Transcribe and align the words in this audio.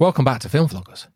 Welcome 0.00 0.24
back 0.24 0.40
to 0.40 0.48
Film 0.48 0.66
Vloggers. 0.66 1.06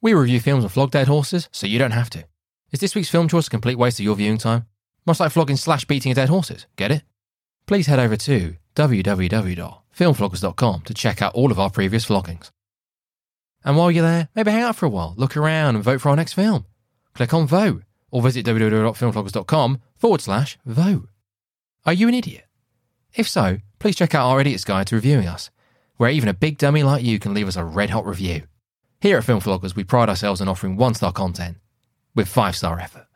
We 0.00 0.14
review 0.14 0.40
films 0.40 0.64
and 0.64 0.72
flog 0.72 0.92
dead 0.92 1.08
horses, 1.08 1.50
so 1.52 1.66
you 1.66 1.78
don't 1.78 1.90
have 1.90 2.08
to. 2.08 2.24
Is 2.72 2.80
this 2.80 2.94
week's 2.94 3.10
film 3.10 3.28
choice 3.28 3.48
a 3.48 3.50
complete 3.50 3.76
waste 3.76 4.00
of 4.00 4.04
your 4.04 4.16
viewing 4.16 4.38
time? 4.38 4.64
Much 5.04 5.20
like 5.20 5.30
flogging 5.30 5.58
slash 5.58 5.84
beating 5.84 6.14
dead 6.14 6.30
horses, 6.30 6.64
get 6.76 6.90
it? 6.90 7.02
Please 7.66 7.86
head 7.86 7.98
over 7.98 8.16
to 8.16 8.56
www.filmvloggers.com 8.76 10.80
to 10.80 10.94
check 10.94 11.20
out 11.20 11.34
all 11.34 11.52
of 11.52 11.60
our 11.60 11.68
previous 11.68 12.06
vloggings. 12.06 12.48
And 13.62 13.76
while 13.76 13.90
you're 13.90 14.06
there, 14.06 14.30
maybe 14.34 14.52
hang 14.52 14.62
out 14.62 14.76
for 14.76 14.86
a 14.86 14.88
while, 14.88 15.12
look 15.18 15.36
around 15.36 15.74
and 15.74 15.84
vote 15.84 16.00
for 16.00 16.08
our 16.08 16.16
next 16.16 16.32
film. 16.32 16.64
Click 17.12 17.34
on 17.34 17.46
vote 17.46 17.82
or 18.10 18.22
visit 18.22 18.46
www.filmvloggers.com 18.46 19.82
forward 19.98 20.22
slash 20.22 20.58
vote. 20.64 21.10
Are 21.84 21.92
you 21.92 22.08
an 22.08 22.14
idiot? 22.14 22.46
If 23.12 23.28
so, 23.28 23.58
please 23.78 23.96
check 23.96 24.14
out 24.14 24.26
our 24.26 24.40
Idiot's 24.40 24.64
Guide 24.64 24.86
to 24.86 24.94
Reviewing 24.94 25.28
Us, 25.28 25.50
where 26.00 26.08
even 26.08 26.30
a 26.30 26.34
big 26.34 26.56
dummy 26.56 26.82
like 26.82 27.04
you 27.04 27.18
can 27.18 27.34
leave 27.34 27.46
us 27.46 27.56
a 27.56 27.62
red 27.62 27.90
hot 27.90 28.06
review. 28.06 28.42
Here 29.02 29.18
at 29.18 29.24
Film 29.24 29.38
Vloggers, 29.38 29.76
we 29.76 29.84
pride 29.84 30.08
ourselves 30.08 30.40
on 30.40 30.48
offering 30.48 30.78
one 30.78 30.94
star 30.94 31.12
content 31.12 31.58
with 32.14 32.26
five 32.26 32.56
star 32.56 32.80
effort. 32.80 33.06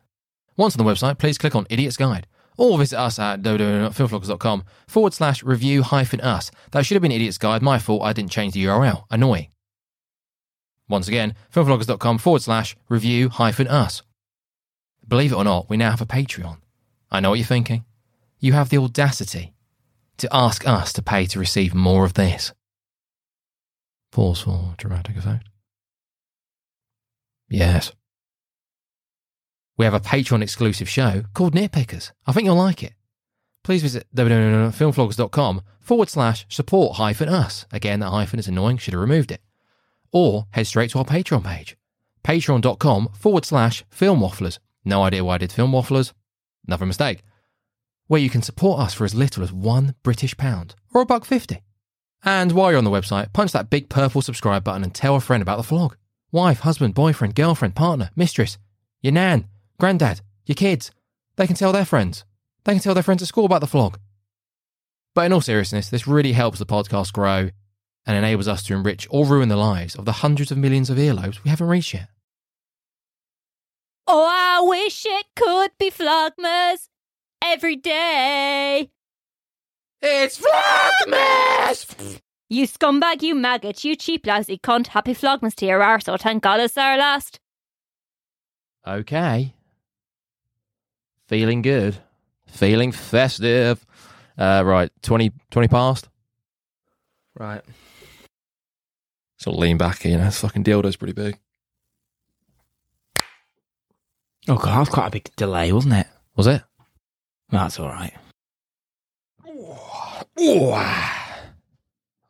Once 0.59 0.77
on 0.77 0.85
the 0.85 0.93
website, 0.93 1.17
please 1.17 1.39
click 1.39 1.55
on 1.55 1.67
Idiot's 1.71 1.97
Guide 1.97 2.27
or 2.59 2.77
visit 2.77 2.99
us 2.99 3.19
at 3.19 3.41
www.filmvloggers.com 3.41 4.65
forward 4.87 5.15
slash 5.15 5.43
review 5.43 5.83
hyphen 5.83 6.21
us. 6.21 6.51
That 6.73 6.85
should 6.85 6.97
have 6.97 7.01
been 7.01 7.11
Idiot's 7.11 7.39
Guide. 7.39 7.63
My 7.63 7.79
fault, 7.79 8.03
I 8.03 8.13
didn't 8.13 8.33
change 8.33 8.53
the 8.53 8.67
URL. 8.67 9.05
Annoying. 9.11 9.49
Once 10.87 11.09
again, 11.09 11.35
filmvloggers.com 11.55 12.19
forward 12.19 12.43
slash 12.43 12.77
review 12.91 13.31
hyphen 13.31 13.67
us. 13.67 14.03
Believe 15.09 15.33
it 15.33 15.37
or 15.37 15.45
not, 15.45 15.71
we 15.71 15.79
now 15.79 15.93
have 15.93 16.03
a 16.03 16.07
Patreon. 16.07 16.59
I 17.11 17.21
know 17.21 17.31
what 17.31 17.39
you're 17.39 17.47
thinking. 17.47 17.87
You 18.41 18.53
have 18.53 18.69
the 18.69 18.77
audacity 18.77 19.55
to 20.19 20.29
ask 20.31 20.69
us 20.69 20.93
to 20.93 21.03
pay 21.03 21.25
to 21.25 21.39
receive 21.39 21.75
more 21.75 22.05
of 22.05 22.13
this. 22.13 22.53
Pause 24.15 24.43
for 24.43 24.75
dramatic 24.77 25.17
effect. 25.17 25.49
Yes. 27.49 27.91
We 29.77 29.85
have 29.87 29.93
a 29.93 29.99
Patreon 29.99 30.41
exclusive 30.41 30.89
show 30.89 31.25
called 31.35 31.53
Nitpickers. 31.53 32.13
I 32.25 32.31
think 32.31 32.47
you'll 32.47 32.55
like 32.55 32.85
it. 32.85 32.93
Please 33.65 33.83
visit 33.83 34.07
www.filmvloggers.com 34.15 35.63
forward 35.81 36.09
slash 36.09 36.47
support 36.49 36.97
hyphen 36.97 37.29
us. 37.29 37.67
Again, 37.73 37.99
that 38.01 38.11
hyphen 38.11 38.39
is 38.39 38.47
annoying, 38.47 38.77
should 38.77 38.95
have 38.95 39.01
removed 39.01 39.33
it. 39.33 39.41
Or 40.13 40.47
head 40.53 40.69
straight 40.69 40.91
to 40.91 41.01
our 41.01 41.05
Patreon 41.05 41.43
page. 41.43 41.77
Patreon.com 42.23 43.09
forward 43.15 43.45
slash 43.45 43.85
film 43.91 44.21
wafflers. 44.21 44.61
No 44.85 45.03
idea 45.03 45.25
why 45.25 45.35
I 45.35 45.39
did 45.39 45.51
film 45.51 45.73
wafflers. 45.73 46.13
Another 46.69 46.87
mistake. 46.87 47.23
Where 48.07 48.21
you 48.21 48.31
can 48.31 48.43
support 48.43 48.79
us 48.79 48.95
for 48.95 49.05
as 49.05 49.17
little 49.17 49.43
as 49.43 49.53
one 49.53 49.97
British 50.05 50.37
pound 50.37 50.77
or 50.93 51.01
a 51.03 51.07
buck 51.07 51.25
fifty. 51.25 51.63
And 52.25 52.53
while 52.53 52.71
you're 52.71 52.79
on 52.79 52.85
the 52.85 52.91
website, 52.91 53.33
punch 53.35 53.53
that 53.53 53.69
big 53.69 53.91
purple 53.91 54.23
subscribe 54.23 54.65
button 54.65 54.83
and 54.83 54.95
tell 54.95 55.15
a 55.15 55.21
friend 55.21 55.43
about 55.43 55.63
the 55.63 55.75
vlog. 55.75 55.95
Wife, 56.33 56.61
husband, 56.61 56.95
boyfriend, 56.95 57.35
girlfriend, 57.35 57.75
partner, 57.77 58.11
mistress, 58.17 58.57
your 59.03 59.13
nan, 59.13 59.47
granddad, 59.79 60.23
your 60.47 60.55
kids. 60.55 60.91
They 61.37 61.47
can 61.47 61.57
tell 61.57 61.73
their 61.73 61.85
friends. 61.85 62.25
They 62.65 62.73
can 62.73 62.81
tell 62.81 62.95
their 62.95 63.03
friends 63.03 63.23
at 63.23 63.29
school 63.29 63.45
about 63.45 63.61
the 63.61 63.67
vlog. 63.67 63.97
But 65.15 65.27
in 65.27 65.33
all 65.33 65.43
seriousness, 65.43 65.91
this 65.91 66.09
really 66.09 66.33
helps 66.33 66.59
the 66.59 66.67
podcast 66.67 67.13
grow 67.13 67.51
and 68.07 68.17
enables 68.17 68.49
us 68.49 68.63
to 68.65 68.75
enrich 68.75 69.07
or 69.11 69.27
ruin 69.27 69.49
the 69.49 69.57
lives 69.57 69.95
of 69.95 70.07
the 70.07 70.13
hundreds 70.13 70.51
of 70.51 70.59
millions 70.59 70.91
of 70.91 70.97
earlobes 70.97 71.45
we 71.45 71.51
haven't 71.51 71.69
reached 71.69 71.95
yet. 71.95 72.09
Oh, 74.07 74.27
I 74.29 74.61
wish 74.67 75.07
it 75.07 75.27
could 75.37 75.71
be 75.79 75.91
Vlogmas 75.91 76.89
every 77.43 77.77
day. 77.77 78.91
It's 80.07 80.39
Vlogmas! 80.39 82.21
You 82.51 82.69
scumbag, 82.69 83.23
you 83.23 83.35
maggot, 83.35 83.85
you 83.85 83.97
cheap 83.97 84.27
lousy 84.27 84.59
cunt. 84.59 84.89
Happy 84.89 85.15
Vlogmas 85.15 85.55
to 85.55 85.65
your 85.67 85.81
arsehole. 85.81 86.21
Thank 86.21 86.43
God 86.43 86.61
it's 86.61 86.77
our 86.77 86.99
last. 86.99 87.41
Okay. 88.87 89.55
Feeling 91.27 91.63
good. 91.63 91.97
Feeling 92.47 92.93
festive. 92.93 93.87
Uh, 94.37 94.63
right, 94.67 94.91
20, 95.01 95.33
20 95.51 95.69
past. 95.69 96.11
Right. 97.35 97.63
Sort 99.39 99.55
of 99.55 99.61
lean 99.61 99.79
back, 99.79 100.05
you 100.05 100.19
know, 100.19 100.25
this 100.25 100.41
fucking 100.41 100.65
dildo's 100.65 100.97
pretty 100.97 101.15
big. 101.15 101.39
Oh 104.49 104.57
god, 104.57 104.67
that 104.67 104.81
was 104.81 104.89
quite 104.91 105.07
a 105.07 105.13
big 105.13 105.35
delay, 105.37 105.73
wasn't 105.73 105.95
it? 105.95 106.07
Was 106.37 106.47
it? 106.47 106.63
That's 107.49 107.81
all 107.81 107.89
right. 107.89 108.13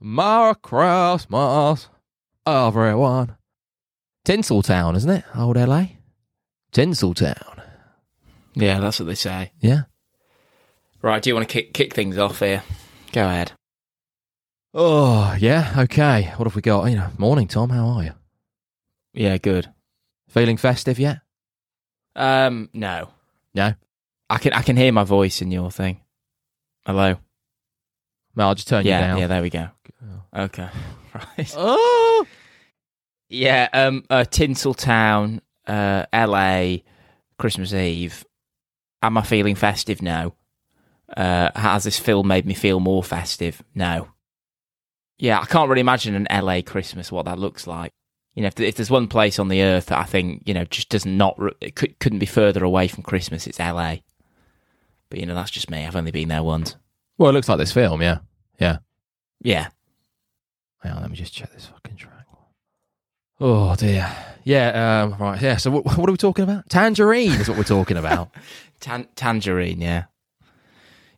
Merry 0.00 0.54
Christmas, 0.62 1.88
everyone. 2.46 3.36
Tinseltown, 4.26 4.96
isn't 4.96 5.10
it? 5.10 5.24
Old 5.34 5.56
LA? 5.56 5.86
Tinseltown. 6.72 7.62
Yeah, 8.54 8.80
that's 8.80 9.00
what 9.00 9.06
they 9.06 9.14
say. 9.14 9.52
Yeah. 9.60 9.82
Right, 11.02 11.22
do 11.22 11.30
you 11.30 11.34
want 11.34 11.48
to 11.48 11.52
kick 11.52 11.72
kick 11.74 11.94
things 11.94 12.16
off 12.18 12.40
here? 12.40 12.62
Go 13.12 13.24
ahead. 13.26 13.52
Oh, 14.72 15.36
yeah, 15.38 15.74
okay. 15.78 16.32
What 16.36 16.46
have 16.46 16.56
we 16.56 16.62
got? 16.62 16.84
You 16.90 16.96
know, 16.96 17.10
morning, 17.18 17.46
Tom. 17.48 17.70
How 17.70 17.86
are 17.86 18.04
you? 18.04 18.12
Yeah, 19.12 19.38
good. 19.38 19.68
Feeling 20.28 20.56
festive 20.56 20.98
yet? 20.98 21.18
Um, 22.16 22.70
no, 22.72 23.10
No? 23.54 23.74
I 24.30 24.38
can 24.38 24.52
I 24.52 24.62
can 24.62 24.76
hear 24.76 24.92
my 24.92 25.04
voice 25.04 25.42
in 25.42 25.50
your 25.50 25.70
thing. 25.70 26.00
Hello. 26.86 27.16
No, 28.36 28.48
I'll 28.48 28.54
just 28.54 28.68
turn 28.68 28.84
yeah, 28.84 29.00
you 29.00 29.06
down. 29.06 29.18
yeah. 29.18 29.26
There 29.26 29.42
we 29.42 29.50
go. 29.50 29.68
Okay. 30.34 30.68
Right. 31.38 31.54
Oh! 31.56 32.26
Yeah. 33.28 33.68
Um. 33.72 34.04
Uh, 34.10 34.24
Tinseltown, 34.28 35.38
uh, 35.64 36.06
L.A. 36.12 36.82
Christmas 37.38 37.72
Eve. 37.72 38.24
Am 39.00 39.16
I 39.16 39.22
feeling 39.22 39.54
festive? 39.54 40.02
No. 40.02 40.34
Uh, 41.16 41.50
has 41.54 41.84
this 41.84 41.98
film 41.98 42.26
made 42.26 42.46
me 42.46 42.54
feel 42.54 42.80
more 42.80 43.04
festive? 43.04 43.62
No. 43.76 44.08
Yeah, 45.18 45.40
I 45.40 45.44
can't 45.44 45.68
really 45.68 45.80
imagine 45.80 46.14
an 46.14 46.44
LA 46.44 46.62
Christmas 46.62 47.12
what 47.12 47.26
that 47.26 47.38
looks 47.38 47.66
like. 47.66 47.92
You 48.34 48.42
know, 48.42 48.48
if, 48.48 48.58
if 48.58 48.74
there's 48.74 48.90
one 48.90 49.06
place 49.06 49.38
on 49.38 49.48
the 49.48 49.62
earth 49.62 49.86
that 49.86 49.98
I 49.98 50.04
think 50.04 50.42
you 50.46 50.54
know 50.54 50.64
just 50.64 50.88
does 50.88 51.06
not 51.06 51.38
it 51.60 51.76
could, 51.76 51.98
couldn't 52.00 52.18
be 52.18 52.26
further 52.26 52.64
away 52.64 52.88
from 52.88 53.04
Christmas, 53.04 53.46
it's 53.46 53.60
LA. 53.60 53.96
But 55.10 55.20
you 55.20 55.26
know, 55.26 55.34
that's 55.34 55.50
just 55.50 55.70
me. 55.70 55.86
I've 55.86 55.96
only 55.96 56.10
been 56.10 56.28
there 56.28 56.42
once. 56.42 56.76
Well, 57.18 57.30
it 57.30 57.32
looks 57.34 57.48
like 57.48 57.58
this 57.58 57.72
film, 57.72 58.02
yeah. 58.02 58.18
Yeah. 58.58 58.78
Yeah, 59.42 59.68
Hang 60.82 60.92
on, 60.92 61.02
let 61.02 61.10
me 61.10 61.16
just 61.16 61.32
check 61.34 61.52
this 61.52 61.66
fucking 61.66 61.96
track. 61.96 62.12
Oh, 63.40 63.74
dear. 63.76 64.10
Yeah, 64.44 65.02
um, 65.02 65.16
right, 65.20 65.40
yeah. 65.40 65.56
So, 65.56 65.70
what, 65.70 65.84
what 65.98 66.08
are 66.08 66.12
we 66.12 66.16
talking 66.18 66.44
about? 66.44 66.68
Tangerine 66.70 67.32
is 67.32 67.48
what 67.48 67.56
we're 67.58 67.64
talking 67.64 67.96
about. 67.96 68.30
Tan- 68.80 69.08
Tangerine. 69.16 69.80
Yeah, 69.80 70.04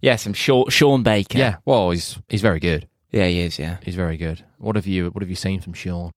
yeah. 0.00 0.16
Some 0.16 0.32
Sean, 0.32 0.68
Sean 0.70 1.02
Baker. 1.02 1.38
yeah, 1.38 1.56
well, 1.64 1.90
he's 1.90 2.18
he's 2.28 2.40
very 2.42 2.60
good. 2.60 2.88
yeah, 3.10 3.26
he 3.26 3.40
is. 3.40 3.58
Yeah. 3.58 3.78
He's 3.82 3.96
very 3.96 4.16
good. 4.16 4.44
What 4.58 4.76
have 4.76 4.86
you 4.86 5.10
What 5.10 5.22
have 5.22 5.30
you 5.30 5.36
seen 5.36 5.60
from 5.60 5.72
Sean? 5.74 6.10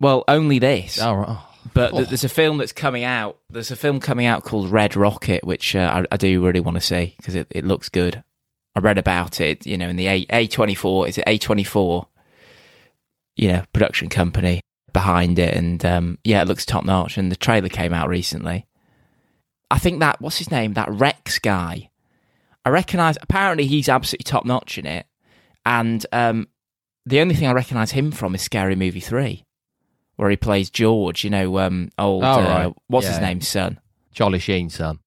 Well, 0.00 0.24
only 0.28 0.58
this. 0.58 0.98
Oh, 1.00 1.14
right. 1.14 1.26
Oh, 1.28 1.46
But 1.72 1.92
th- 1.92 2.08
there's 2.08 2.24
a 2.24 2.28
film 2.28 2.58
that's 2.58 2.72
coming 2.72 3.04
out. 3.04 3.38
There's 3.50 3.70
a 3.70 3.76
film 3.76 4.00
coming 4.00 4.26
out 4.26 4.42
called 4.44 4.70
Red 4.70 4.96
Rocket, 4.96 5.44
which 5.44 5.76
uh, 5.76 6.02
I, 6.10 6.14
I 6.14 6.16
do 6.16 6.44
really 6.44 6.60
want 6.60 6.76
to 6.76 6.80
see 6.80 7.14
because 7.18 7.34
it, 7.34 7.46
it 7.50 7.64
looks 7.64 7.88
good. 7.88 8.22
I 8.76 8.80
read 8.80 8.98
about 8.98 9.40
it, 9.40 9.66
you 9.66 9.76
know, 9.76 9.88
in 9.88 9.96
the 9.96 10.08
A 10.08 10.26
A 10.30 10.46
twenty 10.46 10.74
four. 10.74 11.06
Is 11.08 11.18
it 11.18 11.24
A 11.26 11.38
twenty 11.38 11.64
four? 11.64 12.08
You 13.36 13.48
know, 13.48 13.64
production 13.72 14.08
company 14.08 14.60
behind 14.92 15.38
it, 15.38 15.54
and 15.54 15.84
um, 15.84 16.18
yeah, 16.24 16.42
it 16.42 16.48
looks 16.48 16.64
top 16.64 16.84
notch. 16.84 17.18
And 17.18 17.30
the 17.30 17.36
trailer 17.36 17.68
came 17.68 17.92
out 17.92 18.08
recently. 18.08 18.66
I 19.70 19.78
think 19.78 20.00
that 20.00 20.20
what's 20.20 20.38
his 20.38 20.50
name? 20.50 20.74
That 20.74 20.90
Rex 20.90 21.38
guy. 21.38 21.90
I 22.64 22.70
recognise. 22.70 23.18
Apparently, 23.20 23.66
he's 23.66 23.88
absolutely 23.88 24.24
top 24.24 24.44
notch 24.44 24.78
in 24.78 24.86
it. 24.86 25.06
And 25.66 26.04
um, 26.12 26.48
the 27.06 27.20
only 27.20 27.34
thing 27.34 27.48
I 27.48 27.52
recognise 27.52 27.90
him 27.92 28.10
from 28.12 28.34
is 28.34 28.42
Scary 28.42 28.76
Movie 28.76 29.00
three, 29.00 29.44
where 30.16 30.30
he 30.30 30.36
plays 30.36 30.70
George. 30.70 31.24
You 31.24 31.30
know, 31.30 31.58
um, 31.58 31.90
old 31.98 32.22
Oh, 32.24 32.26
uh, 32.26 32.72
what's 32.86 33.06
Yeah, 33.06 33.12
his 33.12 33.20
name, 33.20 33.40
son, 33.40 33.80
Charlie 34.12 34.38
Sheen's 34.38 34.74
son. 34.76 35.00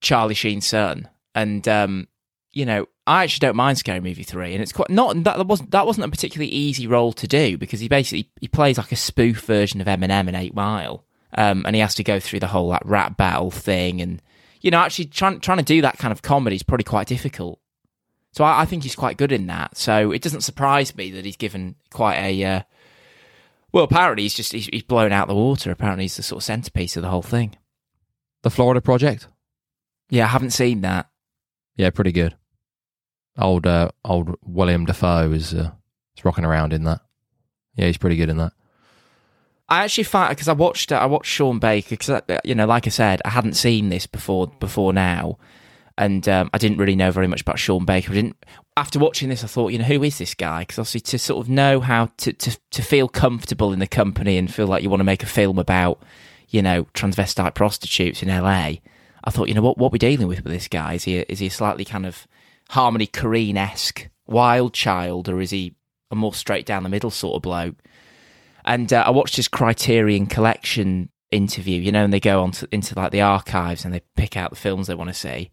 Charlie 0.00 0.34
Sheen's 0.34 0.66
son. 0.66 1.08
And 1.34 1.66
um, 1.68 2.08
you 2.52 2.66
know, 2.66 2.86
I 3.06 3.24
actually 3.24 3.46
don't 3.46 3.56
mind 3.56 3.78
Scary 3.78 4.00
Movie 4.00 4.22
three, 4.22 4.52
and 4.52 4.62
it's 4.62 4.72
quite 4.72 4.90
not 4.90 5.24
that 5.24 5.46
wasn't 5.46 5.72
that 5.72 5.86
wasn't 5.86 6.06
a 6.06 6.10
particularly 6.10 6.52
easy 6.52 6.86
role 6.86 7.12
to 7.14 7.26
do 7.26 7.58
because 7.58 7.80
he 7.80 7.88
basically 7.88 8.30
he 8.40 8.46
plays 8.46 8.78
like 8.78 8.92
a 8.92 8.96
spoof 8.96 9.40
version 9.40 9.80
of 9.80 9.88
Eminem 9.88 10.28
in 10.28 10.36
Eight 10.36 10.54
Mile, 10.54 11.04
um, 11.36 11.64
and 11.66 11.74
he 11.74 11.80
has 11.80 11.96
to 11.96 12.04
go 12.04 12.20
through 12.20 12.40
the 12.40 12.46
whole 12.46 12.68
like 12.68 12.82
rap 12.84 13.16
battle 13.16 13.50
thing, 13.50 14.00
and 14.00 14.22
you 14.60 14.70
know, 14.70 14.78
actually 14.78 15.06
trying 15.06 15.40
trying 15.40 15.58
to 15.58 15.64
do 15.64 15.82
that 15.82 15.98
kind 15.98 16.12
of 16.12 16.22
comedy 16.22 16.56
is 16.56 16.62
probably 16.62 16.84
quite 16.84 17.08
difficult. 17.08 17.58
So 18.30 18.44
I, 18.44 18.62
I 18.62 18.64
think 18.64 18.84
he's 18.84 18.94
quite 18.94 19.18
good 19.18 19.32
in 19.32 19.48
that. 19.48 19.76
So 19.76 20.12
it 20.12 20.22
doesn't 20.22 20.42
surprise 20.42 20.96
me 20.96 21.10
that 21.10 21.24
he's 21.24 21.36
given 21.36 21.74
quite 21.90 22.16
a. 22.18 22.44
Uh, 22.44 22.62
well, 23.72 23.84
apparently 23.84 24.22
he's 24.22 24.34
just 24.34 24.52
he's, 24.52 24.66
he's 24.66 24.84
blown 24.84 25.12
out 25.12 25.28
the 25.28 25.34
water. 25.34 25.70
Apparently 25.70 26.04
he's 26.04 26.16
the 26.16 26.22
sort 26.22 26.38
of 26.38 26.44
centerpiece 26.44 26.96
of 26.96 27.02
the 27.02 27.08
whole 27.08 27.22
thing. 27.22 27.56
The 28.42 28.50
Florida 28.50 28.80
Project. 28.80 29.28
Yeah, 30.08 30.24
I 30.24 30.28
haven't 30.28 30.50
seen 30.50 30.82
that. 30.82 31.10
Yeah, 31.76 31.90
pretty 31.90 32.12
good. 32.12 32.36
Old 33.38 33.66
uh, 33.66 33.90
old 34.04 34.36
William 34.44 34.84
Dafoe 34.84 35.32
is 35.32 35.54
uh, 35.54 35.70
is 36.16 36.24
rocking 36.24 36.44
around 36.44 36.72
in 36.72 36.84
that. 36.84 37.00
Yeah, 37.74 37.86
he's 37.86 37.98
pretty 37.98 38.16
good 38.16 38.28
in 38.28 38.36
that. 38.36 38.52
I 39.68 39.84
actually 39.84 40.04
find 40.04 40.30
because 40.30 40.48
I 40.48 40.52
watched 40.52 40.92
I 40.92 41.06
watched 41.06 41.30
Sean 41.30 41.58
Baker 41.58 41.90
because 41.90 42.20
you 42.44 42.54
know, 42.54 42.66
like 42.66 42.86
I 42.86 42.90
said, 42.90 43.22
I 43.24 43.30
hadn't 43.30 43.54
seen 43.54 43.88
this 43.88 44.06
before 44.06 44.48
before 44.48 44.92
now, 44.92 45.38
and 45.96 46.28
um, 46.28 46.50
I 46.52 46.58
didn't 46.58 46.76
really 46.76 46.96
know 46.96 47.10
very 47.10 47.26
much 47.26 47.40
about 47.40 47.58
Sean 47.58 47.86
Baker. 47.86 48.12
I 48.12 48.16
didn't 48.16 48.36
after 48.76 48.98
watching 48.98 49.28
this, 49.28 49.44
I 49.44 49.48
thought, 49.48 49.72
you 49.72 49.78
know, 49.78 49.84
who 49.84 50.02
is 50.02 50.18
this 50.18 50.34
guy? 50.34 50.60
Because 50.60 50.78
obviously, 50.78 51.00
to 51.00 51.18
sort 51.18 51.44
of 51.44 51.50
know 51.50 51.80
how 51.80 52.06
to, 52.18 52.32
to 52.32 52.58
to 52.70 52.82
feel 52.82 53.08
comfortable 53.08 53.72
in 53.72 53.78
the 53.78 53.86
company 53.86 54.38
and 54.38 54.52
feel 54.52 54.66
like 54.66 54.82
you 54.82 54.90
want 54.90 55.00
to 55.00 55.04
make 55.04 55.22
a 55.22 55.26
film 55.26 55.58
about, 55.58 56.02
you 56.48 56.62
know, 56.62 56.84
transvestite 56.94 57.54
prostitutes 57.54 58.22
in 58.22 58.28
LA. 58.28 58.74
I 59.24 59.30
thought, 59.30 59.48
you 59.48 59.54
know, 59.54 59.62
what 59.62 59.78
what 59.78 59.92
we're 59.92 59.98
dealing 59.98 60.26
with 60.26 60.42
with 60.42 60.52
this 60.52 60.68
guy 60.68 60.94
is 60.94 61.04
he 61.04 61.18
is 61.18 61.38
he 61.38 61.46
a 61.46 61.50
slightly 61.50 61.84
kind 61.84 62.06
of 62.06 62.26
Harmony 62.70 63.06
Korine 63.06 63.56
esque 63.56 64.08
wild 64.26 64.74
child, 64.74 65.28
or 65.28 65.40
is 65.40 65.50
he 65.50 65.74
a 66.10 66.14
more 66.14 66.34
straight 66.34 66.66
down 66.66 66.82
the 66.82 66.88
middle 66.88 67.10
sort 67.10 67.36
of 67.36 67.42
bloke? 67.42 67.76
And 68.64 68.92
uh, 68.92 69.04
I 69.06 69.10
watched 69.10 69.36
his 69.36 69.48
Criterion 69.48 70.26
Collection 70.26 71.10
interview, 71.30 71.80
you 71.80 71.90
know, 71.90 72.04
and 72.04 72.12
they 72.12 72.20
go 72.20 72.42
on 72.42 72.52
to, 72.52 72.68
into 72.70 72.94
like 72.94 73.10
the 73.10 73.22
archives 73.22 73.84
and 73.84 73.92
they 73.92 74.02
pick 74.16 74.36
out 74.36 74.50
the 74.50 74.56
films 74.56 74.86
they 74.86 74.94
want 74.94 75.10
to 75.10 75.14
see. 75.14 75.50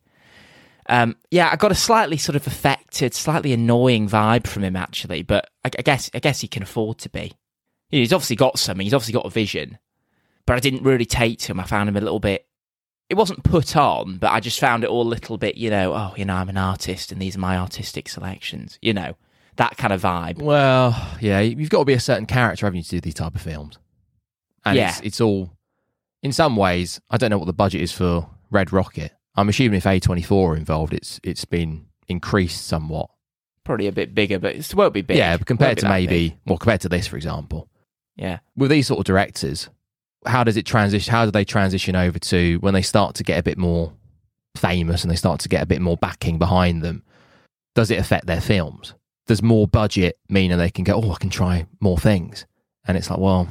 Um, 0.88 1.16
yeah, 1.32 1.50
I 1.52 1.56
got 1.56 1.72
a 1.72 1.76
slightly 1.76 2.18
sort 2.18 2.36
of 2.36 2.46
affected, 2.48 3.14
slightly 3.14 3.54
annoying 3.54 4.10
vibe 4.10 4.48
from 4.48 4.64
him 4.64 4.76
actually, 4.76 5.24
but 5.24 5.50
I, 5.64 5.70
I 5.78 5.82
guess 5.82 6.10
I 6.14 6.20
guess 6.20 6.42
he 6.42 6.48
can 6.48 6.64
afford 6.64 6.98
to 7.00 7.10
be. 7.10 7.32
You 7.90 8.00
know, 8.00 8.02
he's 8.02 8.14
obviously 8.14 8.36
got 8.36 8.60
something. 8.60 8.84
He's 8.84 8.94
obviously 8.94 9.14
got 9.14 9.26
a 9.26 9.30
vision, 9.30 9.78
but 10.46 10.56
I 10.56 10.60
didn't 10.60 10.84
really 10.84 11.06
take 11.06 11.40
to 11.40 11.52
him. 11.52 11.60
I 11.60 11.64
found 11.64 11.90
him 11.90 11.98
a 11.98 12.02
little 12.02 12.20
bit. 12.20 12.48
It 13.10 13.18
wasn't 13.18 13.44
put 13.44 13.76
on, 13.76 14.18
but 14.18 14.32
I 14.32 14.40
just 14.40 14.60
found 14.60 14.84
it 14.84 14.90
all 14.90 15.02
a 15.02 15.10
little 15.10 15.38
bit. 15.38 15.58
You 15.58 15.70
know, 15.70 15.94
oh, 15.94 16.14
you 16.16 16.26
know, 16.26 16.36
I'm 16.36 16.50
an 16.50 16.58
artist, 16.58 17.12
and 17.12 17.20
these 17.22 17.36
are 17.36 17.40
my 17.40 17.58
artistic 17.58 18.08
selections. 18.08 18.78
You 18.82 18.94
know, 18.94 19.16
that 19.56 19.78
kind 19.78 19.92
of 19.94 20.02
vibe. 20.02 20.42
Well, 20.42 20.96
yeah, 21.20 21.40
you've 21.40 21.70
got 21.70 21.80
to 21.80 21.86
be 21.86 21.94
a 21.94 22.00
certain 22.00 22.26
character, 22.26 22.66
haven't 22.66 22.78
you, 22.78 22.84
to 22.84 22.90
do 22.92 23.02
these 23.02 23.14
type 23.16 23.36
of 23.36 23.42
films? 23.42 23.78
And 24.66 24.78
Yeah. 24.78 24.90
it's, 24.90 25.00
it's 25.02 25.22
all, 25.22 25.52
in 26.22 26.32
some 26.32 26.56
ways, 26.56 27.02
I 27.10 27.18
don't 27.18 27.30
know 27.30 27.38
what 27.38 27.48
the 27.48 27.54
budget 27.54 27.82
is 27.82 27.92
for 27.92 28.30
Red 28.52 28.72
Rocket. 28.72 29.12
I'm 29.36 29.50
assuming 29.50 29.78
if 29.78 29.86
A24 29.86 30.32
are 30.50 30.56
involved, 30.56 30.94
it's 30.94 31.20
it's 31.24 31.46
been 31.46 31.86
increased 32.08 32.66
somewhat. 32.68 33.10
Probably 33.64 33.88
a 33.88 33.92
bit 33.92 34.14
bigger, 34.14 34.38
but 34.40 34.56
it 34.56 34.76
won't 34.76 34.94
be 34.94 35.02
big. 35.02 35.18
Yeah, 35.18 35.38
compared 35.38 35.78
to 35.80 35.90
maybe, 35.90 36.30
big. 36.30 36.38
well, 36.46 36.58
compared 36.58 36.82
to 36.82 36.90
this, 36.90 37.08
for 37.08 37.16
example, 37.18 37.70
yeah. 38.16 38.40
with 38.56 38.70
these 38.72 38.88
sort 38.88 39.00
of 39.00 39.06
directors, 39.06 39.70
how 40.26 40.44
does 40.44 40.58
it 40.58 40.66
transition? 40.66 41.12
How 41.12 41.26
do 41.26 41.32
they 41.32 41.46
transition 41.46 41.96
over 41.96 42.20
to 42.20 42.58
when 42.58 42.74
they 42.74 42.82
start 42.82 43.16
to 43.16 43.24
get 43.24 43.40
a 43.40 43.44
bit 43.44 43.58
more 43.58 43.94
famous 44.56 45.04
and 45.04 45.12
they 45.12 45.16
start 45.16 45.40
to 45.42 45.50
get 45.50 45.64
a 45.64 45.68
bit 45.68 45.82
more 45.82 45.98
backing 45.98 46.38
behind 46.38 46.82
them? 46.82 47.04
Does 47.76 47.92
it 47.92 48.00
affect 48.00 48.26
their 48.26 48.42
films? 48.42 48.94
Does 49.28 49.42
more 49.42 49.68
budget 49.68 50.18
mean 50.28 50.52
that 50.52 50.58
they 50.58 50.72
can 50.72 50.84
go, 50.84 51.02
oh, 51.02 51.12
I 51.12 51.18
can 51.18 51.30
try 51.30 51.68
more 51.80 51.98
things? 51.98 52.46
And 52.86 52.98
it's 52.98 53.10
like, 53.10 53.20
well, 53.20 53.48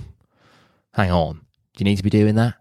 hang 0.95 1.11
on, 1.11 1.35
do 1.35 1.79
you 1.79 1.85
need 1.85 1.97
to 1.97 2.03
be 2.03 2.11
doing 2.11 2.35
that? 2.35 2.55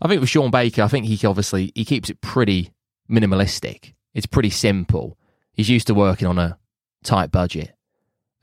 I 0.00 0.08
think 0.08 0.20
with 0.20 0.30
Sean 0.30 0.50
Baker, 0.50 0.82
I 0.82 0.88
think 0.88 1.06
he 1.06 1.26
obviously 1.26 1.72
he 1.74 1.84
keeps 1.84 2.10
it 2.10 2.20
pretty 2.20 2.72
minimalistic. 3.10 3.94
It's 4.14 4.26
pretty 4.26 4.50
simple. 4.50 5.18
He's 5.52 5.68
used 5.68 5.86
to 5.88 5.94
working 5.94 6.26
on 6.26 6.38
a 6.38 6.58
tight 7.04 7.30
budget, 7.30 7.74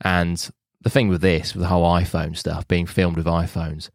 and 0.00 0.50
the 0.80 0.90
thing 0.90 1.08
with 1.08 1.20
this, 1.20 1.54
with 1.54 1.62
the 1.62 1.68
whole 1.68 1.84
iPhone 1.84 2.36
stuff 2.36 2.66
being 2.68 2.86
filmed 2.86 3.16
with 3.16 3.26
iPhones, 3.26 3.90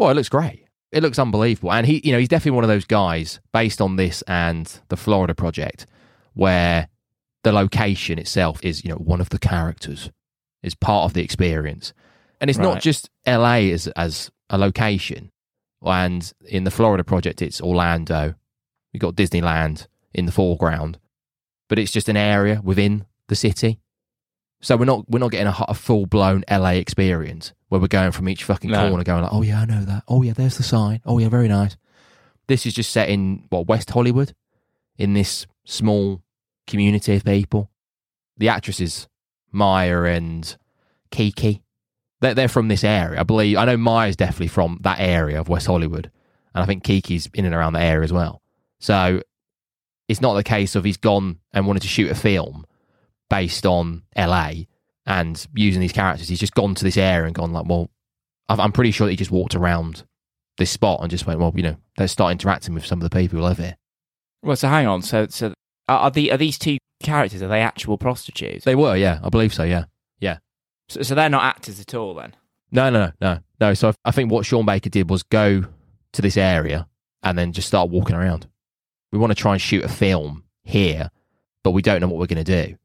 well, 0.00 0.08
it 0.08 0.14
looks 0.14 0.30
great. 0.30 0.64
It 0.92 1.02
looks 1.02 1.18
unbelievable, 1.18 1.72
and 1.72 1.86
he, 1.86 2.00
you 2.02 2.10
know, 2.10 2.18
he's 2.18 2.28
definitely 2.28 2.56
one 2.56 2.64
of 2.64 2.68
those 2.68 2.86
guys 2.86 3.38
based 3.52 3.82
on 3.82 3.96
this 3.96 4.22
and 4.22 4.80
the 4.88 4.96
Florida 4.96 5.34
project, 5.34 5.86
where 6.32 6.88
the 7.44 7.52
location 7.52 8.18
itself 8.18 8.64
is, 8.64 8.82
you 8.82 8.90
know, 8.90 8.96
one 8.96 9.20
of 9.20 9.28
the 9.28 9.38
characters, 9.38 10.10
is 10.62 10.74
part 10.74 11.04
of 11.04 11.12
the 11.12 11.22
experience, 11.22 11.92
and 12.40 12.48
it's 12.48 12.58
not 12.58 12.80
just 12.80 13.10
LA 13.26 13.68
as 13.74 13.88
as 13.88 14.30
a 14.48 14.56
location. 14.56 15.30
And 15.82 16.32
in 16.48 16.64
the 16.64 16.70
Florida 16.70 17.04
project, 17.04 17.42
it's 17.42 17.60
Orlando. 17.60 18.34
We've 18.92 19.00
got 19.00 19.16
Disneyland 19.16 19.86
in 20.14 20.24
the 20.24 20.32
foreground, 20.32 20.98
but 21.68 21.78
it's 21.78 21.92
just 21.92 22.08
an 22.08 22.16
area 22.16 22.62
within 22.64 23.04
the 23.28 23.36
city. 23.36 23.80
So 24.62 24.76
we're 24.76 24.84
not 24.84 25.08
we're 25.08 25.18
not 25.20 25.30
getting 25.30 25.46
a, 25.46 25.54
a 25.68 25.74
full 25.74 26.06
blown 26.06 26.44
LA 26.50 26.70
experience 26.72 27.52
where 27.68 27.80
we're 27.80 27.86
going 27.88 28.12
from 28.12 28.28
each 28.28 28.44
fucking 28.44 28.70
No. 28.70 28.88
corner, 28.88 29.04
going 29.04 29.22
like, 29.22 29.32
oh 29.32 29.42
yeah, 29.42 29.60
I 29.60 29.64
know 29.64 29.84
that. 29.84 30.04
Oh 30.08 30.22
yeah, 30.22 30.32
there's 30.34 30.56
the 30.56 30.62
sign. 30.62 31.00
Oh 31.06 31.18
yeah, 31.18 31.28
very 31.28 31.48
nice. 31.48 31.76
This 32.46 32.66
is 32.66 32.74
just 32.74 32.90
set 32.90 33.08
in 33.08 33.44
what 33.48 33.66
West 33.68 33.90
Hollywood, 33.90 34.34
in 34.98 35.14
this 35.14 35.46
small 35.64 36.22
community 36.66 37.14
of 37.16 37.24
people. 37.24 37.70
The 38.36 38.48
actresses 38.48 39.08
Mya 39.52 40.04
and 40.04 40.56
Kiki, 41.10 41.62
they're, 42.20 42.34
they're 42.34 42.48
from 42.48 42.68
this 42.68 42.84
area. 42.84 43.20
I 43.20 43.22
believe 43.22 43.56
I 43.56 43.64
know 43.64 43.76
Mya's 43.76 44.16
definitely 44.16 44.48
from 44.48 44.78
that 44.82 44.98
area 45.00 45.40
of 45.40 45.48
West 45.48 45.66
Hollywood, 45.66 46.10
and 46.54 46.62
I 46.62 46.66
think 46.66 46.84
Kiki's 46.84 47.28
in 47.34 47.44
and 47.44 47.54
around 47.54 47.74
that 47.74 47.82
area 47.84 48.04
as 48.04 48.12
well. 48.12 48.42
So 48.78 49.22
it's 50.08 50.20
not 50.20 50.34
the 50.34 50.42
case 50.44 50.74
of 50.74 50.84
he's 50.84 50.96
gone 50.96 51.38
and 51.52 51.66
wanted 51.66 51.82
to 51.82 51.88
shoot 51.88 52.10
a 52.10 52.14
film 52.14 52.64
based 53.30 53.64
on 53.64 54.02
LA 54.16 54.52
and 55.06 55.46
using 55.54 55.80
these 55.80 55.92
characters. 55.92 56.28
He's 56.28 56.40
just 56.40 56.54
gone 56.54 56.74
to 56.74 56.84
this 56.84 56.98
area 56.98 57.26
and 57.26 57.34
gone 57.34 57.52
like, 57.52 57.66
well, 57.66 57.88
I'm 58.48 58.72
pretty 58.72 58.90
sure 58.90 59.06
that 59.06 59.12
he 59.12 59.16
just 59.16 59.30
walked 59.30 59.54
around 59.54 60.04
this 60.58 60.70
spot 60.70 61.00
and 61.00 61.10
just 61.10 61.26
went, 61.26 61.40
well, 61.40 61.52
you 61.56 61.62
know, 61.62 61.76
let's 61.98 62.12
start 62.12 62.32
interacting 62.32 62.74
with 62.74 62.84
some 62.84 63.00
of 63.00 63.08
the 63.08 63.16
people 63.16 63.38
who 63.38 63.44
live 63.44 63.58
here. 63.58 63.76
Well, 64.42 64.56
so 64.56 64.68
hang 64.68 64.86
on. 64.86 65.02
So, 65.02 65.26
so 65.28 65.54
are, 65.88 66.10
the 66.10 66.32
are 66.32 66.36
these 66.36 66.58
two 66.58 66.78
characters? 67.02 67.42
Are 67.42 67.48
they 67.48 67.60
actual 67.60 67.96
prostitutes? 67.96 68.64
They 68.64 68.74
were, 68.74 68.96
yeah, 68.96 69.20
I 69.22 69.28
believe 69.28 69.54
so, 69.54 69.64
yeah. 69.64 69.84
so, 70.90 71.02
so 71.02 71.14
they're 71.14 71.30
not 71.30 71.44
actors 71.44 71.80
at 71.80 71.94
all 71.94 72.14
then. 72.14 72.34
No, 72.72 72.90
no, 72.90 73.06
no, 73.06 73.12
no, 73.20 73.38
no. 73.60 73.74
So 73.74 73.88
I, 73.88 73.94
I 74.06 74.10
think 74.10 74.30
what 74.30 74.44
Sean 74.44 74.66
Baker 74.66 74.90
did 74.90 75.08
was 75.08 75.22
go 75.22 75.64
to 76.12 76.22
this 76.22 76.36
area 76.36 76.88
and 77.22 77.38
then 77.38 77.52
just 77.52 77.68
start 77.68 77.90
walking 77.90 78.16
around. 78.16 78.48
We 79.12 79.18
want 79.18 79.30
to 79.30 79.36
try 79.36 79.52
and 79.52 79.60
shoot 79.60 79.84
a 79.84 79.88
film 79.88 80.44
here, 80.62 81.10
but 81.62 81.72
we 81.72 81.82
don't 81.82 82.00
know 82.00 82.08
what 82.08 82.18
we're 82.18 82.26
going 82.26 82.44
to 82.44 82.66
do. 82.66 82.76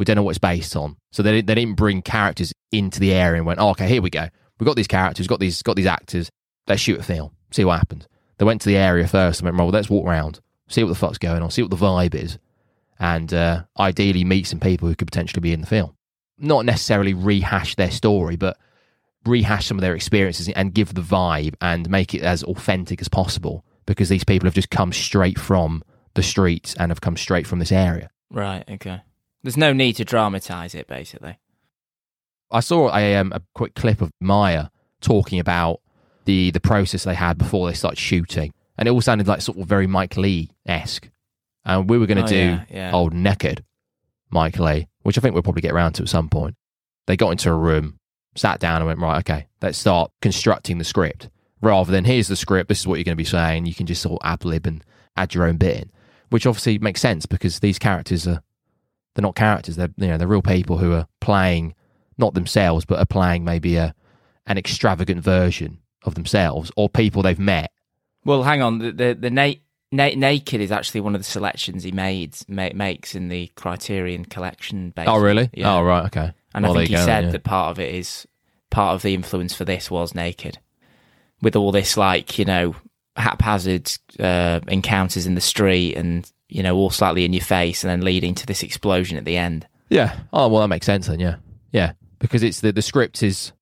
We 0.00 0.06
don't 0.06 0.16
know 0.16 0.22
what 0.22 0.30
it's 0.30 0.38
based 0.38 0.76
on. 0.76 0.96
So 1.12 1.22
they, 1.22 1.42
they 1.42 1.54
didn't 1.54 1.74
bring 1.74 2.00
characters 2.00 2.54
into 2.72 3.00
the 3.00 3.12
area 3.12 3.36
and 3.36 3.46
went, 3.46 3.60
oh, 3.60 3.68
okay, 3.72 3.86
here 3.86 4.00
we 4.00 4.08
go. 4.08 4.26
We've 4.58 4.64
got 4.64 4.74
these 4.74 4.88
characters, 4.88 5.26
got 5.26 5.40
these, 5.40 5.62
got 5.62 5.76
these 5.76 5.84
actors. 5.84 6.30
Let's 6.66 6.80
shoot 6.80 7.00
a 7.00 7.02
film, 7.02 7.32
see 7.50 7.66
what 7.66 7.76
happens. 7.76 8.08
They 8.38 8.46
went 8.46 8.62
to 8.62 8.70
the 8.70 8.78
area 8.78 9.06
first 9.06 9.40
and 9.40 9.44
went, 9.44 9.58
well, 9.58 9.68
let's 9.68 9.90
walk 9.90 10.06
around, 10.06 10.40
see 10.70 10.82
what 10.82 10.88
the 10.88 10.94
fuck's 10.94 11.18
going 11.18 11.42
on, 11.42 11.50
see 11.50 11.60
what 11.60 11.70
the 11.70 11.76
vibe 11.76 12.14
is, 12.14 12.38
and 12.98 13.34
uh, 13.34 13.64
ideally 13.78 14.24
meet 14.24 14.46
some 14.46 14.58
people 14.58 14.88
who 14.88 14.94
could 14.94 15.06
potentially 15.06 15.42
be 15.42 15.52
in 15.52 15.60
the 15.60 15.66
film. 15.66 15.94
Not 16.38 16.64
necessarily 16.64 17.12
rehash 17.12 17.74
their 17.74 17.90
story, 17.90 18.36
but 18.36 18.56
rehash 19.26 19.66
some 19.66 19.76
of 19.76 19.82
their 19.82 19.94
experiences 19.94 20.48
and 20.48 20.72
give 20.72 20.94
the 20.94 21.02
vibe 21.02 21.56
and 21.60 21.90
make 21.90 22.14
it 22.14 22.22
as 22.22 22.42
authentic 22.44 23.02
as 23.02 23.08
possible 23.10 23.66
because 23.84 24.08
these 24.08 24.24
people 24.24 24.46
have 24.46 24.54
just 24.54 24.70
come 24.70 24.94
straight 24.94 25.38
from 25.38 25.82
the 26.14 26.22
streets 26.22 26.74
and 26.78 26.90
have 26.90 27.02
come 27.02 27.18
straight 27.18 27.46
from 27.46 27.58
this 27.58 27.70
area. 27.70 28.08
Right. 28.30 28.64
Okay. 28.66 29.02
There's 29.42 29.56
no 29.56 29.72
need 29.72 29.94
to 29.94 30.04
dramatize 30.04 30.74
it, 30.74 30.86
basically. 30.86 31.38
I 32.50 32.60
saw 32.60 32.94
a, 32.94 33.16
um, 33.16 33.32
a 33.32 33.40
quick 33.54 33.74
clip 33.74 34.00
of 34.02 34.10
Mya 34.20 34.70
talking 35.00 35.38
about 35.38 35.80
the 36.24 36.50
the 36.50 36.60
process 36.60 37.04
they 37.04 37.14
had 37.14 37.38
before 37.38 37.66
they 37.68 37.74
started 37.74 37.98
shooting, 37.98 38.52
and 38.76 38.86
it 38.88 38.90
all 38.90 39.00
sounded 39.00 39.26
like 39.28 39.40
sort 39.40 39.58
of 39.58 39.66
very 39.66 39.86
Mike 39.86 40.16
Lee 40.16 40.50
esque. 40.66 41.08
And 41.64 41.88
we 41.88 41.98
were 41.98 42.06
going 42.06 42.18
to 42.18 42.24
Oh, 42.24 42.26
do 42.26 42.36
yeah, 42.36 42.64
yeah. 42.70 42.90
old 42.92 43.12
naked 43.14 43.64
Mike 44.30 44.58
Lee, 44.58 44.88
which 45.02 45.16
I 45.16 45.20
think 45.20 45.34
we'll 45.34 45.42
probably 45.42 45.62
get 45.62 45.72
around 45.72 45.92
to 45.94 46.02
at 46.02 46.08
some 46.08 46.28
point. 46.28 46.56
They 47.06 47.16
got 47.16 47.30
into 47.30 47.50
a 47.50 47.54
room, 47.54 47.98
sat 48.34 48.60
down, 48.60 48.76
and 48.76 48.86
went 48.86 48.98
right, 49.00 49.18
okay, 49.20 49.46
let's 49.62 49.78
start 49.78 50.10
constructing 50.22 50.78
the 50.78 50.84
script 50.84 51.28
rather 51.62 51.92
than 51.92 52.06
here's 52.06 52.28
the 52.28 52.36
script, 52.36 52.68
this 52.70 52.80
is 52.80 52.86
what 52.86 52.94
you're 52.96 53.04
going 53.04 53.12
to 53.12 53.16
be 53.16 53.24
saying. 53.24 53.66
You 53.66 53.74
can 53.74 53.84
just 53.84 54.00
sort 54.00 54.22
of 54.22 54.26
ad 54.26 54.44
lib 54.46 54.66
and 54.66 54.82
add 55.16 55.34
your 55.34 55.44
own 55.44 55.58
bit 55.58 55.76
in, 55.82 55.90
which 56.30 56.46
obviously 56.46 56.78
makes 56.78 57.02
sense 57.02 57.26
because 57.26 57.60
these 57.60 57.78
characters 57.78 58.26
are 58.26 58.40
they're 59.14 59.22
not 59.22 59.34
characters. 59.34 59.76
They're 59.76 59.90
you 59.96 60.08
know 60.08 60.18
they're 60.18 60.28
real 60.28 60.42
people 60.42 60.78
who 60.78 60.92
are 60.92 61.06
playing 61.20 61.74
not 62.18 62.34
themselves, 62.34 62.84
but 62.84 62.98
are 62.98 63.06
playing 63.06 63.44
maybe 63.44 63.76
a 63.76 63.94
an 64.46 64.58
extravagant 64.58 65.22
version 65.22 65.78
of 66.04 66.14
themselves 66.14 66.70
or 66.76 66.88
people 66.88 67.22
they've 67.22 67.38
met. 67.38 67.70
Well, 68.24 68.42
hang 68.42 68.62
on. 68.62 68.78
The 68.78 68.92
the, 68.92 69.14
the 69.18 69.30
na- 69.30 69.54
na- 69.92 70.14
naked 70.14 70.60
is 70.60 70.72
actually 70.72 71.00
one 71.00 71.14
of 71.14 71.20
the 71.20 71.24
selections 71.24 71.82
he 71.82 71.92
made 71.92 72.36
ma- 72.48 72.70
makes 72.74 73.14
in 73.14 73.28
the 73.28 73.50
Criterion 73.54 74.24
Collection. 74.24 74.90
Basically. 74.90 75.14
Oh 75.14 75.20
really? 75.20 75.50
Yeah. 75.54 75.74
Oh 75.76 75.82
right, 75.82 76.06
okay. 76.06 76.32
And 76.54 76.64
Well, 76.64 76.72
I 76.76 76.80
think 76.80 76.88
he 76.90 76.94
go 76.96 77.04
said 77.04 77.24
yeah. 77.24 77.30
that 77.30 77.44
part 77.44 77.70
of 77.70 77.78
it 77.78 77.94
is 77.94 78.26
part 78.70 78.94
of 78.94 79.02
the 79.02 79.14
influence 79.14 79.54
for 79.54 79.64
this 79.64 79.90
was 79.90 80.14
naked, 80.14 80.58
with 81.42 81.56
all 81.56 81.72
this 81.72 81.96
like 81.96 82.38
you 82.38 82.44
know 82.44 82.74
haphazard 83.16 83.90
uh, 84.18 84.60
encounters 84.68 85.26
in 85.26 85.34
the 85.34 85.40
street 85.40 85.96
and 85.96 86.30
you 86.50 86.62
know 86.62 86.76
all 86.76 86.90
slightly 86.90 87.24
in 87.24 87.32
your 87.32 87.44
face, 87.44 87.84
and 87.84 87.90
then 87.90 88.02
leading 88.02 88.34
to 88.34 88.46
this 88.46 88.62
explosion 88.62 89.16
at 89.16 89.24
the 89.24 89.36
end. 89.36 89.66
Yeah. 89.88 90.18
Oh 90.32 90.48
well, 90.48 90.62
that 90.62 90.68
makes 90.68 90.86
sense 90.86 91.06
then. 91.06 91.20
Yeah, 91.20 91.36
yeah. 91.72 91.92
Because 92.18 92.42
it's 92.42 92.60
the 92.60 92.72
the 92.72 92.82
script 92.82 93.22
is 93.22 93.52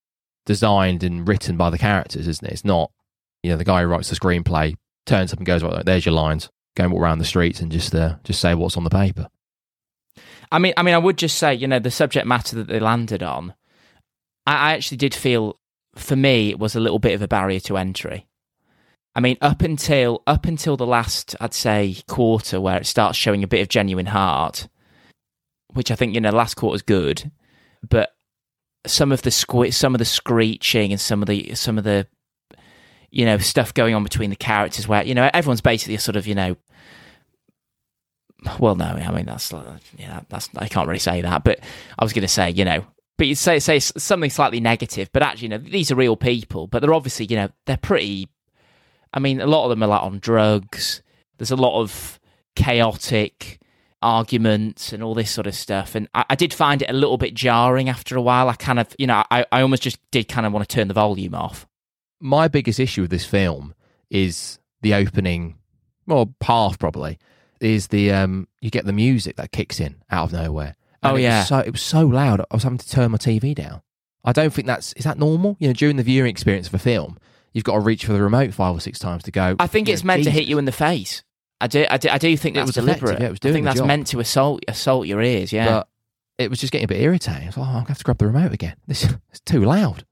designed 0.47 1.02
and 1.02 1.26
written 1.28 1.57
by 1.57 1.71
the 1.71 1.78
characters, 1.78 2.26
isn't 2.26 2.47
it? 2.47 2.52
It's 2.52 2.64
not 2.64 2.90
you 3.42 3.50
know 3.50 3.57
the 3.57 3.64
guy 3.64 3.83
who 3.83 3.88
writes 3.88 4.11
the 4.11 4.16
screenplay 4.16 4.75
turns 5.07 5.33
up 5.33 5.38
and 5.38 5.47
goes, 5.47 5.62
"Well, 5.62 5.83
there's 5.85 6.07
your 6.07 6.14
lines. 6.14 6.50
Go 6.76 6.85
and 6.85 6.92
walk 6.92 7.02
around 7.02 7.18
the 7.18 7.25
streets 7.25 7.61
and 7.61 7.73
just 7.73 7.95
uh, 7.95 8.16
just 8.25 8.40
say 8.40 8.54
what's 8.54 8.76
on 8.76 8.85
the 8.85 8.90
paper." 8.90 9.28
I 10.50 10.59
mean, 10.59 10.75
I 10.76 10.83
mean, 10.83 10.95
I 10.95 10.99
would 10.99 11.18
just 11.18 11.37
say, 11.38 11.54
you 11.54 11.66
know, 11.66 11.78
the 11.78 11.90
subject 11.90 12.26
matter 12.26 12.57
that 12.57 12.68
they 12.68 12.80
landed 12.80 13.23
on, 13.23 13.54
I, 14.47 14.71
I 14.71 14.73
actually 14.73 14.97
did 14.97 15.14
feel 15.14 15.59
for 15.95 16.16
me 16.16 16.50
it 16.50 16.59
was 16.59 16.75
a 16.75 16.80
little 16.80 16.99
bit 16.99 17.14
of 17.14 17.23
a 17.23 17.28
barrier 17.28 17.61
to 17.61 17.76
entry. 17.76 18.26
I 19.18 19.20
mean, 19.20 19.37
up 19.40 19.62
until 19.62 20.22
up 20.28 20.46
until 20.46 20.76
the 20.76 20.87
last, 20.87 21.34
I'd 21.40 21.52
say, 21.52 21.96
quarter 22.06 22.60
where 22.60 22.76
it 22.76 22.87
starts 22.87 23.18
showing 23.18 23.42
a 23.42 23.48
bit 23.48 23.60
of 23.60 23.66
genuine 23.68 24.06
heart, 24.06 24.68
which 25.72 25.90
I 25.90 25.96
think 25.96 26.14
you 26.14 26.20
know, 26.20 26.30
last 26.30 26.54
quarter's 26.54 26.82
good, 26.82 27.32
but 27.82 28.14
some 28.87 29.10
of 29.10 29.22
the 29.22 29.32
some 29.32 29.92
of 29.92 29.98
the 29.98 30.04
screeching 30.04 30.92
and 30.92 31.00
some 31.00 31.20
of 31.20 31.26
the 31.26 31.52
some 31.56 31.78
of 31.78 31.82
the 31.82 32.06
you 33.10 33.25
know 33.25 33.38
stuff 33.38 33.75
going 33.75 33.92
on 33.92 34.04
between 34.04 34.30
the 34.30 34.37
characters 34.37 34.87
where 34.87 35.02
you 35.02 35.16
know 35.16 35.28
everyone's 35.34 35.62
basically 35.62 35.96
a 35.96 36.00
sort 36.00 36.14
of 36.14 36.28
you 36.28 36.37
know 36.37 36.56
well 38.60 38.76
no 38.76 38.84
i 38.84 39.10
mean 39.10 39.26
that's 39.26 39.52
yeah 39.96 40.20
that's 40.28 40.48
i 40.58 40.68
can't 40.68 40.87
really 40.87 40.98
say 41.00 41.20
that 41.22 41.42
but 41.42 41.58
i 41.98 42.04
was 42.04 42.12
going 42.12 42.22
to 42.22 42.28
say 42.28 42.50
you 42.50 42.64
know 42.64 42.84
but 43.16 43.26
you 43.26 43.34
say 43.34 43.58
say 43.58 43.80
something 43.80 44.30
slightly 44.30 44.60
negative 44.60 45.10
but 45.12 45.25
actually 45.25 45.46
you 45.46 45.48
know 45.48 45.58
these 45.58 45.90
are 45.90 45.96
real 45.96 46.16
people 46.16 46.68
but 46.68 46.80
they're 46.80 46.94
obviously 46.94 47.26
you 47.26 47.37
know 47.37 47.48
they're 47.66 47.76
pretty 47.76 48.28
i 49.18 49.20
mean 49.20 49.40
a 49.40 49.46
lot 49.46 49.64
of 49.64 49.70
them 49.70 49.82
are 49.82 49.88
like 49.88 50.02
on 50.02 50.18
drugs 50.18 51.02
there's 51.37 51.50
a 51.50 51.56
lot 51.56 51.80
of 51.80 52.18
chaotic 52.56 53.58
arguments 54.00 54.92
and 54.92 55.02
all 55.02 55.14
this 55.14 55.30
sort 55.30 55.46
of 55.46 55.54
stuff 55.54 55.94
and 55.94 56.08
I, 56.14 56.25
I 56.30 56.34
did 56.37 56.54
find 56.54 56.82
it 56.82 56.88
a 56.90 56.92
little 56.92 57.18
bit 57.18 57.34
jarring 57.34 57.88
after 57.88 58.16
a 58.16 58.22
while 58.22 58.48
i 58.48 58.54
kind 58.54 58.78
of 58.78 58.94
you 58.98 59.06
know 59.08 59.25
i, 59.30 59.44
I 59.50 59.62
almost 59.62 59.82
just 59.82 59.98
did 60.12 60.28
kind 60.28 60.46
of 60.46 60.52
want 60.52 60.68
to 60.68 60.72
turn 60.75 60.88
the 60.88 60.94
volume 60.94 61.34
off 61.34 61.66
my 62.20 62.48
biggest 62.48 62.80
issue 62.80 63.02
with 63.02 63.10
this 63.10 63.25
film 63.25 63.75
is 64.10 64.58
the 64.82 64.94
opening, 64.94 65.56
well, 66.06 66.34
half 66.42 66.78
probably, 66.78 67.18
is 67.60 67.88
the 67.88 68.10
um 68.12 68.48
you 68.60 68.70
get 68.70 68.87
the 68.87 68.92
music 68.92 69.37
that 69.37 69.52
kicks 69.52 69.80
in 69.80 69.96
out 70.10 70.25
of 70.26 70.32
nowhere. 70.32 70.75
And 71.02 71.12
Oh, 71.12 71.16
yeah. 71.16 71.44
so 71.44 71.58
it 71.58 71.70
was 71.70 71.82
so 71.82 72.06
loud. 72.06 72.40
I 72.40 72.44
was 72.52 72.64
having 72.64 72.78
to 72.78 72.88
turn 72.88 73.12
my 73.12 73.18
TV 73.18 73.54
down. 73.54 73.82
I 74.25 74.32
don't 74.32 74.52
think 74.52 74.66
that's 74.66 74.92
is 74.94 75.04
that 75.04 75.18
normal. 75.18 75.56
You 75.60 75.68
know, 75.68 75.75
during 75.75 75.96
the 75.96 76.02
viewing 76.02 76.30
experience 76.30 76.66
of 76.68 76.75
a 76.75 76.78
film, 76.78 77.18
you've 77.52 77.64
got 77.64 77.74
to 77.74 77.80
reach 77.80 78.04
for 78.04 78.12
the 78.12 78.22
remote 78.22 78.52
five 78.54 78.74
or 78.74 78.80
six 78.80 78.98
times 78.98 79.22
to 79.24 79.30
go. 79.30 79.56
I 79.58 79.66
think 79.66 79.88
it's 79.88 80.02
know, 80.02 80.08
meant 80.08 80.24
to 80.24 80.30
hit 80.30 80.44
you 80.46 80.58
in 80.58 80.64
the 80.64 80.72
face. 80.72 81.22
I 81.60 81.66
do, 81.66 81.86
I 81.90 81.96
do, 81.98 82.08
I 82.08 82.18
do 82.18 82.36
think 82.36 82.56
It 82.56 82.60
that's 82.60 82.68
was 82.76 82.84
deliberate. 82.84 83.20
yeah, 83.20 83.26
it 83.26 83.30
was 83.30 83.38
I 83.42 83.52
think 83.52 83.64
the 83.64 83.70
that's 83.70 83.78
job. 83.80 83.88
meant 83.88 84.06
to 84.08 84.20
assault 84.20 84.62
assault 84.68 85.06
your 85.06 85.20
ears. 85.20 85.52
Yeah, 85.52 85.66
But 85.66 85.88
it 86.38 86.50
was 86.50 86.60
just 86.60 86.72
getting 86.72 86.84
a 86.84 86.88
bit 86.88 87.00
irritating. 87.00 87.42
I 87.42 87.46
was 87.46 87.56
like, 87.56 87.66
oh, 87.66 87.70
I'm 87.70 87.74
going 87.74 87.84
to 87.86 87.90
have 87.92 87.98
to 87.98 88.04
grab 88.04 88.18
the 88.18 88.26
remote 88.28 88.52
again. 88.52 88.76
This 88.86 89.04
is 89.04 89.40
too 89.44 89.64
loud. 89.64 90.04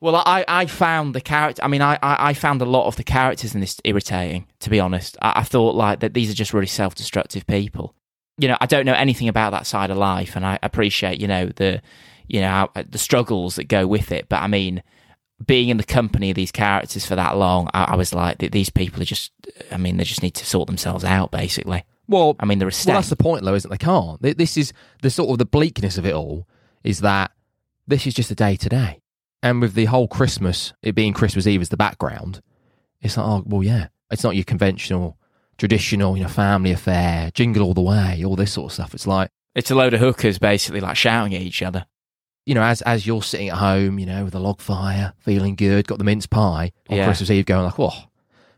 Well, 0.00 0.16
I, 0.16 0.44
I 0.46 0.66
found 0.66 1.14
the 1.14 1.20
character. 1.22 1.62
I 1.64 1.68
mean, 1.68 1.80
I, 1.82 1.94
I 2.02 2.30
I 2.30 2.34
found 2.34 2.60
a 2.60 2.66
lot 2.66 2.86
of 2.86 2.96
the 2.96 3.04
characters 3.04 3.54
in 3.54 3.60
this 3.60 3.80
irritating. 3.84 4.46
To 4.60 4.70
be 4.70 4.78
honest, 4.80 5.16
I, 5.22 5.34
I 5.36 5.42
thought 5.42 5.74
like 5.74 6.00
that 6.00 6.14
these 6.14 6.30
are 6.30 6.34
just 6.34 6.52
really 6.52 6.66
self-destructive 6.66 7.46
people. 7.46 7.94
You 8.38 8.48
know, 8.48 8.58
I 8.60 8.66
don't 8.66 8.84
know 8.84 8.92
anything 8.92 9.28
about 9.28 9.52
that 9.52 9.66
side 9.66 9.90
of 9.90 9.96
life, 9.96 10.36
and 10.36 10.44
I 10.44 10.58
appreciate 10.62 11.18
you 11.20 11.28
know 11.28 11.46
the 11.46 11.80
you 12.28 12.40
know 12.40 12.48
how, 12.48 12.70
uh, 12.74 12.82
the 12.88 12.98
struggles 12.98 13.54
that 13.56 13.64
go 13.64 13.86
with 13.86 14.12
it. 14.12 14.28
But 14.28 14.42
I 14.42 14.48
mean, 14.48 14.82
being 15.44 15.68
in 15.68 15.76
the 15.76 15.84
company 15.84 16.30
of 16.30 16.36
these 16.36 16.52
characters 16.52 17.04
for 17.04 17.16
that 17.16 17.36
long, 17.36 17.68
I, 17.74 17.84
I 17.92 17.96
was 17.96 18.14
like, 18.14 18.38
these 18.38 18.70
people 18.70 19.02
are 19.02 19.06
just. 19.06 19.32
I 19.70 19.76
mean, 19.76 19.96
they 19.96 20.04
just 20.04 20.22
need 20.22 20.34
to 20.34 20.46
sort 20.46 20.66
themselves 20.66 21.04
out. 21.04 21.30
Basically, 21.30 21.84
Well, 22.08 22.36
I 22.40 22.46
mean, 22.46 22.58
they're 22.58 22.68
a 22.68 22.72
Well, 22.86 22.96
that's 22.96 23.10
the 23.10 23.16
point, 23.16 23.44
though, 23.44 23.54
isn't 23.54 23.70
it? 23.70 23.78
They 23.78 23.84
can't. 23.84 24.20
This 24.22 24.56
is 24.56 24.72
the 25.02 25.10
sort 25.10 25.30
of 25.30 25.38
the 25.38 25.44
bleakness 25.44 25.98
of 25.98 26.06
it 26.06 26.14
all. 26.14 26.46
Is 26.84 27.00
that 27.00 27.32
this 27.86 28.06
is 28.06 28.14
just 28.14 28.30
a 28.30 28.34
day 28.34 28.56
to 28.56 28.68
day, 28.68 29.00
and 29.42 29.60
with 29.60 29.74
the 29.74 29.86
whole 29.86 30.08
Christmas, 30.08 30.72
it 30.82 30.94
being 30.94 31.12
Christmas 31.12 31.46
Eve 31.46 31.60
as 31.60 31.68
the 31.68 31.76
background, 31.76 32.40
it's 33.02 33.16
like, 33.16 33.26
oh, 33.26 33.42
well, 33.46 33.62
yeah, 33.62 33.88
it's 34.10 34.24
not 34.24 34.36
your 34.36 34.44
conventional, 34.44 35.18
traditional, 35.58 36.16
you 36.16 36.22
know, 36.22 36.28
family 36.28 36.72
affair, 36.72 37.30
jingle 37.34 37.62
all 37.62 37.74
the 37.74 37.82
way, 37.82 38.24
all 38.24 38.36
this 38.36 38.52
sort 38.52 38.70
of 38.70 38.72
stuff. 38.72 38.94
It's 38.94 39.06
like, 39.06 39.30
it's 39.54 39.70
a 39.70 39.74
load 39.74 39.94
of 39.94 40.00
hookers 40.00 40.38
basically 40.38 40.80
like 40.80 40.96
shouting 40.96 41.34
at 41.34 41.42
each 41.42 41.62
other. 41.62 41.86
You 42.46 42.54
know, 42.54 42.62
as 42.62 42.80
as 42.82 43.06
you're 43.06 43.22
sitting 43.22 43.48
at 43.50 43.56
home, 43.58 43.98
you 43.98 44.06
know, 44.06 44.24
with 44.24 44.34
a 44.34 44.38
log 44.38 44.60
fire, 44.60 45.12
feeling 45.18 45.54
good, 45.56 45.86
got 45.86 45.98
the 45.98 46.04
mince 46.04 46.26
pie 46.26 46.72
on 46.88 46.96
Yeah. 46.96 47.04
Christmas 47.04 47.30
Eve, 47.30 47.44
going 47.44 47.64
like, 47.64 47.78
oh, 47.78 48.04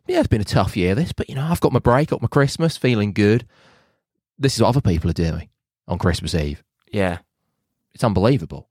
yeah, 0.06 0.18
it's 0.20 0.28
been 0.28 0.40
a 0.40 0.44
tough 0.44 0.76
year, 0.76 0.94
this, 0.94 1.12
but 1.12 1.28
you 1.28 1.34
know, 1.34 1.44
I've 1.44 1.60
got 1.60 1.72
my 1.72 1.78
break, 1.80 2.10
got 2.10 2.22
my 2.22 2.28
Christmas, 2.28 2.76
feeling 2.76 3.12
good. 3.12 3.46
This 4.38 4.54
is 4.54 4.62
what 4.62 4.68
other 4.68 4.80
people 4.80 5.10
are 5.10 5.14
doing 5.14 5.48
on 5.88 5.98
Christmas 5.98 6.34
Eve. 6.34 6.62
Yeah, 6.92 7.18
It's 7.94 8.04
unbelievable. 8.04 8.68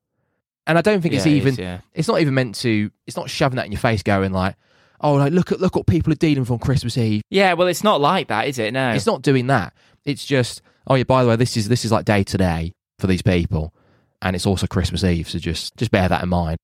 And 0.65 0.77
I 0.77 0.81
don't 0.81 1.01
think 1.01 1.13
it's 1.13 1.25
Yeah, 1.25 1.31
it 1.33 1.35
even 1.35 1.53
is, 1.53 1.59
yeah. 1.59 1.79
it's 1.93 2.07
not 2.07 2.19
even 2.21 2.33
meant 2.33 2.55
to 2.55 2.91
it's 3.05 3.15
not 3.17 3.29
shoving 3.29 3.55
that 3.57 3.65
in 3.65 3.71
your 3.71 3.79
face 3.79 4.03
going 4.03 4.31
like, 4.33 4.55
oh 5.01 5.13
like 5.15 5.31
look 5.33 5.51
at 5.51 5.59
look 5.61 5.75
what 5.75 5.87
people 5.87 6.11
are 6.11 6.17
dealing 6.17 6.41
with 6.41 6.51
on 6.51 6.59
Christmas 6.59 6.97
Eve. 6.97 7.21
Yeah, 7.29 7.53
well, 7.53 7.67
it's 7.67 7.83
not 7.83 8.01
like 8.01 8.27
that, 8.29 8.47
is 8.47 8.59
it? 8.59 8.73
No. 8.73 8.91
It's 8.91 9.05
not 9.05 9.21
doing 9.21 9.47
that. 9.47 9.73
It's 10.05 10.25
just, 10.25 10.61
oh 10.87 10.95
yeah, 10.95 11.03
by 11.03 11.23
the 11.23 11.29
way, 11.29 11.35
this 11.37 11.55
is 11.57 11.67
this 11.69 11.85
is 11.85 11.91
like 11.91 12.05
day 12.05 12.23
to 12.23 12.37
day 12.37 12.73
for 12.99 13.07
these 13.07 13.21
people. 13.21 13.73
And 14.21 14.35
it's 14.35 14.45
also 14.45 14.67
Christmas 14.67 15.03
Eve, 15.03 15.29
so 15.29 15.39
just 15.39 15.75
just 15.77 15.91
bear 15.91 16.09
that 16.09 16.23
in 16.23 16.29
mind. 16.29 16.57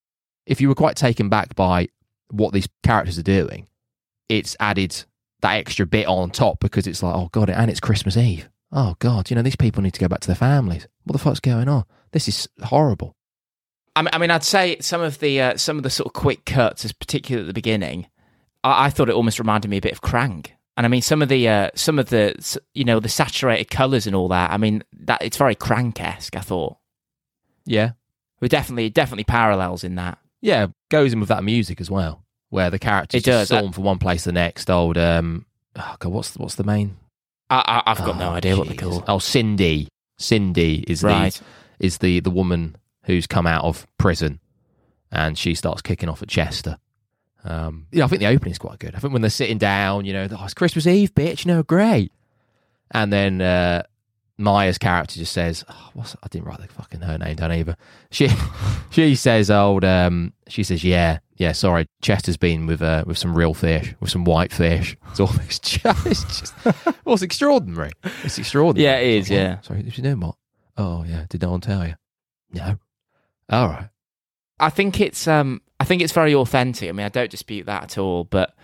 If 0.46 0.60
you 0.60 0.68
were 0.68 0.76
quite 0.76 0.96
taken 0.96 1.30
back 1.30 1.56
by 1.56 1.88
what 2.30 2.54
these 2.54 2.68
characters 2.84 3.20
are 3.20 3.24
doing, 3.24 3.68
it's 4.28 4.56
added 4.60 5.04
that 5.42 5.56
extra 5.56 5.86
bit 5.86 6.08
on 6.08 6.32
top 6.32 6.60
because 6.60 6.88
it's 6.88 7.04
like, 7.04 7.16
oh 7.16 7.30
god, 7.32 7.50
and 7.50 7.70
it's 7.70 7.80
Christmas 7.80 8.18
Eve. 8.18 8.50
Oh 8.72 8.96
god, 9.00 9.30
you 9.30 9.36
know, 9.36 9.44
these 9.44 9.56
people 9.56 9.84
need 9.84 9.94
to 9.94 10.00
go 10.00 10.08
back 10.08 10.22
to 10.22 10.28
their 10.28 10.36
families. 10.36 10.88
What 11.04 11.14
the 11.14 11.20
fuck's 11.20 11.40
going 11.40 11.70
on? 11.70 11.86
This 12.12 12.28
is 12.28 12.48
horrible. 12.64 13.16
I 13.96 14.18
mean, 14.18 14.32
I'd 14.32 14.44
say 14.44 14.78
some 14.80 15.02
of 15.02 15.20
the 15.20 15.40
uh, 15.40 15.58
some 15.58 15.78
of 15.78 15.84
the 15.84 15.90
sort 15.90 16.08
of 16.08 16.14
quick 16.14 16.46
cuts, 16.46 16.92
particularly 16.94 17.44
at 17.44 17.48
the 17.48 17.54
beginning, 17.54 18.08
I, 18.64 18.86
I 18.86 18.90
thought 18.90 19.10
it 19.10 19.16
almost 19.16 19.40
reminded 19.40 19.70
me 19.70 19.78
a 19.78 19.82
bit 19.82 19.92
of 19.92 20.02
Crank. 20.02 20.56
And 20.76 20.86
I 20.88 20.90
mean, 20.90 21.04
some 21.04 21.22
of 21.22 21.30
the 21.30 21.48
uh, 21.48 21.70
some 21.76 22.00
of 22.00 22.10
the 22.10 22.60
you 22.74 22.84
know 22.84 23.00
the 23.00 23.10
saturated 23.10 23.70
colours 23.70 24.08
and 24.08 24.16
all 24.16 24.28
that. 24.30 24.52
I 24.52 24.58
mean, 24.58 24.84
that 25.02 25.22
it's 25.22 25.38
very 25.38 25.54
Crank 25.54 26.02
esque. 26.02 26.36
I 26.36 26.42
thought 26.42 26.78
Yeah. 27.66 27.92
we 28.42 28.48
definitely 28.50 28.90
definitely 28.90 29.24
parallels 29.24 29.84
in 29.84 29.96
that. 29.96 30.18
Yeah, 30.42 30.68
goes 30.90 31.14
in 31.14 31.20
with 31.20 31.30
that 31.30 31.44
music 31.44 31.80
as 31.80 31.90
well, 31.90 32.24
where 32.50 32.70
the 32.70 32.80
characters 32.80 33.22
It 33.22 33.26
does. 33.26 33.48
storm 33.48 33.72
from 33.72 33.84
one 33.86 34.00
place 34.00 34.24
to 34.24 34.30
the 34.30 34.34
next. 34.34 34.70
Old, 34.70 34.98
um, 34.98 35.46
oh 35.76 35.96
god, 36.00 36.12
what's 36.12 36.36
what's 36.38 36.56
the 36.56 36.64
main? 36.66 36.98
I, 37.50 37.82
I, 37.86 37.92
I've 37.92 38.00
got 38.00 38.18
no 38.18 38.30
Oh, 38.30 38.34
idea 38.34 38.58
what 38.58 38.68
they're 38.68 38.76
called. 38.76 39.04
Oh, 39.08 39.20
Sin-Dee. 39.20 39.88
Sin-Dee 40.18 40.84
is 40.88 41.04
Right. 41.04 41.34
the 41.80 41.86
is 41.86 41.98
the 42.00 42.20
the 42.20 42.30
woman 42.32 42.76
who's 43.04 43.28
come 43.28 43.46
out 43.48 43.64
of 43.64 43.86
prison, 43.98 44.40
and 45.12 45.38
she 45.38 45.54
starts 45.56 45.82
kicking 45.82 46.10
off 46.10 46.22
at 46.22 46.28
Chester. 46.30 46.78
Um, 47.46 47.88
yeah, 47.92 48.06
I 48.06 48.08
think 48.08 48.22
the 48.22 48.28
opening's 48.28 48.58
quite 48.58 48.80
good. 48.80 48.96
I 48.96 49.00
think 49.00 49.12
when 49.14 49.22
they're 49.22 49.30
sitting 49.30 49.58
down, 49.58 50.06
you 50.06 50.14
know, 50.14 50.28
oh, 50.32 50.46
it's 50.46 50.54
Christmas 50.54 50.88
Eve, 50.88 51.14
bitch, 51.14 51.46
you 51.46 51.52
know, 51.54 51.62
great. 51.64 52.12
And 52.92 53.12
then 53.12 53.42
uh, 53.42 53.84
Mya's 54.38 54.78
character 54.78 55.16
just 55.16 55.32
says, 55.32 55.64
oh, 55.70 55.90
"What's?" 55.94 56.16
I 56.24 56.28
didn't 56.30 56.48
write 56.48 56.60
the 56.60 56.68
fucking 56.68 57.02
her 57.02 57.18
name 57.18 57.36
down 57.36 57.52
either. 57.52 57.76
She 58.12 58.30
she 58.90 59.16
says, 59.16 59.52
"Old," 59.52 59.86
um, 59.86 60.34
she 60.48 60.64
says, 60.64 60.84
"Yeah, 60.84 61.20
yeah, 61.38 61.52
sorry, 61.52 61.88
Chester's 62.02 62.38
been 62.38 62.66
with 62.68 62.82
uh, 62.82 63.04
with 63.06 63.18
some 63.18 63.36
real 63.36 63.54
fish, 63.54 63.96
with 64.00 64.10
some 64.10 64.24
white 64.24 64.52
fish. 64.52 64.96
It's 65.10 65.20
all 65.20 65.30
it's 65.42 65.60
just, 65.60 66.06
it's 66.06 66.40
just 66.40 66.54
well, 66.66 67.14
it's 67.16 67.22
extraordinary. 67.22 67.92
It's 68.24 68.38
extraordinary. 68.38 68.86
Yeah, 68.86 68.98
it 68.98 69.18
is, 69.18 69.30
yeah. 69.30 69.60
Sorry, 69.62 69.84
did 69.84 69.98
you 69.98 70.04
know 70.04 70.16
what? 70.16 70.36
Oh, 70.78 71.04
yeah. 71.04 71.26
Did 71.30 71.42
no 71.42 71.52
one 71.52 71.62
tell 71.62 71.86
you? 71.86 71.96
No. 72.52 72.78
All 73.50 73.68
right. 73.68 73.90
I 74.60 74.70
think 74.70 75.02
it's 75.02 75.28
um 75.28 75.62
I 75.80 75.86
think 75.86 76.02
it's 76.02 76.14
very 76.14 76.34
authentic. 76.34 76.88
I 76.88 76.92
mean, 76.92 77.06
I 77.06 77.10
don't 77.10 77.32
dispute 77.32 77.66
that 77.66 77.84
at 77.84 77.98
all. 77.98 78.24
But 78.24 78.56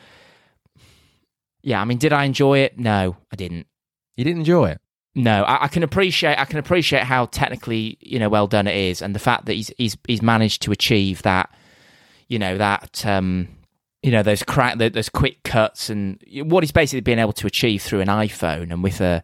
yeah, 1.61 1.81
I 1.81 1.85
mean, 1.85 1.97
did 1.97 2.13
I 2.13 2.23
enjoy 2.25 2.59
it? 2.59 2.79
No, 2.79 3.17
I 3.31 3.35
didn't. 3.35 3.67
You 4.15 4.23
didn't 4.23 4.39
enjoy 4.39 4.69
it. 4.69 4.81
No, 5.15 5.43
I, 5.43 5.65
I 5.65 5.67
can 5.67 5.83
appreciate 5.83 6.37
I 6.37 6.45
can 6.45 6.59
appreciate 6.59 7.03
how 7.03 7.25
technically 7.25 7.97
you 7.99 8.19
know 8.19 8.29
well 8.29 8.47
done 8.47 8.67
it 8.67 8.75
is, 8.75 9.01
and 9.01 9.15
the 9.15 9.19
fact 9.19 9.45
that 9.45 9.53
he's 9.53 9.71
he's 9.77 9.97
he's 10.07 10.21
managed 10.21 10.61
to 10.63 10.71
achieve 10.71 11.21
that, 11.23 11.49
you 12.27 12.39
know 12.39 12.57
that 12.57 13.05
um 13.05 13.47
you 14.03 14.11
know 14.11 14.23
those 14.23 14.43
crack 14.43 14.77
those 14.77 15.09
quick 15.09 15.43
cuts 15.43 15.89
and 15.89 16.23
what 16.43 16.63
he's 16.63 16.71
basically 16.71 17.01
been 17.01 17.19
able 17.19 17.33
to 17.33 17.47
achieve 17.47 17.81
through 17.81 18.01
an 18.01 18.07
iPhone 18.07 18.71
and 18.71 18.83
with 18.83 19.01
a 19.01 19.23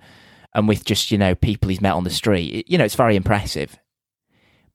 and 0.53 0.67
with 0.67 0.83
just 0.85 1.11
you 1.11 1.17
know 1.17 1.35
people 1.35 1.69
he's 1.69 1.81
met 1.81 1.93
on 1.93 2.03
the 2.03 2.09
street. 2.09 2.69
You 2.69 2.77
know, 2.77 2.85
it's 2.85 2.95
very 2.95 3.15
impressive. 3.15 3.77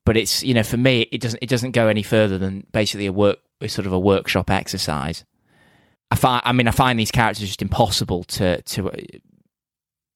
But 0.07 0.17
it's 0.17 0.43
you 0.43 0.55
know 0.55 0.63
for 0.63 0.77
me 0.77 1.03
it 1.13 1.21
doesn't 1.21 1.43
it 1.43 1.49
doesn't 1.49 1.73
go 1.73 1.89
any 1.89 2.03
further 2.03 2.39
than 2.39 2.67
basically 2.73 3.07
a 3.07 3.13
work 3.13 3.39
sort 3.67 3.87
of 3.87 3.93
a 3.93 3.99
workshop 3.99 4.51
exercise. 4.51 5.25
I 6.11 6.17
find 6.17 6.43
I 6.45 6.53
mean 6.53 6.69
I 6.69 6.73
find 6.73 6.99
these 6.99 7.11
characters 7.11 7.47
just 7.47 7.63
impossible 7.63 8.25
to 8.25 8.63
to 8.63 8.91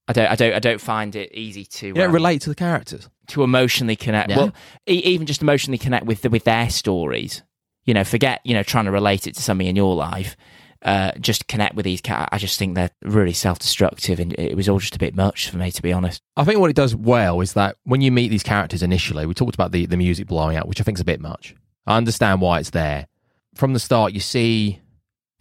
I 0.06 0.12
don't, 0.12 0.26
I 0.30 0.34
don't, 0.36 0.52
I 0.54 0.58
don't 0.58 0.80
find 0.80 1.16
it 1.16 1.32
easy 1.32 1.64
to 1.64 1.86
You 1.88 1.94
don't 1.94 2.08
um, 2.08 2.14
relate 2.14 2.42
to 2.42 2.50
the 2.50 2.54
characters. 2.54 3.08
to 3.28 3.42
emotionally 3.42 3.96
connect. 3.96 4.28
No. 4.28 4.36
Well, 4.36 4.54
e- 4.88 5.02
even 5.04 5.26
just 5.26 5.40
emotionally 5.42 5.78
connect 5.78 6.04
with 6.04 6.22
the, 6.22 6.30
with 6.30 6.44
their 6.44 6.68
stories. 6.70 7.42
You 7.84 7.94
know, 7.94 8.04
forget 8.04 8.40
you 8.44 8.54
know 8.54 8.62
trying 8.62 8.84
to 8.86 8.90
relate 8.90 9.26
it 9.26 9.34
to 9.34 9.42
something 9.42 9.66
in 9.66 9.76
your 9.76 9.94
life. 9.94 10.36
Uh, 10.82 11.12
just 11.18 11.48
connect 11.48 11.74
with 11.74 11.84
these 11.84 12.02
cats. 12.02 12.28
I 12.30 12.36
just 12.36 12.58
think 12.58 12.74
they're 12.74 12.90
really 13.02 13.32
self-destructive, 13.32 14.20
and 14.20 14.34
it 14.38 14.54
was 14.54 14.68
all 14.68 14.78
just 14.78 14.94
a 14.94 14.98
bit 14.98 15.14
much 15.16 15.48
for 15.48 15.56
me, 15.56 15.70
to 15.70 15.80
be 15.80 15.94
honest. 15.94 16.20
I 16.36 16.44
think 16.44 16.60
what 16.60 16.68
it 16.68 16.76
does 16.76 16.94
well 16.94 17.40
is 17.40 17.54
that 17.54 17.76
when 17.84 18.02
you 18.02 18.12
meet 18.12 18.28
these 18.28 18.42
characters 18.42 18.82
initially, 18.82 19.24
we 19.24 19.32
talked 19.32 19.54
about 19.54 19.72
the, 19.72 19.86
the 19.86 19.96
music 19.96 20.26
blowing 20.26 20.58
out, 20.58 20.68
which 20.68 20.82
I 20.82 20.84
think 20.84 20.98
is 20.98 21.00
a 21.00 21.06
bit 21.06 21.20
much. 21.22 21.54
I 21.86 21.96
understand 21.96 22.42
why 22.42 22.58
it's 22.58 22.68
there. 22.70 23.06
From 23.54 23.72
the 23.72 23.78
start, 23.80 24.12
you 24.12 24.20
see 24.20 24.80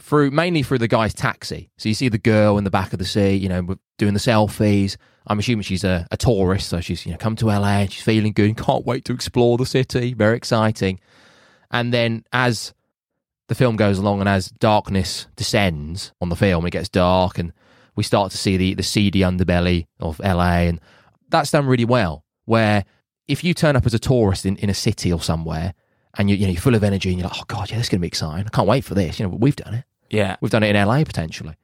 through 0.03 0.31
mainly 0.31 0.63
through 0.63 0.79
the 0.79 0.87
guy's 0.87 1.13
taxi. 1.13 1.71
So 1.77 1.87
you 1.87 1.95
see 1.95 2.09
the 2.09 2.17
girl 2.17 2.57
in 2.57 2.65
the 2.65 2.69
back 2.69 2.91
of 2.91 2.99
the 2.99 3.05
seat, 3.05 3.41
you 3.41 3.47
know, 3.47 3.75
doing 3.97 4.13
the 4.13 4.19
selfies. 4.19 4.97
I'm 5.25 5.39
assuming 5.39 5.63
she's 5.63 5.85
a, 5.85 6.05
a 6.11 6.17
tourist, 6.17 6.67
so 6.67 6.81
she's 6.81 7.05
you 7.05 7.13
know 7.13 7.17
come 7.17 7.37
to 7.37 7.45
LA 7.45 7.79
and 7.79 7.91
she's 7.91 8.03
feeling 8.03 8.33
good, 8.33 8.57
can't 8.57 8.85
wait 8.85 9.05
to 9.05 9.13
explore 9.13 9.57
the 9.57 9.65
city, 9.65 10.13
very 10.13 10.35
exciting. 10.35 10.99
And 11.71 11.93
then 11.93 12.25
as 12.33 12.73
the 13.47 13.55
film 13.55 13.77
goes 13.77 13.97
along, 13.97 14.19
and 14.19 14.27
as 14.27 14.49
darkness 14.49 15.27
descends 15.37 16.11
on 16.19 16.27
the 16.27 16.35
film, 16.35 16.65
it 16.65 16.71
gets 16.71 16.89
dark, 16.89 17.39
and 17.39 17.53
we 17.95 18.03
start 18.03 18.31
to 18.31 18.37
see 18.37 18.57
the 18.57 18.73
the 18.73 18.83
seedy 18.83 19.21
underbelly 19.21 19.87
of 20.01 20.19
LA, 20.19 20.63
and 20.67 20.81
that's 21.29 21.51
done 21.51 21.65
really 21.65 21.85
well. 21.85 22.25
Where 22.43 22.83
if 23.29 23.41
you 23.41 23.53
turn 23.53 23.77
up 23.77 23.85
as 23.85 23.93
a 23.93 23.99
tourist 23.99 24.45
in, 24.45 24.57
in 24.57 24.69
a 24.69 24.73
city 24.73 25.13
or 25.13 25.21
somewhere, 25.21 25.73
and 26.17 26.29
you, 26.29 26.35
you 26.35 26.45
know 26.45 26.51
you're 26.51 26.61
full 26.61 26.75
of 26.75 26.83
energy, 26.83 27.09
and 27.09 27.19
you're 27.19 27.29
like, 27.29 27.39
oh 27.39 27.45
god, 27.47 27.71
yeah, 27.71 27.77
this 27.77 27.85
is 27.85 27.89
going 27.89 27.99
to 27.99 28.01
be 28.01 28.07
exciting. 28.07 28.45
I 28.45 28.49
can't 28.49 28.67
wait 28.67 28.83
for 28.83 28.95
this. 28.95 29.17
You 29.17 29.27
know, 29.27 29.37
we've 29.39 29.55
done 29.55 29.75
it. 29.75 29.85
Yeah. 30.13 30.37
We've 30.41 30.51
done 30.51 30.63
it 30.63 30.75
in 30.75 30.87
LA 30.87 31.03
potentially. 31.03 31.55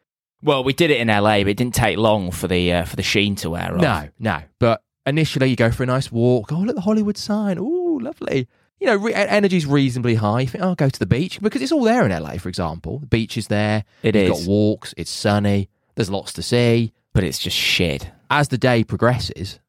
Well, 0.41 0.63
we 0.63 0.73
did 0.73 0.89
it 0.91 0.99
in 0.99 1.07
LA, 1.09 1.39
but 1.39 1.49
it 1.49 1.57
didn't 1.57 1.75
take 1.75 1.97
long 1.97 2.31
for 2.31 2.47
the 2.47 2.71
uh, 2.73 2.85
for 2.85 2.95
the 2.95 3.03
sheen 3.03 3.35
to 3.37 3.49
wear 3.49 3.75
off. 3.75 3.81
No, 3.81 4.09
no. 4.19 4.41
But 4.59 4.81
initially, 5.05 5.49
you 5.49 5.55
go 5.55 5.69
for 5.71 5.83
a 5.83 5.85
nice 5.85 6.11
walk. 6.11 6.51
Oh, 6.51 6.59
look, 6.59 6.75
the 6.75 6.81
Hollywood 6.81 7.17
sign. 7.17 7.57
Oh, 7.59 7.99
lovely. 8.01 8.47
You 8.79 8.87
know, 8.87 8.95
re- 8.95 9.13
energy's 9.13 9.65
reasonably 9.65 10.15
high. 10.15 10.41
You 10.41 10.47
think, 10.47 10.63
oh, 10.63 10.69
I'll 10.69 10.75
go 10.75 10.87
to 10.87 10.99
the 10.99 11.05
beach 11.05 11.41
because 11.41 11.61
it's 11.61 11.73
all 11.73 11.83
there 11.83 12.05
in 12.05 12.11
LA, 12.23 12.37
for 12.37 12.47
example. 12.47 12.99
The 12.99 13.07
beach 13.07 13.37
is 13.37 13.47
there. 13.47 13.83
It 14.01 14.15
You've 14.15 14.31
is. 14.31 14.39
got 14.45 14.49
walks. 14.49 14.93
It's 14.95 15.11
sunny. 15.11 15.69
There's 15.95 16.09
lots 16.09 16.31
to 16.33 16.41
see. 16.41 16.93
but 17.13 17.25
it's 17.25 17.39
just 17.39 17.57
shit. 17.57 18.09
As 18.29 18.47
the 18.47 18.57
day 18.57 18.85
progresses 18.85 19.59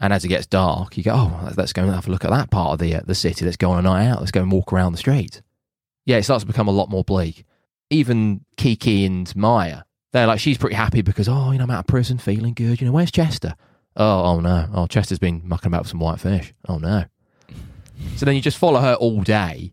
and 0.00 0.12
as 0.14 0.24
it 0.24 0.28
gets 0.28 0.46
dark, 0.46 0.96
you 0.96 1.02
go, 1.02 1.12
oh, 1.14 1.50
let's 1.58 1.74
go 1.74 1.82
and 1.82 1.92
have 1.92 2.08
a 2.08 2.10
look 2.10 2.24
at 2.24 2.30
that 2.30 2.50
part 2.50 2.72
of 2.72 2.78
the 2.78 2.94
uh, 2.94 3.00
the 3.04 3.14
city. 3.14 3.44
Let's 3.44 3.58
go 3.58 3.72
on 3.72 3.80
a 3.80 3.82
night 3.82 4.08
out. 4.08 4.20
Let's 4.20 4.30
go 4.32 4.40
and 4.40 4.50
walk 4.50 4.72
around 4.72 4.92
the 4.92 4.98
streets. 4.98 5.42
Yeah, 6.06 6.16
it 6.16 6.22
starts 6.22 6.44
to 6.44 6.46
become 6.46 6.68
a 6.68 6.72
lot 6.72 6.88
more 6.88 7.04
bleak. 7.04 7.44
Even 7.90 8.44
Kiki 8.56 9.04
and 9.04 9.34
Mya, 9.36 9.84
they're 10.12 10.26
like, 10.26 10.40
she's 10.40 10.58
pretty 10.58 10.76
happy 10.76 11.02
because, 11.02 11.28
oh, 11.28 11.52
you 11.52 11.58
know, 11.58 11.64
I'm 11.64 11.70
out 11.70 11.80
of 11.80 11.86
prison, 11.86 12.18
feeling 12.18 12.54
good. 12.54 12.80
You 12.80 12.86
know, 12.86 12.92
where's 12.92 13.10
Chester? 13.10 13.54
Oh, 13.96 14.24
oh 14.24 14.40
no. 14.40 14.68
Oh, 14.74 14.86
Chester's 14.86 15.18
been 15.18 15.42
mucking 15.44 15.68
about 15.68 15.82
with 15.82 15.88
some 15.90 16.00
white 16.00 16.20
fish. 16.20 16.52
Oh 16.68 16.78
no. 16.78 17.04
So 18.16 18.26
then 18.26 18.34
you 18.34 18.42
just 18.42 18.58
follow 18.58 18.80
her 18.80 18.94
all 18.94 19.22
day 19.22 19.72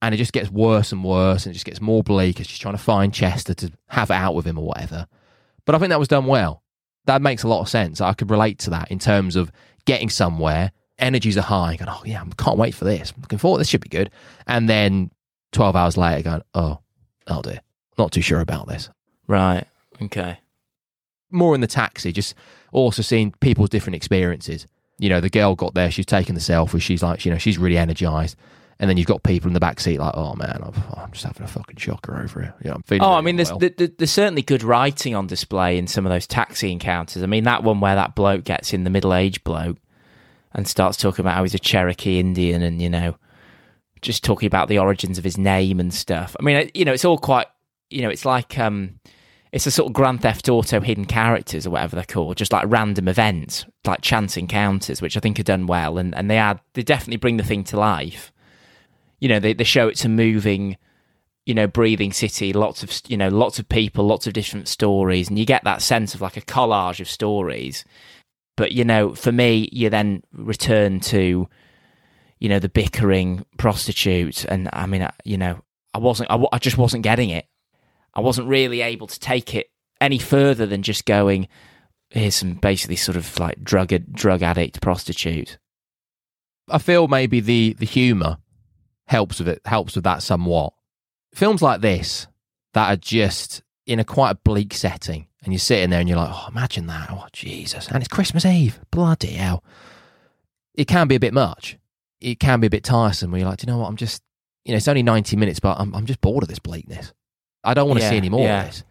and 0.00 0.14
it 0.14 0.18
just 0.18 0.32
gets 0.32 0.50
worse 0.50 0.90
and 0.90 1.04
worse 1.04 1.46
and 1.46 1.52
it 1.52 1.54
just 1.54 1.64
gets 1.64 1.80
more 1.80 2.02
bleak 2.02 2.40
as 2.40 2.48
she's 2.48 2.58
trying 2.58 2.74
to 2.74 2.82
find 2.82 3.14
Chester 3.14 3.54
to 3.54 3.70
have 3.88 4.10
it 4.10 4.14
out 4.14 4.34
with 4.34 4.44
him 4.44 4.58
or 4.58 4.66
whatever. 4.66 5.06
But 5.64 5.76
I 5.76 5.78
think 5.78 5.90
that 5.90 6.00
was 6.00 6.08
done 6.08 6.26
well. 6.26 6.62
That 7.06 7.22
makes 7.22 7.44
a 7.44 7.48
lot 7.48 7.60
of 7.60 7.68
sense. 7.68 8.00
I 8.00 8.12
could 8.12 8.30
relate 8.30 8.58
to 8.60 8.70
that 8.70 8.90
in 8.90 8.98
terms 8.98 9.36
of 9.36 9.52
getting 9.84 10.10
somewhere, 10.10 10.72
energies 10.98 11.38
are 11.38 11.42
high, 11.42 11.76
going, 11.76 11.88
oh 11.88 12.02
yeah, 12.04 12.22
I 12.22 12.42
can't 12.42 12.58
wait 12.58 12.74
for 12.74 12.84
this. 12.84 13.12
I'm 13.14 13.22
looking 13.22 13.38
forward, 13.38 13.58
this 13.58 13.68
should 13.68 13.80
be 13.80 13.88
good. 13.88 14.10
And 14.46 14.68
then 14.68 15.10
12 15.52 15.76
hours 15.76 15.96
later 15.96 16.22
going, 16.22 16.42
oh, 16.54 16.80
oh 17.28 17.42
dear, 17.42 17.60
not 17.98 18.12
too 18.12 18.20
sure 18.22 18.40
about 18.40 18.68
this. 18.68 18.88
Right. 19.26 19.64
Okay. 20.00 20.38
More 21.30 21.54
in 21.54 21.60
the 21.60 21.66
taxi, 21.66 22.12
just 22.12 22.34
also 22.72 23.02
seeing 23.02 23.32
people's 23.40 23.70
different 23.70 23.96
experiences. 23.96 24.66
You 24.98 25.08
know, 25.08 25.20
the 25.20 25.30
girl 25.30 25.54
got 25.54 25.74
there, 25.74 25.90
she's 25.90 26.06
taking 26.06 26.34
the 26.34 26.40
selfie, 26.40 26.80
she's 26.80 27.02
like, 27.02 27.24
you 27.24 27.32
know, 27.32 27.38
she's 27.38 27.58
really 27.58 27.78
energized. 27.78 28.36
And 28.78 28.88
then 28.90 28.96
you've 28.96 29.06
got 29.06 29.22
people 29.22 29.46
in 29.48 29.54
the 29.54 29.60
back 29.60 29.78
seat 29.78 29.98
like, 29.98 30.14
oh 30.16 30.34
man, 30.34 30.58
I'm, 30.62 30.74
I'm 30.96 31.12
just 31.12 31.24
having 31.24 31.42
a 31.44 31.46
fucking 31.46 31.76
shocker 31.76 32.20
over 32.20 32.40
here. 32.40 32.54
Yeah, 32.64 32.74
I'm 32.74 32.82
feeling 32.82 33.02
Oh, 33.02 33.12
I 33.12 33.20
mean, 33.20 33.36
there's 33.36 33.50
well. 33.50 33.58
there- 33.60 33.70
there's 33.70 34.10
certainly 34.10 34.42
good 34.42 34.62
writing 34.64 35.14
on 35.14 35.26
display 35.28 35.78
in 35.78 35.86
some 35.86 36.04
of 36.04 36.10
those 36.10 36.26
taxi 36.26 36.72
encounters. 36.72 37.22
I 37.22 37.26
mean, 37.26 37.44
that 37.44 37.62
one 37.62 37.80
where 37.80 37.94
that 37.94 38.14
bloke 38.16 38.44
gets 38.44 38.72
in 38.72 38.82
the 38.84 38.90
middle 38.90 39.14
aged 39.14 39.44
bloke 39.44 39.78
and 40.52 40.66
starts 40.66 40.96
talking 40.98 41.22
about 41.22 41.34
how 41.36 41.42
he's 41.44 41.54
a 41.54 41.58
Cherokee 41.60 42.18
Indian 42.18 42.60
and 42.62 42.82
you 42.82 42.90
know, 42.90 43.14
just 44.02 44.24
talking 44.24 44.46
about 44.46 44.68
the 44.68 44.78
origins 44.78 45.16
of 45.16 45.24
his 45.24 45.38
name 45.38 45.80
and 45.80 45.94
stuff. 45.94 46.36
I 46.38 46.42
mean, 46.42 46.70
you 46.74 46.84
know, 46.84 46.92
it's 46.92 47.04
all 47.04 47.18
quite 47.18 47.46
you 47.92 48.02
know, 48.02 48.08
it's 48.08 48.24
like 48.24 48.58
um, 48.58 48.98
it's 49.52 49.66
a 49.66 49.70
sort 49.70 49.88
of 49.88 49.92
Grand 49.92 50.22
Theft 50.22 50.48
Auto 50.48 50.80
hidden 50.80 51.04
characters 51.04 51.66
or 51.66 51.70
whatever 51.70 51.96
they're 51.96 52.04
called, 52.04 52.36
just 52.36 52.52
like 52.52 52.64
random 52.68 53.06
events, 53.06 53.66
like 53.84 54.00
chance 54.00 54.36
encounters, 54.36 55.02
which 55.02 55.16
I 55.16 55.20
think 55.20 55.38
are 55.38 55.44
done 55.44 55.66
well, 55.66 55.98
and 55.98 56.14
and 56.14 56.30
they 56.30 56.38
add 56.38 56.60
they 56.74 56.82
definitely 56.82 57.18
bring 57.18 57.36
the 57.36 57.44
thing 57.44 57.64
to 57.64 57.78
life. 57.78 58.32
You 59.20 59.28
know, 59.28 59.38
they 59.38 59.52
they 59.52 59.64
show 59.64 59.88
it's 59.88 60.04
a 60.04 60.08
moving 60.08 60.76
you 61.44 61.54
know, 61.54 61.66
breathing 61.66 62.12
city, 62.12 62.52
lots 62.52 62.82
of 62.82 62.92
you 63.08 63.16
know, 63.16 63.28
lots 63.28 63.58
of 63.58 63.68
people, 63.68 64.06
lots 64.06 64.26
of 64.26 64.32
different 64.32 64.68
stories, 64.68 65.28
and 65.28 65.38
you 65.38 65.44
get 65.44 65.64
that 65.64 65.82
sense 65.82 66.14
of 66.14 66.20
like 66.20 66.36
a 66.36 66.42
collage 66.42 67.00
of 67.00 67.08
stories. 67.08 67.84
But 68.56 68.72
you 68.72 68.84
know, 68.84 69.14
for 69.14 69.32
me, 69.32 69.68
you 69.72 69.90
then 69.90 70.22
return 70.32 71.00
to, 71.00 71.48
you 72.42 72.48
know, 72.48 72.58
the 72.58 72.68
bickering 72.68 73.46
prostitute, 73.56 74.44
and 74.46 74.68
I 74.72 74.86
mean, 74.86 75.02
I- 75.04 75.12
you 75.24 75.38
know, 75.38 75.62
I 75.94 75.98
wasn't, 75.98 76.28
I, 76.28 76.42
I 76.52 76.58
just 76.58 76.76
wasn't 76.76 77.04
getting 77.04 77.30
it. 77.30 77.46
I 78.14 78.20
wasn't 78.20 78.48
really 78.48 78.80
able 78.80 79.06
to 79.06 79.20
take 79.20 79.54
it 79.54 79.68
any 80.00 80.18
further 80.18 80.66
than 80.66 80.82
just 80.82 81.04
going. 81.04 81.46
Here's 82.10 82.34
some 82.34 82.54
basically 82.54 82.96
sort 82.96 83.16
of 83.16 83.38
like 83.38 83.62
drug 83.62 83.92
drug 84.12 84.42
addict 84.42 84.80
prostitute. 84.82 85.58
I 86.68 86.78
feel 86.78 87.06
maybe 87.06 87.38
the 87.38 87.74
the 87.78 87.86
humor 87.86 88.38
helps 89.06 89.38
with 89.38 89.48
it 89.48 89.60
helps 89.64 89.94
with 89.94 90.02
that 90.04 90.24
somewhat. 90.24 90.72
Films 91.34 91.62
like 91.62 91.80
this 91.80 92.26
that 92.74 92.92
are 92.92 92.96
just 92.96 93.62
in 93.86 94.00
a 94.00 94.04
quite 94.04 94.30
a 94.32 94.34
bleak 94.42 94.74
setting, 94.74 95.28
and 95.44 95.52
you're 95.52 95.60
sitting 95.60 95.90
there 95.90 96.00
and 96.00 96.08
you're 96.08 96.18
like, 96.18 96.30
oh, 96.32 96.48
imagine 96.48 96.88
that, 96.88 97.08
oh 97.12 97.26
Jesus, 97.32 97.86
and 97.86 97.98
it's 97.98 98.08
Christmas 98.08 98.44
Eve, 98.44 98.80
bloody 98.90 99.32
hell. 99.34 99.62
It 100.74 100.86
can 100.88 101.06
be 101.06 101.14
a 101.14 101.20
bit 101.20 101.34
much. 101.34 101.78
It 102.22 102.40
can 102.40 102.60
be 102.60 102.66
a 102.66 102.70
bit 102.70 102.84
tiresome. 102.84 103.30
Where 103.30 103.40
you're 103.40 103.48
like, 103.48 103.58
do 103.58 103.66
you 103.66 103.72
know 103.72 103.78
what? 103.78 103.88
I'm 103.88 103.96
just, 103.96 104.22
you 104.64 104.72
know, 104.72 104.76
it's 104.76 104.88
only 104.88 105.02
90 105.02 105.36
minutes, 105.36 105.60
but 105.60 105.78
I'm 105.78 105.94
I'm 105.94 106.06
just 106.06 106.20
bored 106.20 106.42
of 106.42 106.48
this 106.48 106.58
bleakness. 106.58 107.12
I 107.64 107.74
don't 107.74 107.88
want 107.88 108.00
to 108.00 108.04
Yeah, 108.04 108.10
see 108.10 108.16
any 108.16 108.28
more 108.28 108.40
yeah. 108.44 108.60
of 108.62 108.66
this. 108.68 108.84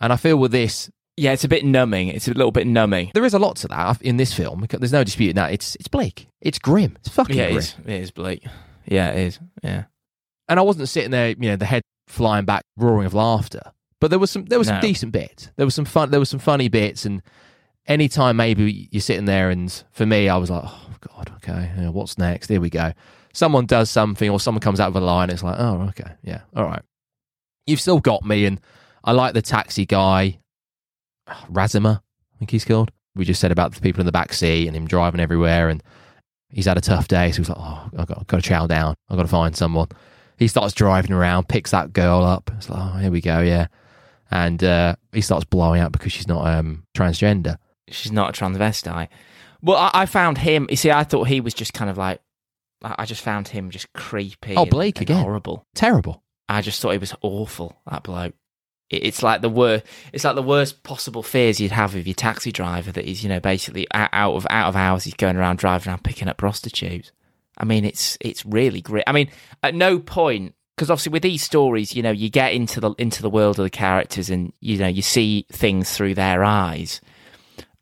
And 0.00 0.12
I 0.12 0.16
feel 0.16 0.36
with 0.36 0.52
this, 0.52 0.90
Yeah, 1.16 1.32
it's 1.32 1.44
a 1.44 1.48
bit 1.48 1.64
numbing. 1.64 2.08
It's 2.08 2.28
a 2.28 2.32
little 2.34 2.52
bit 2.52 2.66
numbing. 2.66 3.10
there 3.14 3.24
is 3.24 3.34
a 3.34 3.38
lot 3.38 3.56
to 3.56 3.68
that 3.68 4.02
in 4.02 4.16
this 4.18 4.32
film. 4.34 4.64
There's 4.68 4.92
no 4.92 5.02
disputing 5.04 5.36
that. 5.36 5.52
It's 5.52 5.74
it's 5.76 5.88
bleak. 5.88 6.28
It's 6.40 6.58
grim. 6.58 6.96
It's 7.00 7.08
fucking 7.08 7.36
Yeah, 7.36 7.44
it 7.44 7.52
grim. 7.52 7.58
is. 7.58 7.74
It 7.86 8.00
is 8.02 8.10
bleak. 8.10 8.44
Yeah, 8.86 9.10
it 9.12 9.18
is. 9.26 9.40
Yeah. 9.62 9.84
and 10.48 10.60
I 10.60 10.62
wasn't 10.62 10.88
sitting 10.88 11.10
there, 11.10 11.30
you 11.30 11.48
know, 11.50 11.56
the 11.56 11.64
head 11.66 11.82
flying 12.08 12.44
back, 12.44 12.62
roaring 12.76 13.06
of 13.06 13.14
laughter. 13.14 13.72
But 14.00 14.10
there 14.10 14.18
was 14.20 14.30
some, 14.30 14.44
there 14.44 14.58
was 14.58 14.68
some 14.68 14.80
decent 14.80 15.10
bits. 15.12 15.50
There 15.56 15.66
was 15.66 15.74
some 15.74 15.86
fun, 15.86 16.10
there 16.10 16.20
was 16.20 16.28
some 16.28 16.38
funny 16.38 16.68
bits, 16.68 17.04
and 17.06 17.22
anytime 17.86 18.36
maybe 18.36 18.88
you're 18.90 19.00
sitting 19.00 19.24
there, 19.24 19.50
and 19.50 19.72
for 19.92 20.06
me, 20.06 20.28
I 20.28 20.36
was 20.36 20.50
like, 20.50 20.62
oh 20.64 20.90
god, 21.00 21.32
okay, 21.36 21.72
yeah, 21.78 21.88
what's 21.88 22.18
next? 22.18 22.48
Here 22.48 22.60
we 22.60 22.70
go. 22.70 22.92
Someone 23.32 23.66
does 23.66 23.90
something, 23.90 24.30
or 24.30 24.40
someone 24.40 24.60
comes 24.60 24.80
out 24.80 24.88
of 24.88 24.96
a 24.96 25.00
line. 25.00 25.30
It's 25.30 25.42
like, 25.42 25.56
oh, 25.58 25.82
okay, 25.90 26.12
yeah, 26.22 26.40
all 26.54 26.64
right. 26.64 26.82
You've 27.66 27.80
still 27.80 28.00
got 28.00 28.24
me, 28.24 28.46
and 28.46 28.60
I 29.04 29.12
like 29.12 29.34
the 29.34 29.42
taxi 29.42 29.86
guy, 29.86 30.38
Razima, 31.50 31.96
I 31.98 32.38
think 32.38 32.50
he's 32.50 32.64
called. 32.64 32.90
We 33.14 33.24
just 33.24 33.40
said 33.40 33.52
about 33.52 33.74
the 33.74 33.80
people 33.80 34.00
in 34.00 34.06
the 34.06 34.12
back 34.12 34.32
seat 34.32 34.66
and 34.66 34.76
him 34.76 34.86
driving 34.86 35.20
everywhere, 35.20 35.68
and 35.68 35.82
he's 36.50 36.66
had 36.66 36.78
a 36.78 36.82
tough 36.82 37.08
day, 37.08 37.32
so 37.32 37.38
he's 37.38 37.48
like, 37.48 37.58
oh, 37.58 37.90
I've 37.96 38.06
got, 38.06 38.18
I've 38.18 38.26
got 38.26 38.36
to 38.36 38.48
chow 38.48 38.66
down. 38.66 38.94
I've 39.08 39.16
got 39.16 39.22
to 39.22 39.28
find 39.28 39.56
someone. 39.56 39.88
He 40.38 40.48
starts 40.48 40.74
driving 40.74 41.12
around, 41.12 41.48
picks 41.48 41.70
that 41.70 41.92
girl 41.92 42.22
up. 42.22 42.50
It's 42.56 42.68
like, 42.68 42.78
oh, 42.78 42.98
here 42.98 43.10
we 43.10 43.20
go, 43.22 43.40
yeah. 43.40 43.68
And 44.30 44.62
uh, 44.62 44.96
he 45.12 45.22
starts 45.22 45.44
blowing 45.44 45.80
up 45.80 45.92
because 45.92 46.12
she's 46.12 46.28
not 46.28 46.46
um, 46.46 46.84
transgender. 46.94 47.56
She's 47.88 48.12
not 48.12 48.36
a 48.36 48.40
transvestite. 48.40 49.08
Well, 49.62 49.76
I, 49.76 49.90
I 49.94 50.06
found 50.06 50.38
him. 50.38 50.66
You 50.70 50.76
see, 50.76 50.90
I 50.90 51.04
thought 51.04 51.28
he 51.28 51.40
was 51.40 51.54
just 51.54 51.72
kind 51.72 51.90
of 51.90 51.98
like. 51.98 52.20
I, 52.82 52.94
I 53.00 53.04
just 53.06 53.22
found 53.22 53.48
him 53.48 53.70
just 53.70 53.92
creepy. 53.92 54.56
Oh, 54.56 54.66
Blake 54.66 54.98
and 54.98 55.02
again. 55.02 55.22
Horrible. 55.22 55.66
Terrible. 55.74 56.22
I 56.48 56.60
just 56.62 56.80
thought 56.80 56.92
he 56.92 56.98
was 56.98 57.14
awful. 57.22 57.80
That 57.90 58.02
bloke. 58.02 58.34
It, 58.90 59.04
it's 59.04 59.22
like 59.22 59.40
the 59.40 59.48
worst. 59.48 59.84
It's 60.12 60.24
like 60.24 60.34
the 60.34 60.42
worst 60.42 60.82
possible 60.82 61.22
fears 61.22 61.60
you'd 61.60 61.72
have 61.72 61.94
of 61.94 62.06
your 62.06 62.14
taxi 62.14 62.52
driver. 62.52 62.92
That 62.92 63.04
he's, 63.04 63.22
you 63.22 63.28
know, 63.28 63.40
basically 63.40 63.86
out, 63.92 64.10
out 64.12 64.34
of 64.34 64.46
out 64.50 64.68
of 64.68 64.76
hours. 64.76 65.04
He's 65.04 65.14
going 65.14 65.36
around 65.36 65.58
driving 65.58 65.90
around 65.90 66.04
picking 66.04 66.28
up 66.28 66.36
prostitutes. 66.36 67.12
I 67.58 67.64
mean, 67.64 67.84
it's 67.84 68.18
it's 68.20 68.44
really 68.44 68.80
great. 68.80 69.04
I 69.06 69.12
mean, 69.12 69.30
at 69.62 69.74
no 69.74 69.98
point 69.98 70.54
because 70.76 70.90
obviously 70.90 71.12
with 71.12 71.22
these 71.22 71.42
stories, 71.42 71.94
you 71.94 72.02
know, 72.02 72.10
you 72.10 72.28
get 72.28 72.52
into 72.52 72.80
the 72.80 72.92
into 72.98 73.22
the 73.22 73.30
world 73.30 73.58
of 73.58 73.64
the 73.64 73.70
characters, 73.70 74.28
and 74.28 74.52
you 74.60 74.78
know, 74.78 74.86
you 74.86 75.02
see 75.02 75.46
things 75.50 75.90
through 75.96 76.14
their 76.14 76.44
eyes. 76.44 77.00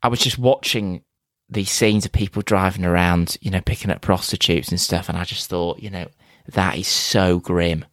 I 0.05 0.07
was 0.07 0.19
just 0.19 0.37
watching 0.37 1.01
these 1.49 1.71
scenes 1.71 2.05
of 2.05 2.11
people 2.11 2.43
driving 2.43 2.85
around, 2.85 3.37
you 3.41 3.49
know, 3.49 3.59
picking 3.59 3.89
up 3.89 4.01
prostitutes 4.01 4.69
and 4.69 4.79
stuff, 4.79 5.09
and 5.09 5.17
I 5.17 5.23
just 5.23 5.49
thought, 5.49 5.79
you 5.79 5.89
know, 5.89 6.07
that 6.49 6.77
is 6.77 6.87
so 6.87 7.39
grim. 7.39 7.85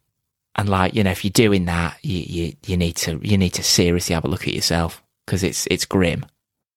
And 0.55 0.69
like, 0.69 0.95
you 0.95 1.03
know, 1.03 1.11
if 1.11 1.25
you're 1.25 1.31
doing 1.31 1.65
that, 1.65 1.97
you 2.03 2.19
you, 2.19 2.53
you 2.67 2.77
need 2.77 2.97
to 2.97 3.19
you 3.23 3.39
need 3.39 3.55
to 3.55 3.63
seriously 3.63 4.13
have 4.13 4.27
a 4.27 4.29
look 4.29 4.47
at 4.47 4.53
yourself 4.53 5.03
because 5.25 5.43
it's 5.43 5.67
it's 5.71 5.87
grim. 5.87 6.27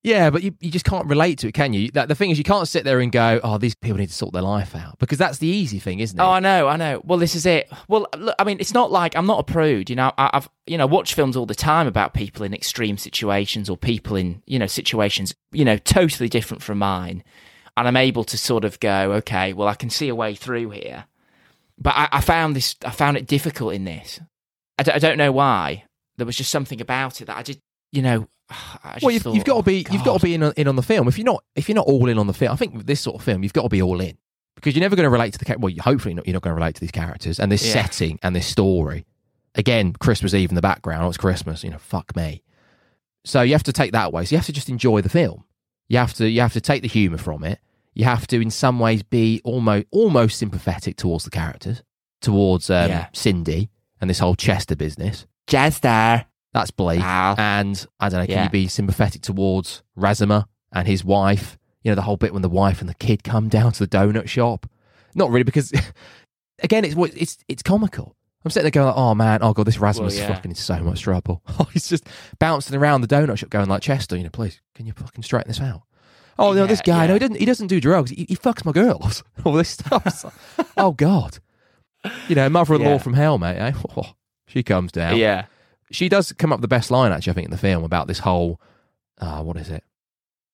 Yeah, 0.05 0.29
but 0.29 0.43
you, 0.43 0.53
you 0.59 0.69
just 0.69 0.85
can't 0.85 1.07
relate 1.07 1.39
to 1.39 1.47
it, 1.47 1.55
can 1.55 1.73
you? 1.73 1.89
The 1.89 2.13
thing 2.13 2.29
is, 2.29 2.37
you 2.37 2.43
can't 2.43 2.67
sit 2.67 2.83
there 2.83 2.99
and 2.99 3.11
go, 3.11 3.39
oh, 3.43 3.57
these 3.57 3.73
people 3.73 3.97
need 3.97 4.09
to 4.09 4.13
sort 4.13 4.33
their 4.33 4.43
life 4.43 4.75
out 4.75 4.99
because 4.99 5.17
that's 5.17 5.39
the 5.39 5.47
easy 5.47 5.79
thing, 5.79 5.99
isn't 5.99 6.19
it? 6.19 6.21
Oh, 6.21 6.29
I 6.29 6.39
know, 6.39 6.67
I 6.67 6.75
know. 6.77 7.01
Well, 7.03 7.17
this 7.17 7.33
is 7.33 7.47
it. 7.47 7.67
Well, 7.87 8.05
look, 8.15 8.35
I 8.37 8.43
mean, 8.43 8.57
it's 8.59 8.73
not 8.73 8.91
like 8.91 9.17
I'm 9.17 9.25
not 9.25 9.39
a 9.39 9.43
prude. 9.51 9.89
You 9.89 9.95
know, 9.95 10.11
I, 10.15 10.29
I've 10.31 10.47
you 10.67 10.77
know 10.77 10.85
watched 10.85 11.15
films 11.15 11.35
all 11.35 11.47
the 11.47 11.55
time 11.55 11.87
about 11.87 12.13
people 12.13 12.45
in 12.45 12.53
extreme 12.53 12.99
situations 12.99 13.67
or 13.67 13.77
people 13.77 14.15
in 14.15 14.43
you 14.45 14.59
know 14.59 14.67
situations 14.67 15.33
you 15.51 15.65
know 15.65 15.77
totally 15.77 16.29
different 16.29 16.61
from 16.61 16.77
mine, 16.77 17.23
and 17.75 17.87
I'm 17.87 17.97
able 17.97 18.23
to 18.25 18.37
sort 18.37 18.63
of 18.63 18.79
go, 18.79 19.11
okay, 19.13 19.53
well, 19.53 19.67
I 19.67 19.73
can 19.73 19.89
see 19.89 20.07
a 20.07 20.13
way 20.13 20.35
through 20.35 20.69
here. 20.69 21.05
But 21.79 21.95
I, 21.95 22.09
I 22.11 22.21
found 22.21 22.55
this, 22.55 22.75
I 22.85 22.91
found 22.91 23.17
it 23.17 23.25
difficult 23.25 23.73
in 23.73 23.85
this. 23.85 24.19
I, 24.77 24.83
d- 24.83 24.91
I 24.91 24.99
don't 24.99 25.17
know 25.17 25.31
why. 25.31 25.85
There 26.17 26.27
was 26.27 26.37
just 26.37 26.51
something 26.51 26.79
about 26.79 27.21
it 27.21 27.25
that 27.25 27.37
I 27.37 27.41
just, 27.41 27.59
you 27.91 28.01
know, 28.01 28.27
I 28.49 28.99
well, 29.01 29.11
you've, 29.11 29.23
thought, 29.23 29.35
you've 29.35 29.43
got 29.45 29.53
to 29.53 29.59
oh, 29.59 29.63
be 29.63 29.85
you've 29.91 30.03
got 30.03 30.19
to 30.19 30.23
be 30.25 30.33
in 30.35 30.43
on, 30.43 30.53
in 30.57 30.67
on 30.67 30.75
the 30.75 30.83
film. 30.83 31.07
If 31.07 31.17
you're 31.17 31.25
not 31.25 31.43
if 31.55 31.67
you're 31.69 31.75
not 31.75 31.87
all 31.87 32.07
in 32.09 32.17
on 32.17 32.27
the 32.27 32.33
film, 32.33 32.51
I 32.51 32.55
think 32.55 32.73
with 32.75 32.85
this 32.85 33.01
sort 33.01 33.15
of 33.17 33.23
film, 33.23 33.43
you've 33.43 33.53
got 33.53 33.63
to 33.63 33.69
be 33.69 33.81
all 33.81 33.99
in. 34.01 34.17
because 34.55 34.75
you're 34.75 34.81
never 34.81 34.95
going 34.95 35.05
to 35.05 35.09
relate 35.09 35.33
to 35.33 35.39
the 35.39 35.45
character. 35.45 35.63
Well, 35.65 35.73
hopefully 35.81 36.13
not, 36.13 36.25
you're 36.27 36.33
not 36.33 36.41
going 36.43 36.55
to 36.55 36.59
relate 36.59 36.75
to 36.75 36.81
these 36.81 36.91
characters 36.91 37.39
and 37.39 37.51
this 37.51 37.65
Yeah. 37.65 37.73
setting 37.73 38.19
and 38.23 38.35
this 38.35 38.47
story. 38.47 39.05
Again, 39.55 39.93
Christmas 39.93 40.33
Eve 40.33 40.49
in 40.49 40.55
the 40.55 40.61
background. 40.61 41.03
Oh, 41.03 41.07
it's 41.09 41.17
Christmas. 41.17 41.63
You 41.63 41.71
know, 41.71 41.77
fuck 41.77 42.15
me. 42.15 42.43
So 43.23 43.41
you 43.41 43.53
have 43.53 43.63
to 43.63 43.73
take 43.73 43.91
that 43.93 44.07
away. 44.07 44.25
So 44.25 44.31
you 44.35 44.37
have 44.37 44.45
to 44.45 44.53
just 44.53 44.69
enjoy 44.69 45.01
the 45.01 45.09
film. 45.09 45.43
You 45.87 45.97
have 45.97 46.13
to 46.15 46.29
you 46.29 46.41
have 46.41 46.53
to 46.53 46.61
take 46.61 46.81
the 46.81 46.87
humor 46.87 47.17
from 47.17 47.43
it. 47.43 47.59
You 47.93 48.03
have 48.05 48.27
to, 48.27 48.41
in 48.41 48.51
some 48.51 48.79
ways, 48.79 49.01
be 49.03 49.39
almost 49.45 49.85
almost 49.91 50.37
sympathetic 50.37 50.97
towards 50.97 51.23
the 51.23 51.31
characters, 51.31 51.81
towards 52.21 52.69
um, 52.69 52.89
Yeah. 52.89 53.07
Sin-Dee 53.13 53.69
and 54.01 54.09
this 54.09 54.19
whole 54.19 54.35
Chester 54.35 54.75
business. 54.75 55.25
Jester. 55.47 56.25
That's 56.55 56.71
Blake. 56.71 57.01
Pal. 57.01 57.35
And 57.37 57.85
I 57.99 58.07
don't 58.07 58.21
know, 58.21 58.25
can 58.25 58.35
Yeah. 58.35 58.43
you 58.45 58.49
be 58.49 58.67
sympathetic 58.69 59.21
towards 59.21 59.83
Razima 59.97 60.45
and 60.71 60.87
his 60.87 61.03
wife? 61.03 61.57
You 61.83 61.91
know, 61.91 61.95
the 61.95 62.01
whole 62.03 62.15
bit 62.17 62.31
when 62.31 62.41
the 62.43 62.49
wife 62.49 62.79
and 62.79 62.89
the 62.89 62.93
kid 62.95 63.23
come 63.25 63.49
down 63.49 63.73
to 63.73 63.79
the 63.85 63.87
donut 63.87 64.29
shop. 64.29 64.65
Not 65.13 65.31
really, 65.31 65.43
because 65.43 65.71
again, 66.63 66.85
it's 66.85 66.95
it's 67.15 67.37
it's 67.49 67.61
comical. 67.61 68.15
I'm 68.45 68.51
sitting 68.51 68.65
there 68.65 68.71
going, 68.71 68.87
like, 68.87 68.95
"Oh 68.97 69.13
man, 69.15 69.39
oh 69.41 69.53
god, 69.53 69.65
this 69.67 69.77
Razima's 69.77 70.15
Well, 70.15 70.29
yeah. 70.29 70.33
fucking 70.33 70.51
in 70.51 70.55
so 70.55 70.79
much 70.79 71.01
trouble." 71.01 71.41
Oh, 71.59 71.65
he's 71.73 71.89
just 71.89 72.07
bouncing 72.39 72.75
around 72.77 73.01
the 73.01 73.07
donut 73.07 73.37
shop, 73.37 73.49
going 73.49 73.67
like, 73.67 73.81
"Chester, 73.81 74.15
you 74.15 74.23
know, 74.23 74.29
please, 74.29 74.61
can 74.75 74.85
you 74.85 74.93
fucking 74.93 75.23
straighten 75.23 75.49
this 75.49 75.59
out?" 75.59 75.81
Oh 76.39 76.53
no, 76.53 76.65
this 76.67 76.81
Yeah, 76.85 76.93
guy, 76.95 77.07
no, 77.07 77.13
he 77.13 77.19
doesn't. 77.19 77.35
He 77.37 77.45
doesn't 77.45 77.67
do 77.67 77.81
drugs. 77.81 78.11
He, 78.11 78.25
he 78.29 78.35
fucks 78.35 78.63
my 78.65 78.71
girls. 78.71 79.23
All 79.45 79.53
this 79.53 79.69
stuff. 79.69 80.25
Oh 80.77 80.91
god, 80.93 81.39
you 82.29 82.35
know, 82.35 82.47
mother-in-law 82.49 82.91
Yeah. 82.91 82.97
from 82.99 83.13
hell, 83.13 83.37
mate. 83.37 83.57
Eh? 83.57 83.73
she 84.47 84.63
comes 84.63 84.91
down 84.91 85.17
Yeah. 85.17 85.45
She 85.91 86.09
does 86.09 86.31
come 86.33 86.51
up 86.51 86.57
with 86.59 86.63
the 86.63 86.67
best 86.75 86.89
line 86.91 87.11
actually 87.11 87.31
i 87.31 87.33
think 87.33 87.45
in 87.45 87.51
the 87.51 87.57
film 87.57 87.83
about 87.83 88.07
this 88.07 88.19
whole 88.19 88.59
uh, 89.19 89.41
what 89.41 89.57
is 89.57 89.69
it 89.69 89.83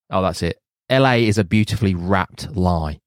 oh 0.09 0.21
that's 0.21 0.41
it 0.43 0.59
la 0.89 1.11
is 1.13 1.37
a 1.37 1.43
beautifully 1.43 1.95
wrapped 1.95 2.55
lie 2.55 2.99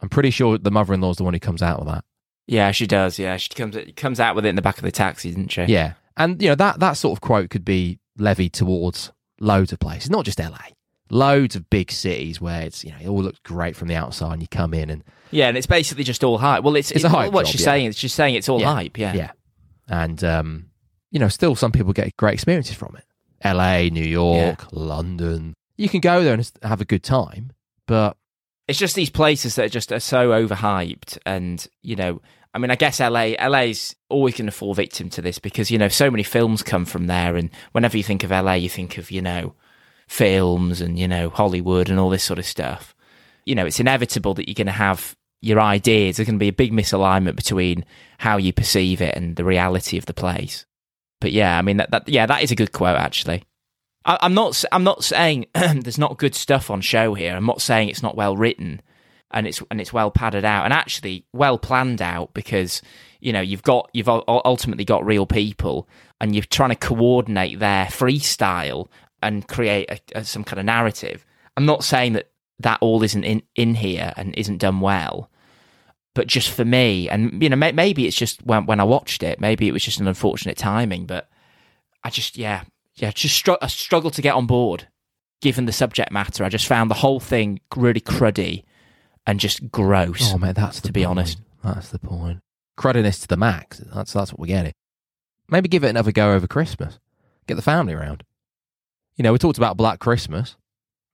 i'm 0.00 0.08
pretty 0.08 0.30
sure 0.30 0.56
the 0.58 0.70
mother-in-law 0.70 1.10
is 1.10 1.16
the 1.18 1.24
one 1.24 1.34
who 1.34 1.40
comes 1.40 1.62
out 1.62 1.78
with 1.78 1.88
that 1.88 2.04
Yeah, 2.46 2.72
she 2.72 2.86
does. 2.86 3.18
Yeah, 3.18 3.36
she 3.36 3.50
comes 3.50 3.76
comes 3.96 4.18
out 4.18 4.34
with 4.34 4.44
it 4.46 4.48
in 4.48 4.56
the 4.56 4.62
back 4.62 4.78
of 4.78 4.82
the 4.82 4.90
taxi, 4.90 5.30
didn't 5.30 5.52
she? 5.52 5.64
yeah 5.64 5.92
and 6.16 6.40
you 6.42 6.48
know 6.48 6.54
that 6.56 6.80
that 6.80 6.94
sort 6.94 7.16
of 7.16 7.20
quote 7.20 7.50
could 7.50 7.64
be 7.64 7.98
levied 8.18 8.52
towards 8.52 9.12
loads 9.38 9.72
of 9.72 9.78
places 9.78 10.10
not 10.10 10.24
just 10.24 10.38
la 10.40 10.58
loads 11.10 11.54
of 11.56 11.68
big 11.70 11.90
cities 11.92 12.40
where 12.40 12.62
it's 12.62 12.84
you 12.84 12.90
know 12.90 12.98
it 13.00 13.08
all 13.08 13.22
looks 13.22 13.38
great 13.44 13.76
from 13.76 13.88
the 13.88 13.94
outside 13.94 14.32
and 14.32 14.42
you 14.42 14.48
come 14.48 14.72
in 14.74 14.90
and 14.90 15.04
Yeah, 15.30 15.48
and 15.48 15.56
it's 15.56 15.66
basically 15.66 16.04
just 16.04 16.24
all 16.24 16.38
hype. 16.38 16.62
Well, 16.64 16.74
it's, 16.76 16.90
It's 16.90 17.04
a 17.04 17.08
hype 17.08 17.32
What 17.32 17.46
job, 17.46 17.52
she's 17.52 17.60
yeah. 17.60 17.64
saying, 17.66 17.86
it's 17.86 17.98
just 18.00 18.14
saying 18.16 18.34
it's 18.36 18.48
all 18.48 18.60
Yeah. 18.60 18.74
hype. 18.74 18.96
Yeah. 18.98 19.14
yeah 19.14 19.30
and 19.88 20.22
um 20.24 20.69
you 21.10 21.18
know 21.18 21.28
still 21.28 21.54
some 21.54 21.72
people 21.72 21.92
get 21.92 22.16
great 22.16 22.34
experiences 22.34 22.74
from 22.76 22.96
it 22.96 23.04
la 23.54 23.78
new 23.82 24.04
york 24.04 24.66
london 24.72 25.54
you 25.76 25.88
can 25.88 26.00
go 26.00 26.22
there 26.22 26.34
and 26.34 26.50
have 26.62 26.80
a 26.80 26.84
good 26.84 27.02
time 27.02 27.50
but 27.86 28.16
It's 28.68 28.78
just 28.78 28.94
these 28.94 29.10
places 29.10 29.56
that 29.56 29.64
are 29.64 29.68
just 29.68 29.90
are 29.90 29.98
so 29.98 30.30
overhyped, 30.30 31.18
and 31.26 31.66
you 31.82 31.96
know, 31.96 32.22
I 32.54 32.58
mean, 32.58 32.70
I 32.70 32.76
guess 32.76 33.00
LA, 33.00 33.34
LA's 33.44 33.96
always 34.08 34.34
going 34.36 34.46
to 34.46 34.52
fall 34.52 34.74
victim 34.74 35.10
to 35.10 35.20
this 35.22 35.40
because 35.40 35.72
you 35.72 35.78
know 35.78 35.88
so 35.88 36.08
many 36.08 36.22
films 36.22 36.62
come 36.62 36.84
from 36.84 37.08
there, 37.08 37.34
and 37.34 37.50
whenever 37.72 37.96
you 37.96 38.04
think 38.04 38.22
of 38.22 38.30
LA, 38.30 38.52
you 38.52 38.68
think 38.68 38.96
of 38.96 39.10
you 39.10 39.20
know 39.20 39.54
films 40.06 40.80
and 40.80 41.00
you 41.00 41.08
know 41.08 41.30
Hollywood 41.30 41.88
and 41.90 41.98
all 41.98 42.10
this 42.10 42.22
sort 42.22 42.38
of 42.38 42.46
stuff. 42.46 42.94
You 43.44 43.56
know, 43.56 43.66
it's 43.66 43.80
inevitable 43.80 44.34
that 44.34 44.48
you're 44.48 44.54
going 44.54 44.66
to 44.66 44.72
have 44.72 45.16
your 45.40 45.60
ideas. 45.60 46.16
There's 46.16 46.28
going 46.28 46.38
to 46.38 46.44
be 46.44 46.48
a 46.48 46.52
big 46.52 46.72
misalignment 46.72 47.34
between 47.34 47.84
how 48.18 48.36
you 48.36 48.52
perceive 48.52 49.00
it 49.00 49.16
and 49.16 49.34
the 49.34 49.44
reality 49.44 49.98
of 49.98 50.06
the 50.06 50.14
place. 50.14 50.64
But 51.20 51.32
yeah, 51.32 51.58
I 51.58 51.62
mean, 51.62 51.76
that, 51.76 51.90
that 51.90 52.08
yeah, 52.08 52.26
that 52.26 52.42
is 52.42 52.50
a 52.50 52.56
good 52.56 52.72
quote 52.72 52.98
actually. 52.98 53.44
I, 54.04 54.18
I'm 54.22 54.34
not. 54.34 54.64
I'm 54.72 54.84
not 54.84 55.04
saying 55.04 55.46
there's 55.54 55.98
not 55.98 56.18
good 56.18 56.34
stuff 56.34 56.70
on 56.70 56.80
show 56.80 57.14
here. 57.14 57.36
I'm 57.36 57.46
not 57.46 57.62
saying 57.62 57.88
it's 57.88 58.02
not 58.02 58.16
well 58.16 58.36
written, 58.36 58.80
and 59.30 59.46
it's 59.46 59.62
and 59.70 59.80
it's 59.80 59.92
well 59.92 60.10
padded 60.10 60.44
out, 60.44 60.64
and 60.64 60.72
actually 60.72 61.24
well 61.32 61.58
planned 61.58 62.02
out 62.02 62.34
because 62.34 62.82
you 63.20 63.32
know 63.32 63.40
you've 63.40 63.62
got 63.62 63.90
you've 63.92 64.08
ultimately 64.08 64.84
got 64.84 65.04
real 65.04 65.26
people, 65.26 65.88
and 66.20 66.34
you're 66.34 66.44
trying 66.44 66.70
to 66.70 66.76
coordinate 66.76 67.58
their 67.58 67.86
freestyle 67.86 68.88
and 69.22 69.46
create 69.46 69.90
a, 69.90 70.20
a, 70.20 70.24
some 70.24 70.44
kind 70.44 70.58
of 70.58 70.64
narrative. 70.64 71.26
I'm 71.56 71.66
not 71.66 71.84
saying 71.84 72.14
that 72.14 72.30
that 72.60 72.78
all 72.80 73.02
isn't 73.02 73.24
in 73.24 73.42
in 73.54 73.74
here 73.74 74.12
and 74.16 74.34
isn't 74.34 74.58
done 74.58 74.80
well, 74.80 75.29
but 76.14 76.26
just 76.26 76.50
for 76.50 76.64
me, 76.64 77.08
and 77.08 77.42
you 77.42 77.48
know, 77.48 77.56
may, 77.56 77.72
maybe 77.72 78.06
it's 78.06 78.16
just 78.16 78.44
when 78.44 78.66
when 78.66 78.80
I 78.80 78.84
watched 78.84 79.22
it, 79.22 79.40
maybe 79.40 79.68
it 79.68 79.72
was 79.72 79.84
just 79.84 80.00
an 80.00 80.08
unfortunate 80.08 80.56
timing, 80.56 81.06
but 81.06 81.28
I 82.02 82.10
just 82.10 82.36
yeah 82.36 82.64
yeah 82.96 83.10
just 83.12 83.34
str- 83.34 83.52
I 83.62 83.68
struggled 83.68 84.14
to 84.14 84.22
get 84.22 84.34
on 84.34 84.46
board 84.46 84.88
given 85.40 85.66
the 85.66 85.72
subject 85.72 86.12
matter. 86.12 86.44
I 86.44 86.48
just 86.48 86.66
found 86.66 86.90
the 86.90 86.94
whole 86.96 87.20
thing 87.20 87.60
really 87.76 88.00
cruddy 88.00 88.64
and 89.26 89.40
just 89.40 89.70
gross. 89.70 90.32
Oh 90.32 90.38
man, 90.38 90.54
that's 90.54 90.80
to 90.82 90.92
be 90.92 91.00
point. 91.04 91.10
honest. 91.10 91.38
That's 91.62 91.90
the 91.90 91.98
point. 91.98 92.40
Cruddiness 92.76 93.20
to 93.20 93.28
the 93.28 93.36
max. 93.36 93.78
That's 93.78 94.12
that's 94.12 94.32
what 94.32 94.40
we're 94.40 94.46
getting. 94.46 94.72
Maybe 95.48 95.68
give 95.68 95.84
it 95.84 95.88
another 95.90 96.12
go 96.12 96.32
over 96.32 96.46
Christmas. 96.46 96.98
Get 97.46 97.54
the 97.54 97.62
family 97.62 97.94
around. 97.94 98.24
You 99.16 99.22
know, 99.22 99.32
we 99.32 99.38
talked 99.38 99.58
about 99.58 99.76
Black 99.76 99.98
Christmas. 99.98 100.56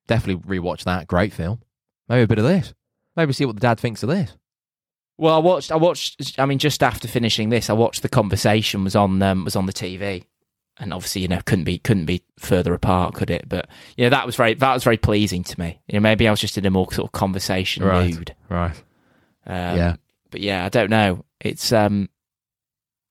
Definitely 0.07 0.59
rewatch 0.59 0.85
that. 0.85 1.09
Great 1.09 1.33
film. 1.33 1.61
Maybe 2.09 2.23
a 2.23 2.27
bit 2.27 2.39
of 2.39 2.45
this. 2.45 2.75
Maybe 3.17 3.33
see 3.33 3.47
what 3.47 3.57
the 3.57 3.61
dad 3.61 3.81
thinks 3.81 4.03
of 4.03 4.09
this. 4.09 4.37
Well, 5.19 5.35
I 5.35 5.39
watched. 5.39 5.73
I 5.73 5.77
watched. 5.77 6.39
I 6.39 6.47
mean, 6.47 6.59
just 6.59 6.83
after 6.83 7.09
finishing 7.09 7.49
this, 7.49 7.71
I 7.71 7.73
watched 7.73 8.03
the 8.03 8.09
conversation 8.09 8.85
was 8.85 8.95
on 8.95 9.23
um, 9.23 9.45
was 9.45 9.57
on 9.57 9.67
the 9.67 9.73
TV, 9.73 10.25
and 10.79 10.93
obviously, 10.93 11.23
you 11.23 11.29
know, 11.29 11.41
couldn't 11.47 11.65
be 11.65 11.79
couldn't 11.79 12.05
be 12.05 12.23
further 12.39 12.75
apart, 12.75 13.15
could 13.15 13.31
it? 13.31 13.49
But 13.49 13.69
you 13.97 14.05
know, 14.05 14.11
that 14.11 14.27
was 14.27 14.37
very 14.37 14.55
that 14.55 14.75
was 14.75 14.85
very 14.85 14.99
pleasing 14.99 15.43
to 15.45 15.59
me. 15.61 15.81
You 15.89 15.95
know, 15.95 16.01
maybe 16.03 16.29
I 16.29 16.31
was 16.31 16.41
just 16.41 16.59
in 16.59 16.67
a 16.67 16.71
more 16.71 16.93
sort 16.93 17.09
of 17.09 17.13
conversation 17.13 17.83
Right. 17.83 18.15
mood. 18.15 18.35
Right. 18.49 18.77
Um, 19.47 19.77
Yeah. 19.77 19.97
But 20.31 20.41
yeah, 20.43 20.65
I 20.67 20.69
don't 20.69 20.91
know. 20.91 21.25
It's 21.41 21.73
um, 21.73 22.11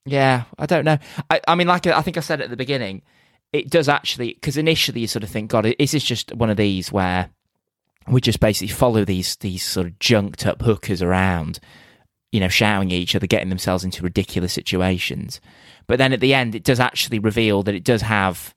yeah, 0.06 0.44
I 0.60 0.66
don't 0.68 0.86
know. 0.86 0.98
I, 1.30 1.42
I 1.48 1.56
mean, 1.56 1.68
like 1.68 1.88
I 1.88 2.02
think 2.02 2.18
I 2.18 2.22
said 2.22 2.40
at 2.42 2.50
the 2.52 2.58
beginning, 2.58 3.02
it 3.52 3.70
does 3.70 3.90
actually 3.90 4.34
because 4.34 4.58
initially 4.58 5.02
you 5.02 5.08
sort 5.08 5.24
of 5.24 5.30
think, 5.30 5.50
God, 5.50 5.66
is 5.80 5.92
this 5.92 6.04
just 6.04 6.34
one 6.36 6.50
of 6.52 6.58
these 6.58 6.92
where 6.92 7.30
we 8.08 8.22
just 8.22 8.40
basically 8.40 8.68
follow 8.74 9.06
these 9.06 9.38
these 9.38 9.64
sort 9.64 9.88
of 9.88 9.98
junked 9.98 10.46
up 10.46 10.62
hookers 10.62 11.02
around, 11.02 11.60
you 12.36 12.42
know, 12.42 12.50
shouting 12.50 12.92
at 12.92 12.98
each 12.98 13.16
other, 13.16 13.28
getting 13.28 13.48
themselves 13.48 13.86
into 13.86 14.04
ridiculous 14.04 14.52
situations. 14.52 15.40
But 15.88 16.00
then 16.00 16.12
at 16.12 16.20
the 16.20 16.34
end, 16.34 16.54
it 16.54 16.66
does 16.66 16.82
actually 16.82 17.18
reveal 17.18 17.64
that 17.64 17.74
it 17.74 17.86
does 17.86 18.02
have 18.02 18.54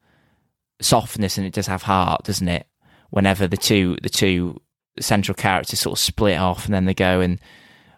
softness 0.81 1.39
and 1.39 1.47
it 1.47 1.53
does 1.53 1.69
have 1.69 1.83
heart, 1.83 2.25
doesn't 2.25 2.49
it? 2.49 2.67
Whenever 3.11 3.47
the 3.47 3.57
two 3.57 3.97
the 4.03 4.09
two 4.09 4.61
central 4.99 5.37
characters 5.37 5.79
sort 5.79 5.97
of 5.97 6.01
split 6.03 6.39
off, 6.39 6.65
and 6.65 6.75
then 6.75 6.87
they 6.87 6.93
go 6.93 7.21
and 7.21 7.39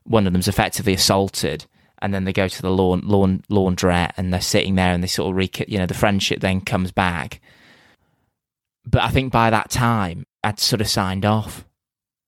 one 0.05 0.27
of 0.27 0.35
them's 0.35 0.49
effectively 0.49 0.93
assaulted, 0.93 1.65
and 2.03 2.13
then 2.13 2.25
they 2.25 2.33
go 2.35 2.47
to 2.47 2.61
the 2.61 2.71
lawn 2.71 3.01
lawn 3.07 3.43
laundrette, 3.51 4.13
and 4.19 4.35
they're 4.35 4.43
sitting 4.43 4.75
there, 4.75 4.93
and 4.93 5.03
they 5.03 5.09
sort 5.09 5.31
of 5.31 5.37
re- 5.37 5.67
you 5.67 5.79
know 5.79 5.87
the 5.87 5.95
friendship 5.95 6.41
then 6.41 6.61
comes 6.61 6.93
back. 6.93 7.41
But 8.85 9.01
I 9.01 9.09
think 9.09 9.33
by 9.33 9.49
that 9.49 9.71
time, 9.71 10.27
I'd 10.45 10.61
sort 10.61 10.83
of 10.83 10.89
signed 10.89 11.25
off. 11.25 11.65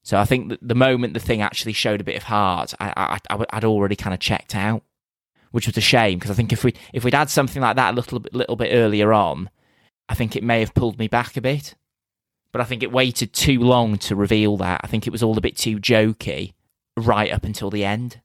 So 0.02 0.18
I 0.18 0.24
think 0.24 0.48
that 0.48 0.58
the 0.60 0.74
moment 0.74 1.14
the 1.14 1.20
thing 1.20 1.42
actually 1.42 1.72
showed 1.72 2.00
a 2.00 2.04
bit 2.04 2.16
of 2.16 2.24
heart, 2.24 2.74
I, 2.80 3.18
I, 3.30 3.44
I'd 3.50 3.64
already 3.64 3.94
kind 3.94 4.12
of 4.12 4.20
checked 4.20 4.54
out, 4.54 4.82
which 5.52 5.66
was 5.66 5.76
a 5.76 5.80
shame 5.80 6.18
because 6.18 6.30
I 6.30 6.34
think 6.34 6.52
if 6.52 6.64
we 6.64 6.74
if 6.92 7.04
we'd 7.04 7.14
had 7.14 7.30
something 7.30 7.62
like 7.62 7.76
that 7.76 7.92
a 7.92 7.96
little 7.96 8.18
bit 8.18 8.34
little 8.34 8.56
bit 8.56 8.74
earlier 8.74 9.12
on, 9.12 9.48
I 10.08 10.14
think 10.14 10.34
it 10.34 10.42
may 10.42 10.60
have 10.60 10.74
pulled 10.74 10.98
me 10.98 11.08
back 11.08 11.36
a 11.36 11.40
bit. 11.40 11.74
But 12.50 12.60
I 12.60 12.64
think 12.64 12.82
it 12.82 12.92
waited 12.92 13.32
too 13.32 13.60
long 13.60 13.96
to 13.98 14.16
reveal 14.16 14.58
that. 14.58 14.80
I 14.84 14.86
think 14.86 15.06
it 15.06 15.10
was 15.10 15.22
all 15.22 15.38
a 15.38 15.40
bit 15.40 15.56
too 15.56 15.78
jokey 15.78 16.52
right 16.98 17.32
up 17.32 17.44
until 17.44 17.70
the 17.70 17.84
end. 17.84 18.20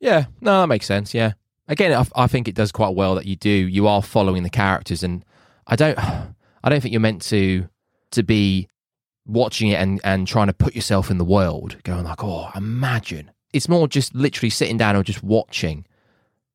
Yeah, 0.00 0.26
no, 0.40 0.60
that 0.60 0.68
makes 0.68 0.86
sense. 0.86 1.12
Yeah, 1.12 1.32
again, 1.68 1.92
I, 1.92 2.22
I 2.22 2.26
think 2.28 2.48
it 2.48 2.54
does 2.54 2.72
quite 2.72 2.94
well 2.94 3.16
that 3.16 3.26
you 3.26 3.36
do. 3.36 3.50
You 3.50 3.88
are 3.88 4.02
following 4.02 4.42
the 4.42 4.50
characters, 4.50 5.02
and 5.02 5.24
I 5.66 5.76
don't, 5.76 5.98
I 6.64 6.68
don't 6.68 6.80
think 6.80 6.92
you're 6.92 7.00
meant 7.00 7.22
to 7.22 7.68
to 8.12 8.22
be 8.22 8.68
watching 9.26 9.68
it 9.68 9.76
and 9.76 10.00
and 10.04 10.26
trying 10.26 10.48
to 10.48 10.52
put 10.52 10.74
yourself 10.74 11.10
in 11.10 11.18
the 11.18 11.24
world, 11.24 11.76
going 11.84 12.04
like, 12.04 12.22
oh, 12.22 12.50
imagine. 12.54 13.30
It's 13.52 13.68
more 13.68 13.86
just 13.86 14.14
literally 14.14 14.50
sitting 14.50 14.78
down 14.78 14.96
and 14.96 15.04
just 15.04 15.22
watching 15.22 15.84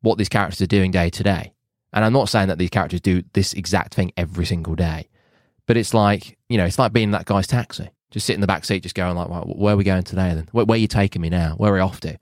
what 0.01 0.17
these 0.17 0.29
characters 0.29 0.61
are 0.61 0.67
doing 0.67 0.91
day 0.91 1.09
to 1.11 1.23
day. 1.23 1.53
And 1.93 2.03
I'm 2.03 2.13
not 2.13 2.29
saying 2.29 2.47
that 2.47 2.57
these 2.57 2.71
characters 2.71 3.01
do 3.01 3.23
this 3.33 3.53
exact 3.53 3.93
thing 3.93 4.11
every 4.17 4.45
single 4.45 4.75
day, 4.75 5.07
but 5.67 5.77
it's 5.77 5.93
like 5.93 6.37
you 6.49 6.57
know, 6.57 6.65
it's 6.65 6.79
like 6.79 6.93
being 6.93 7.05
in 7.05 7.11
that 7.11 7.25
guy's 7.25 7.47
taxi, 7.47 7.89
just 8.11 8.25
sitting 8.25 8.37
in 8.37 8.41
the 8.41 8.47
back 8.47 8.65
seat, 8.65 8.83
just 8.83 8.95
going 8.95 9.15
like, 9.15 9.29
"Right, 9.29 9.45
where 9.45 9.73
are 9.73 9.77
we 9.77 9.83
going 9.83 10.03
today? 10.03 10.33
Then 10.33 10.47
where, 10.51 10.65
where 10.65 10.75
are 10.75 10.79
you 10.79 10.87
taking 10.87 11.21
me 11.21 11.29
now? 11.29 11.53
Where 11.57 11.71
are 11.71 11.75
we 11.75 11.81
off 11.81 11.99
to? 12.01 12.17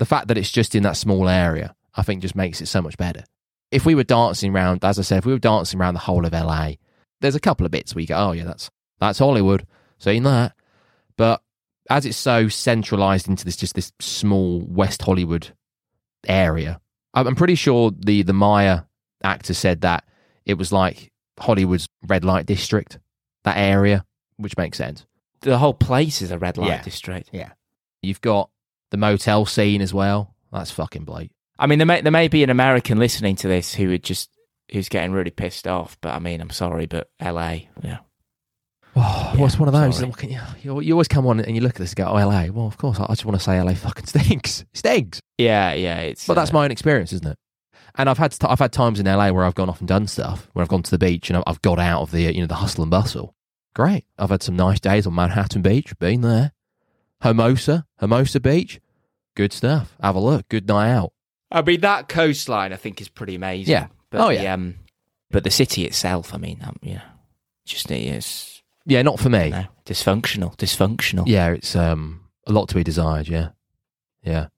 the 0.00 0.06
fact 0.06 0.28
that 0.28 0.38
it's 0.38 0.50
just 0.50 0.74
in 0.74 0.82
that 0.82 0.96
small 0.96 1.28
area, 1.28 1.76
I 1.94 2.02
think 2.02 2.22
just 2.22 2.34
makes 2.34 2.62
it 2.62 2.66
so 2.66 2.80
much 2.80 2.96
better. 2.96 3.22
If 3.70 3.84
we 3.84 3.94
were 3.94 4.02
dancing 4.02 4.52
around, 4.52 4.82
as 4.82 4.98
I 4.98 5.02
said, 5.02 5.18
if 5.18 5.26
we 5.26 5.32
were 5.32 5.38
dancing 5.38 5.78
around 5.78 5.92
the 5.92 6.00
whole 6.00 6.24
of 6.24 6.32
LA, 6.32 6.72
there's 7.20 7.34
a 7.34 7.40
couple 7.40 7.66
of 7.66 7.70
bits 7.70 7.94
where 7.94 8.00
you 8.00 8.08
go, 8.08 8.16
oh 8.16 8.32
yeah, 8.32 8.44
that's 8.44 8.70
that's 9.00 9.18
Hollywood, 9.18 9.66
seen 9.98 10.22
that. 10.24 10.54
But 11.16 11.42
as 11.88 12.06
it's 12.06 12.16
so 12.16 12.48
centralized 12.48 13.28
into 13.28 13.44
this 13.44 13.56
just 13.56 13.74
this 13.74 13.92
small 14.00 14.60
West 14.60 15.02
Hollywood 15.02 15.48
area, 16.26 16.80
I'm 17.14 17.34
pretty 17.34 17.54
sure 17.56 17.90
the 17.96 18.22
the 18.22 18.32
Mya 18.32 18.86
actor 19.22 19.54
said 19.54 19.80
that 19.82 20.04
it 20.46 20.54
was 20.54 20.72
like 20.72 21.10
Hollywood's 21.38 21.88
red 22.06 22.24
light 22.24 22.46
district, 22.46 22.98
that 23.44 23.56
area, 23.56 24.04
which 24.36 24.56
makes 24.56 24.78
sense. 24.78 25.04
The 25.42 25.58
whole 25.58 25.74
place 25.74 26.22
is 26.22 26.30
a 26.30 26.38
red 26.38 26.58
light 26.58 26.68
Yeah. 26.68 26.82
district. 26.82 27.30
Yeah. 27.32 27.52
You've 28.02 28.20
got 28.20 28.50
the 28.90 28.96
motel 28.96 29.46
scene 29.46 29.80
as 29.80 29.92
well. 29.94 30.34
That's 30.52 30.70
fucking 30.70 31.04
bleak. 31.04 31.30
I 31.58 31.66
mean, 31.66 31.78
there 31.78 31.86
may 31.86 32.00
there 32.00 32.12
may 32.12 32.28
be 32.28 32.42
an 32.42 32.50
American 32.50 32.98
listening 32.98 33.36
to 33.36 33.48
this 33.48 33.74
who 33.74 33.88
would 33.88 34.02
just 34.04 34.30
who's 34.72 34.88
getting 34.88 35.12
really 35.12 35.30
pissed 35.30 35.66
off. 35.66 35.96
But 36.00 36.14
I 36.14 36.18
mean, 36.18 36.40
I'm 36.40 36.50
sorry, 36.50 36.86
but 36.86 37.10
L.A. 37.20 37.68
Yeah, 37.82 37.98
Oh, 38.96 39.30
Yeah, 39.34 39.40
what's 39.40 39.58
one 39.58 39.68
of 39.68 39.74
those? 39.74 39.98
sorry. 39.98 40.12
You, 40.22 40.40
you, 40.62 40.80
you 40.80 40.92
always 40.94 41.08
come 41.08 41.26
on 41.26 41.40
and 41.40 41.54
you 41.54 41.62
look 41.62 41.72
at 41.72 41.76
this 41.78 41.90
and 41.92 41.96
go, 41.96 42.06
oh, 42.06 42.14
LA. 42.14 42.46
Well, 42.52 42.66
of 42.66 42.76
course, 42.76 42.98
I, 42.98 43.04
I 43.04 43.08
just 43.08 43.24
want 43.24 43.38
to 43.38 43.42
say 43.44 43.60
LA 43.60 43.74
fucking 43.74 44.06
stinks. 44.06 44.62
It 44.62 44.68
stinks. 44.76 45.20
yeah, 45.38 45.72
yeah. 45.74 45.98
It's 46.00 46.26
But 46.26 46.34
that's 46.34 46.50
uh, 46.50 46.54
my 46.54 46.64
own 46.64 46.70
experience, 46.70 47.12
isn't 47.12 47.26
it? 47.26 47.38
And 47.96 48.08
I've 48.08 48.18
had 48.18 48.36
I've 48.42 48.58
had 48.60 48.72
times 48.72 49.00
in 49.00 49.06
LA 49.06 49.30
where 49.30 49.44
I've 49.44 49.54
gone 49.56 49.68
off 49.68 49.80
and 49.80 49.88
done 49.88 50.06
stuff, 50.06 50.48
where 50.52 50.62
I've 50.62 50.68
gone 50.68 50.82
to 50.84 50.90
the 50.90 50.98
beach 50.98 51.28
and 51.28 51.42
I've- 51.46 51.58
got 51.62 51.78
out 51.80 52.02
of 52.02 52.10
the 52.12 52.22
you 52.32 52.40
know 52.40 52.46
the 52.46 52.54
hustle 52.54 52.82
and 52.82 52.90
bustle. 52.90 53.34
Great. 53.74 54.04
I've 54.18 54.30
had 54.30 54.42
some 54.42 54.56
nice 54.56 54.80
days 54.80 55.06
on 55.06 55.14
Manhattan 55.14 55.62
Beach. 55.62 55.96
Been 55.98 56.20
there. 56.22 56.52
Hermosa, 57.22 57.86
Hermosa 57.98 58.40
Beach. 58.40 58.80
Good 59.36 59.52
stuff. 59.52 59.96
Have 60.02 60.14
a 60.16 60.20
look. 60.20 60.48
Good 60.48 60.66
night 60.68 60.90
out. 60.92 61.12
I 61.52 61.62
mean, 61.62 61.80
that 61.80 62.08
coastline 62.08 62.72
I 62.72 62.76
think 62.76 63.00
is 63.00 63.08
pretty 63.08 63.34
amazing. 63.34 63.72
Yeah. 63.72 63.88
But 64.10 64.20
Oh, 64.20 64.28
the, 64.28 64.34
yeah. 64.42 64.54
Um, 64.54 64.76
but 65.30 65.44
the 65.44 65.50
city 65.50 65.84
itself, 65.84 66.32
I 66.34 66.38
mean, 66.38 66.60
um, 66.64 66.76
yeah, 66.82 67.02
just 67.64 67.90
is 67.90 68.59
Yeah, 68.90 69.02
not 69.02 69.18
for 69.20 69.28
me. 69.30 69.50
no, 69.50 69.64
dysfunctional. 69.86 70.56
Dysfunctional. 70.56 71.24
Yeah, 71.26 71.50
it's 71.50 71.74
um 71.76 72.20
a 72.46 72.52
lot 72.52 72.68
to 72.70 72.74
be 72.74 72.82
desired. 72.84 73.28
Yeah, 73.28 73.50
yeah. 74.22 74.48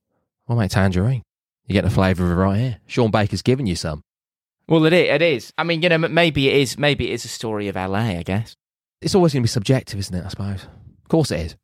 Well, 0.49 0.59
mate, 0.59 0.71
tangerine. 0.71 1.23
You're 1.66 1.75
getting 1.75 1.90
a 1.90 1.95
flavour 1.95 2.25
of 2.25 2.31
it 2.33 2.40
right 2.40 2.59
here. 2.59 2.79
Sean 2.87 3.11
Baker's 3.11 3.42
giving 3.42 3.66
you 3.66 3.77
some. 3.77 4.03
Well, 4.68 4.85
it 4.87 4.92
is. 4.92 5.09
It 5.11 5.23
is. 5.23 5.53
I 5.59 5.64
mean, 5.64 5.83
you 5.83 5.88
know, 5.88 5.99
maybe 5.99 6.49
it 6.49 6.57
is. 6.57 6.79
Maybe 6.79 7.11
it 7.11 7.14
is 7.14 7.25
a 7.25 7.29
story 7.29 7.68
of 7.68 7.77
LA. 7.77 8.18
I 8.18 8.23
guess. 8.25 8.57
It's 9.01 9.14
always 9.14 9.33
going 9.33 9.42
to 9.42 9.47
be 9.47 9.51
subjective, 9.51 9.99
isn't 9.99 10.14
it? 10.16 10.25
I 10.25 10.29
suppose. 10.29 10.64
Of 10.64 11.09
course, 11.09 11.31
it 11.31 11.40
is. 11.40 11.57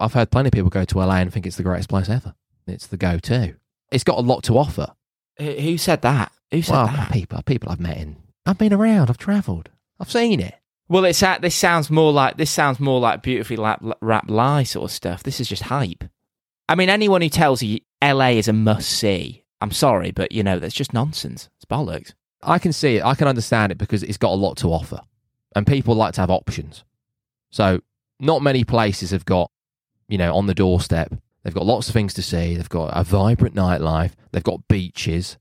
I've 0.00 0.12
heard 0.12 0.30
plenty 0.30 0.48
of 0.48 0.52
people 0.52 0.70
go 0.70 0.84
to 0.84 0.98
LA 0.98 1.16
and 1.16 1.32
think 1.32 1.46
it's 1.46 1.56
the 1.56 1.62
greatest 1.62 1.88
place 1.88 2.08
ever. 2.08 2.34
It's 2.66 2.86
the 2.86 2.96
go-to. 2.96 3.54
It's 3.92 4.04
got 4.04 4.18
a 4.18 4.22
lot 4.22 4.42
to 4.44 4.56
offer. 4.58 4.94
Who 5.38 5.50
who 5.52 5.78
said 5.78 6.02
that? 6.02 6.32
Who 6.50 6.62
said 6.62 6.72
Well, 6.72 6.86
that? 6.86 7.12
people, 7.12 7.40
people 7.42 7.70
I've 7.70 7.80
met 7.80 7.96
in. 7.98 8.16
I've 8.46 8.58
been 8.58 8.72
around. 8.72 9.10
I've 9.10 9.18
travelled. 9.18 9.70
I've 10.00 10.10
seen 10.10 10.40
it. 10.40 10.54
Well, 10.94 11.06
it's 11.06 11.24
at, 11.24 11.42
this 11.42 11.56
sounds 11.56 11.90
more 11.90 12.12
like 12.12 12.36
this 12.36 12.52
sounds 12.52 12.78
more 12.78 13.00
like 13.00 13.20
beautifully 13.20 13.56
lap, 13.56 13.82
rap 14.00 14.26
lie 14.30 14.62
sort 14.62 14.84
of 14.84 14.94
stuff. 14.94 15.24
This 15.24 15.40
is 15.40 15.48
just 15.48 15.64
hype. 15.64 16.04
I 16.68 16.76
mean, 16.76 16.88
anyone 16.88 17.20
who 17.20 17.28
tells 17.28 17.64
you 17.64 17.80
LA 18.00 18.28
is 18.28 18.46
a 18.46 18.52
must 18.52 18.90
see, 18.90 19.42
I'm 19.60 19.72
sorry, 19.72 20.12
but 20.12 20.30
you 20.30 20.44
know 20.44 20.60
that's 20.60 20.72
just 20.72 20.94
nonsense. 20.94 21.48
It's 21.56 21.64
bollocks. 21.64 22.14
I 22.44 22.60
can 22.60 22.72
see 22.72 22.98
it. 22.98 23.04
I 23.04 23.16
can 23.16 23.26
understand 23.26 23.72
it 23.72 23.78
because 23.78 24.04
it's 24.04 24.18
got 24.18 24.34
a 24.34 24.36
lot 24.36 24.56
to 24.58 24.68
offer, 24.68 25.00
and 25.56 25.66
people 25.66 25.96
like 25.96 26.14
to 26.14 26.20
have 26.20 26.30
options. 26.30 26.84
So, 27.50 27.80
not 28.20 28.42
many 28.42 28.62
places 28.62 29.10
have 29.10 29.24
got, 29.24 29.50
you 30.06 30.16
know, 30.16 30.32
on 30.32 30.46
the 30.46 30.54
doorstep. 30.54 31.12
They've 31.42 31.52
got 31.52 31.66
lots 31.66 31.88
of 31.88 31.92
things 31.92 32.14
to 32.14 32.22
see. 32.22 32.54
They've 32.54 32.68
got 32.68 32.96
a 32.96 33.02
vibrant 33.02 33.56
nightlife. 33.56 34.12
They've 34.30 34.44
got 34.44 34.68
beaches. 34.68 35.38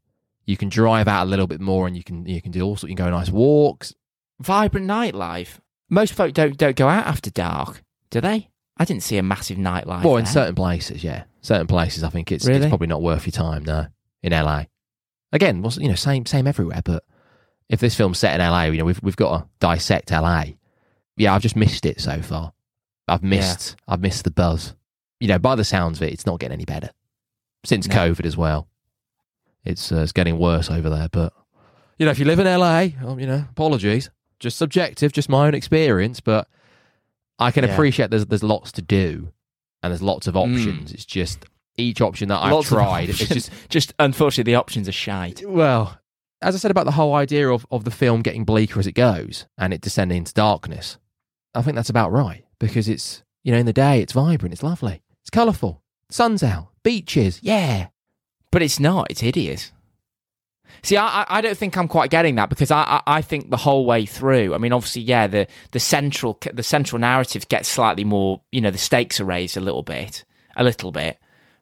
You 0.48 0.58
can 0.58 0.70
drive 0.70 1.08
out 1.08 1.28
a 1.28 1.30
little 1.30 1.46
bit 1.46 1.62
more, 1.62 1.86
and 1.86 1.96
you 1.96 2.04
can 2.04 2.26
you 2.26 2.42
can 2.42 2.52
do 2.52 2.62
all 2.62 2.76
sorts. 2.76 2.90
You 2.90 2.96
can 2.96 3.06
go 3.06 3.12
nice 3.12 3.30
walks. 3.30 3.94
Vibrant 4.40 4.88
nightlife. 4.88 5.60
Most 5.90 6.14
folk 6.14 6.34
don't 6.34 6.58
don't 6.58 6.76
go 6.76 6.88
out 6.88 7.06
after 7.06 7.30
dark, 7.30 7.84
do 8.10 8.22
they? 8.22 8.50
I 8.78 8.86
didn't 8.86 9.04
see 9.04 9.18
a 9.18 9.24
massive 9.24 9.58
nightlife. 9.58 10.04
Well, 10.04 10.18
in 10.18 10.26
there. 10.26 10.34
certain 10.34 10.56
places, 10.56 11.04
yeah, 11.04 11.24
certain 11.42 11.68
places, 11.68 12.04
I 12.04 12.10
think 12.10 12.32
it's, 12.32 12.48
it's 12.48 12.66
probably 12.66 12.88
not 12.88 13.02
worth 13.04 13.26
your 13.28 13.32
time. 13.32 13.64
No, 13.64 13.88
in 14.24 14.32
LA. 14.32 14.66
Again, 15.32 15.62
was 15.62 15.78
you 15.78 15.88
know 15.88 15.96
same 15.96 16.26
same 16.26 16.48
everywhere, 16.48 16.82
but 16.84 17.04
if 17.70 17.80
this 17.80 17.96
film's 17.96 18.18
set 18.20 18.40
in 18.40 18.46
LA, 18.46 18.64
you 18.66 18.78
know 18.80 18.86
we've 18.86 19.02
we've 19.04 19.16
got 19.16 19.38
to 19.38 19.48
dissect 19.60 20.12
LA. 20.12 20.46
Yeah, 21.18 21.36
I've 21.36 21.42
just 21.44 21.56
missed 21.56 21.86
it 21.86 22.02
so 22.02 22.22
far. 22.22 22.54
I've 23.08 23.24
missed 23.24 23.76
I've 23.88 24.02
missed 24.02 24.24
the 24.24 24.32
buzz. 24.32 24.76
You 25.20 25.28
know, 25.28 25.40
by 25.40 25.56
the 25.56 25.64
sounds 25.64 26.00
of 26.00 26.04
it, 26.08 26.14
it's 26.14 26.26
not 26.26 26.40
getting 26.40 26.54
any 26.56 26.66
better 26.66 26.90
since 27.64 27.88
No. 27.88 27.96
COVID 27.96 28.26
as 28.26 28.36
well. 28.36 28.68
It's 29.64 29.92
uh, 29.92 29.98
it's 29.98 30.12
getting 30.12 30.38
worse 30.40 30.70
over 30.70 30.90
there, 30.90 31.08
but 31.12 31.34
you 31.98 32.06
know, 32.06 32.12
if 32.12 32.20
you 32.20 32.26
live 32.26 32.40
in 32.40 32.46
LA, 32.48 32.88
um, 33.06 33.20
you 33.20 33.28
know, 33.28 33.46
apologies, 33.52 34.10
just 34.44 34.58
subjective, 34.58 35.12
just 35.12 35.30
my 35.30 35.48
own 35.48 35.56
experience, 35.56 36.20
but 36.20 36.48
I 37.40 37.50
can 37.52 37.64
Yeah. 37.64 37.72
appreciate 37.74 38.12
there's 38.12 38.26
there's 38.28 38.44
lots 38.44 38.72
to 38.74 38.82
do 38.82 39.30
and 39.82 39.92
there's 39.92 40.02
lots 40.04 40.28
of 40.28 40.36
Mm. 40.36 40.54
options. 40.54 40.92
It's 40.92 41.06
just 41.06 41.46
each 41.78 42.00
option 42.02 42.30
that 42.30 42.40
I've 42.44 42.52
Lots 42.52 42.68
tried, 42.70 43.10
it's 43.10 43.18
just 43.28 43.50
just 43.70 43.94
unfortunately 44.00 44.52
the 44.54 44.58
options 44.60 44.88
are 44.88 44.92
shite. 44.94 45.42
well, 45.48 45.98
as 46.42 46.54
I 46.56 46.58
said 46.60 46.72
about 46.72 46.86
the 46.86 46.92
whole 46.92 47.16
idea 47.16 47.50
of, 47.50 47.66
of 47.72 47.84
the 47.86 47.92
film 47.92 48.22
getting 48.22 48.44
bleaker 48.46 48.80
as 48.80 48.86
it 48.86 48.92
goes 48.92 49.46
and 49.58 49.74
it 49.74 49.82
descending 49.82 50.18
into 50.20 50.34
darkness, 50.34 50.98
I 51.56 51.62
think 51.64 51.76
that's 51.76 51.90
about 51.90 52.12
right 52.12 52.46
because 52.60 52.88
it's, 52.90 53.24
you 53.44 53.52
know, 53.52 53.58
in 53.58 53.66
the 53.66 53.74
day, 53.74 54.02
it's 54.02 54.14
vibrant, 54.14 54.54
it's 54.54 54.62
lovely, 54.64 55.02
it's 55.22 55.30
colourful, 55.30 55.82
sun's 56.12 56.44
out, 56.44 56.68
beaches, 56.84 57.40
yeah. 57.42 57.88
But 58.52 58.62
it's 58.62 58.80
not. 58.80 59.08
It's 59.10 59.22
hideous. 59.22 59.72
See, 60.82 60.98
I, 60.98 61.26
I- 61.28 61.42
don't 61.42 61.58
think 61.58 61.78
I'm 61.78 61.88
quite 61.88 62.10
getting 62.10 62.36
that 62.36 62.50
because 62.50 62.72
I, 62.72 62.82
I, 62.82 63.18
I 63.18 63.22
think 63.22 63.50
the 63.50 63.58
whole 63.58 63.86
way 63.86 64.06
through. 64.06 64.54
I 64.54 64.58
mean, 64.58 64.74
obviously, 64.74 65.04
yeah, 65.04 65.28
the, 65.28 65.48
the 65.72 65.80
central 65.80 66.38
the 66.54 66.64
central 66.64 67.00
narrative 67.00 67.48
gets 67.50 67.70
slightly 67.70 68.04
more. 68.04 68.42
You 68.52 68.62
know, 68.62 68.72
the 68.72 68.78
stakes 68.78 69.20
are 69.20 69.26
raised 69.26 69.56
a 69.58 69.62
little 69.62 69.84
bit, 69.84 70.26
a 70.58 70.64
little 70.64 70.92
bit, 70.92 71.20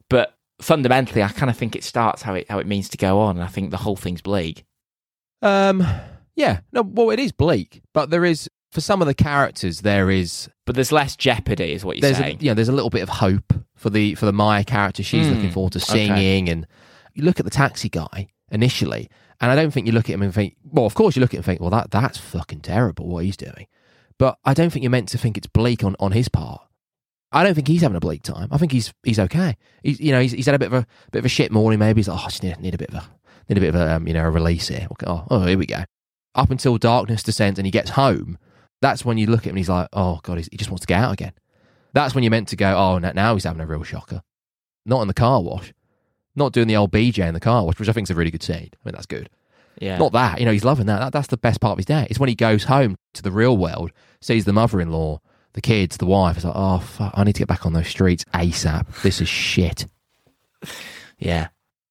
but 0.10 0.36
fundamentally, 0.62 1.22
I 1.24 1.30
kind 1.30 1.50
of 1.50 1.58
think 1.58 1.76
it 1.76 1.84
starts 1.84 2.22
how 2.22 2.34
it 2.36 2.50
how 2.50 2.60
it 2.60 2.68
means 2.68 2.90
to 2.90 2.98
go 2.98 3.20
on, 3.20 3.36
and 3.38 3.44
I 3.44 3.48
think 3.48 3.72
the 3.72 3.78
whole 3.78 3.96
thing's 3.96 4.22
bleak. 4.22 4.64
Um, 5.42 5.86
yeah, 6.36 6.60
no, 6.72 6.82
well, 6.84 7.10
it 7.10 7.20
is 7.20 7.32
bleak, 7.32 7.82
but 7.94 8.10
there 8.10 8.24
is, 8.26 8.50
for 8.72 8.82
some 8.82 9.02
of 9.02 9.08
the 9.08 9.14
characters, 9.14 9.82
there 9.82 10.10
is, 10.12 10.50
But 10.66 10.76
there's 10.76 10.92
less 10.92 11.16
jeopardy, 11.16 11.74
is 11.74 11.84
what 11.84 11.98
you're 11.98 12.02
there's, 12.02 12.18
saying. 12.18 12.38
you 12.42 12.50
know, 12.50 12.54
there's 12.54 12.70
a 12.70 12.74
little 12.74 12.90
bit 12.92 13.02
of 13.02 13.10
hope 13.10 13.54
for 13.76 13.90
the, 13.90 14.16
for 14.16 14.26
the 14.28 14.34
Mya 14.34 14.64
character. 14.64 15.02
She's 15.04 15.28
Hmm, 15.28 15.34
looking 15.34 15.52
forward 15.52 15.74
to 15.74 15.80
okay. 15.80 16.08
singing 16.08 16.48
and 16.50 16.68
you 17.16 17.24
look 17.24 17.40
at 17.40 17.46
the 17.46 17.52
taxi 17.52 17.90
guy 17.90 18.30
initially, 18.52 19.10
and 19.40 19.50
I 19.52 19.56
don't 19.56 19.72
think 19.72 19.88
you 19.88 19.94
look 19.94 20.10
at 20.10 20.14
him 20.14 20.22
and 20.22 20.34
think, 20.34 20.56
well, 20.64 20.86
of 20.86 20.94
course 20.94 21.16
you 21.16 21.22
look 21.22 21.32
at 21.32 21.36
him 21.36 21.40
and 21.40 21.46
think, 21.46 21.62
well, 21.62 21.70
that 21.72 21.90
that's 21.92 22.18
fucking 22.18 22.62
terrible 22.62 23.08
what 23.08 23.26
he's 23.26 23.38
doing. 23.38 23.68
But 24.20 24.38
I 24.46 24.54
don't 24.54 24.70
think 24.70 24.84
you're 24.84 24.92
meant 24.92 25.10
to 25.10 25.18
think 25.18 25.38
it's 25.38 25.48
bleak 25.48 25.84
on, 25.84 25.96
on 26.00 26.12
his 26.12 26.30
part. 26.30 26.62
I 27.32 27.44
don't 27.44 27.56
think 27.56 27.68
he's 27.68 27.82
having 27.82 27.96
a 27.96 28.02
bleak 28.02 28.24
time. 28.24 28.50
I 28.52 28.58
think 28.58 28.72
he's 28.72 28.94
he's 29.04 29.20
okay. 29.20 29.56
He's 29.84 30.00
you 30.00 30.12
know 30.12 30.22
he's, 30.22 30.34
he's 30.34 30.46
had 30.46 30.56
a 30.56 30.60
bit 30.60 30.68
of 30.72 30.74
a 30.74 30.88
bit 31.12 31.20
of 31.20 31.26
a 31.26 31.30
shit 31.30 31.52
morning. 31.52 31.80
Maybe 31.80 32.00
he's 32.00 32.08
like, 32.08 32.20
oh, 32.20 32.26
I 32.26 32.30
just 32.30 32.44
need, 32.44 32.60
need 32.60 32.76
a 32.76 32.78
bit 32.78 32.90
of 32.90 32.96
a 32.96 33.10
need 33.50 33.58
a 33.58 33.62
bit 33.62 33.74
of 33.74 33.82
a 33.82 33.96
um, 33.96 34.08
you 34.08 34.14
know 34.14 34.26
a 34.26 34.30
release 34.30 34.68
here. 34.68 34.88
Okay, 34.92 35.06
Oh, 35.08 35.26
oh, 35.32 35.46
here 35.46 35.58
we 35.58 35.66
go. 35.66 35.84
Up 36.36 36.52
until 36.52 36.78
darkness 36.78 37.24
descends 37.24 37.58
and 37.58 37.66
he 37.66 37.72
gets 37.72 37.92
home, 37.92 38.38
that's 38.82 39.04
when 39.06 39.18
you 39.18 39.28
look 39.28 39.42
at 39.42 39.46
him 39.46 39.52
and 39.52 39.58
he's 39.60 39.70
like, 39.70 39.88
oh 39.94 40.20
god, 40.24 40.38
he 40.38 40.58
just 40.58 40.70
wants 40.70 40.82
to 40.82 40.88
get 40.88 41.02
out 41.02 41.14
again. 41.14 41.34
That's 41.94 42.14
when 42.14 42.24
you're 42.24 42.32
meant 42.32 42.50
to 42.50 42.56
go, 42.56 42.76
oh, 42.76 43.00
now 43.00 43.34
he's 43.34 43.44
having 43.44 43.62
a 43.62 43.66
real 43.66 43.84
shocker. 43.84 44.22
Not 44.86 45.02
in 45.02 45.08
the 45.08 45.14
car 45.14 45.42
wash, 45.42 45.74
not 46.36 46.54
doing 46.54 46.68
the 46.68 46.76
old 46.78 46.92
BJ 46.92 47.28
in 47.28 47.34
the 47.34 47.40
car 47.40 47.66
wash, 47.66 47.80
which 47.80 47.90
I 47.90 47.92
think 47.94 48.06
is 48.06 48.12
a 48.12 48.16
really 48.16 48.32
good 48.32 48.44
scene. 48.44 48.70
I 48.74 48.78
mean, 48.86 48.94
that's 48.94 49.06
good. 49.06 49.30
yeah, 49.80 49.98
Not 49.98 50.14
that, 50.14 50.40
you 50.40 50.46
know, 50.46 50.52
he's 50.52 50.64
loving 50.64 50.86
that. 50.88 51.00
that. 51.00 51.14
That's 51.14 51.28
the 51.28 51.38
best 51.38 51.60
part 51.62 51.74
of 51.74 51.78
his 51.80 51.86
day. 51.86 52.08
It's 52.10 52.20
when 52.20 52.30
he 52.30 52.36
goes 52.36 52.66
home 52.66 52.96
to 53.14 53.22
the 53.22 53.32
real 53.32 53.58
world, 53.58 53.92
sees 54.22 54.46
the 54.46 54.54
mother 54.54 54.80
in 54.80 54.92
law, 54.92 55.20
the 55.54 55.62
kids, 55.62 55.98
the 55.98 56.06
wife. 56.06 56.38
It's 56.38 56.46
like, 56.46 56.54
oh, 56.56 56.80
fuck, 56.80 57.14
I 57.16 57.24
need 57.24 57.34
to 57.34 57.40
get 57.40 57.48
back 57.48 57.66
on 57.66 57.74
those 57.74 57.88
streets 57.88 58.24
ASAP. 58.34 59.02
This 59.02 59.20
is 59.22 59.28
shit. 59.28 59.86
Yeah. 61.18 61.48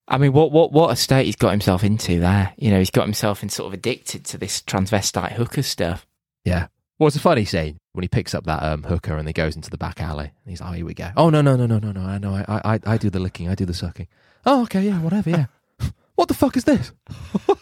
I 0.08 0.18
mean, 0.18 0.32
what, 0.32 0.50
what, 0.50 0.72
what 0.72 0.90
a 0.90 0.96
state 0.96 1.26
he's 1.26 1.36
got 1.36 1.50
himself 1.50 1.84
into 1.84 2.18
there. 2.18 2.52
You 2.56 2.70
know, 2.70 2.78
he's 2.78 2.90
got 2.90 3.04
himself 3.04 3.42
in 3.42 3.48
sort 3.48 3.68
of 3.68 3.74
addicted 3.74 4.24
to 4.26 4.38
this 4.38 4.60
transvestite 4.62 5.32
hooker 5.32 5.62
stuff. 5.62 6.06
Yeah. 6.44 6.66
Well, 6.98 7.06
it's 7.06 7.16
a 7.16 7.20
funny 7.20 7.44
scene 7.44 7.78
when 7.92 8.02
he 8.02 8.08
picks 8.08 8.34
up 8.34 8.44
that 8.44 8.62
um, 8.62 8.82
hooker 8.82 9.16
and 9.16 9.26
he 9.26 9.32
goes 9.32 9.56
into 9.56 9.70
the 9.70 9.78
back 9.78 10.00
alley. 10.00 10.24
And 10.24 10.50
he's 10.50 10.60
like, 10.60 10.70
oh, 10.70 10.72
here 10.72 10.84
we 10.86 10.94
go. 10.94 11.10
Oh, 11.16 11.30
no, 11.30 11.40
no, 11.42 11.54
no, 11.56 11.66
no, 11.66 11.78
no, 11.78 11.92
no. 11.92 12.00
I 12.02 12.18
know. 12.18 12.34
I, 12.34 12.74
I, 12.74 12.80
I 12.84 12.96
do 12.98 13.08
the 13.08 13.20
licking. 13.20 13.48
I 13.48 13.54
do 13.54 13.64
the 13.64 13.72
sucking. 13.74 14.08
Oh, 14.46 14.62
okay. 14.62 14.82
Yeah, 14.82 15.00
whatever. 15.00 15.30
Yeah. 15.30 15.46
what 16.14 16.28
the 16.28 16.34
fuck 16.34 16.56
is 16.56 16.64
this? 16.64 16.92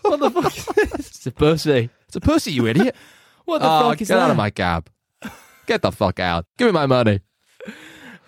What 0.02 0.20
the 0.20 0.30
fuck 0.30 0.56
is 0.56 0.64
this? 0.64 1.08
It's 1.08 1.26
a 1.26 1.30
pussy. 1.30 1.90
It's 2.06 2.16
a 2.16 2.20
pussy, 2.20 2.52
you 2.52 2.66
idiot. 2.66 2.94
What 3.44 3.60
the 3.60 3.66
oh, 3.66 3.88
fuck 3.88 4.02
is 4.02 4.08
get 4.08 4.14
that? 4.16 4.24
out 4.24 4.30
of 4.30 4.36
my 4.36 4.50
cab. 4.50 4.90
Get 5.66 5.80
the 5.80 5.90
fuck 5.90 6.20
out. 6.20 6.44
Give 6.58 6.66
me 6.66 6.72
my 6.72 6.84
money. 6.84 7.20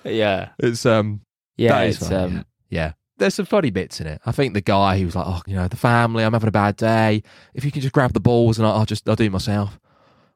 Yeah. 0.03 0.51
It's 0.59 0.87
um 0.87 1.21
Yeah. 1.59 1.73
That 1.73 1.89
is 1.89 1.97
it's, 1.97 2.09
funny, 2.09 2.37
um, 2.39 2.47
yeah. 2.71 2.93
There's 3.19 3.35
some 3.35 3.45
funny 3.45 3.71
bits 3.71 4.01
in 4.01 4.07
it. 4.07 4.21
I 4.25 4.33
think 4.33 4.55
the 4.55 4.63
guy 4.63 4.99
who 4.99 5.05
was 5.05 5.15
like, 5.17 5.27
oh, 5.27 5.43
you 5.47 5.57
know, 5.57 5.69
the 5.69 5.77
family, 5.77 6.25
I'm 6.25 6.33
having 6.33 6.49
a 6.49 6.53
bad 6.53 6.77
day. 6.77 7.23
If 7.53 7.67
you 7.67 7.71
can 7.71 7.83
just 7.83 7.93
grab 7.93 8.15
the 8.15 8.21
balls 8.21 8.59
and 8.59 8.67
I'll, 8.67 8.79
I'll 8.79 8.87
just, 8.87 9.07
I'll 9.07 9.17
do 9.17 9.25
it 9.25 9.33
myself. 9.33 9.79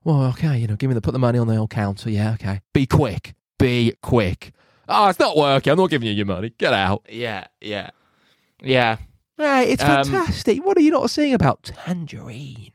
Well, 0.02 0.24
okay, 0.24 0.58
you 0.58 0.66
know, 0.66 0.76
give 0.76 0.88
me 0.88 0.94
the, 0.94 1.00
put 1.00 1.12
the 1.12 1.18
money 1.18 1.38
on 1.38 1.46
the 1.46 1.56
old 1.56 1.70
counter. 1.70 2.10
Yeah, 2.10 2.34
okay. 2.34 2.60
Be 2.74 2.84
quick. 2.86 3.34
Be 3.58 3.94
quick. 4.02 4.52
Oh, 4.86 5.08
it's 5.08 5.18
not 5.18 5.34
working. 5.34 5.70
I'm 5.70 5.78
not 5.78 5.88
giving 5.88 6.08
you 6.08 6.14
your 6.14 6.26
money. 6.26 6.52
Get 6.58 6.74
out. 6.74 7.06
yeah. 7.08 7.46
Yeah. 7.62 7.88
Yeah. 8.64 8.96
Hey, 9.36 9.72
it's 9.72 9.82
Um, 9.82 10.04
fantastic. 10.04 10.64
What 10.64 10.76
are 10.76 10.80
you 10.80 10.90
not 10.90 11.10
seeing 11.10 11.34
about 11.34 11.62
Tangerine? 11.64 12.72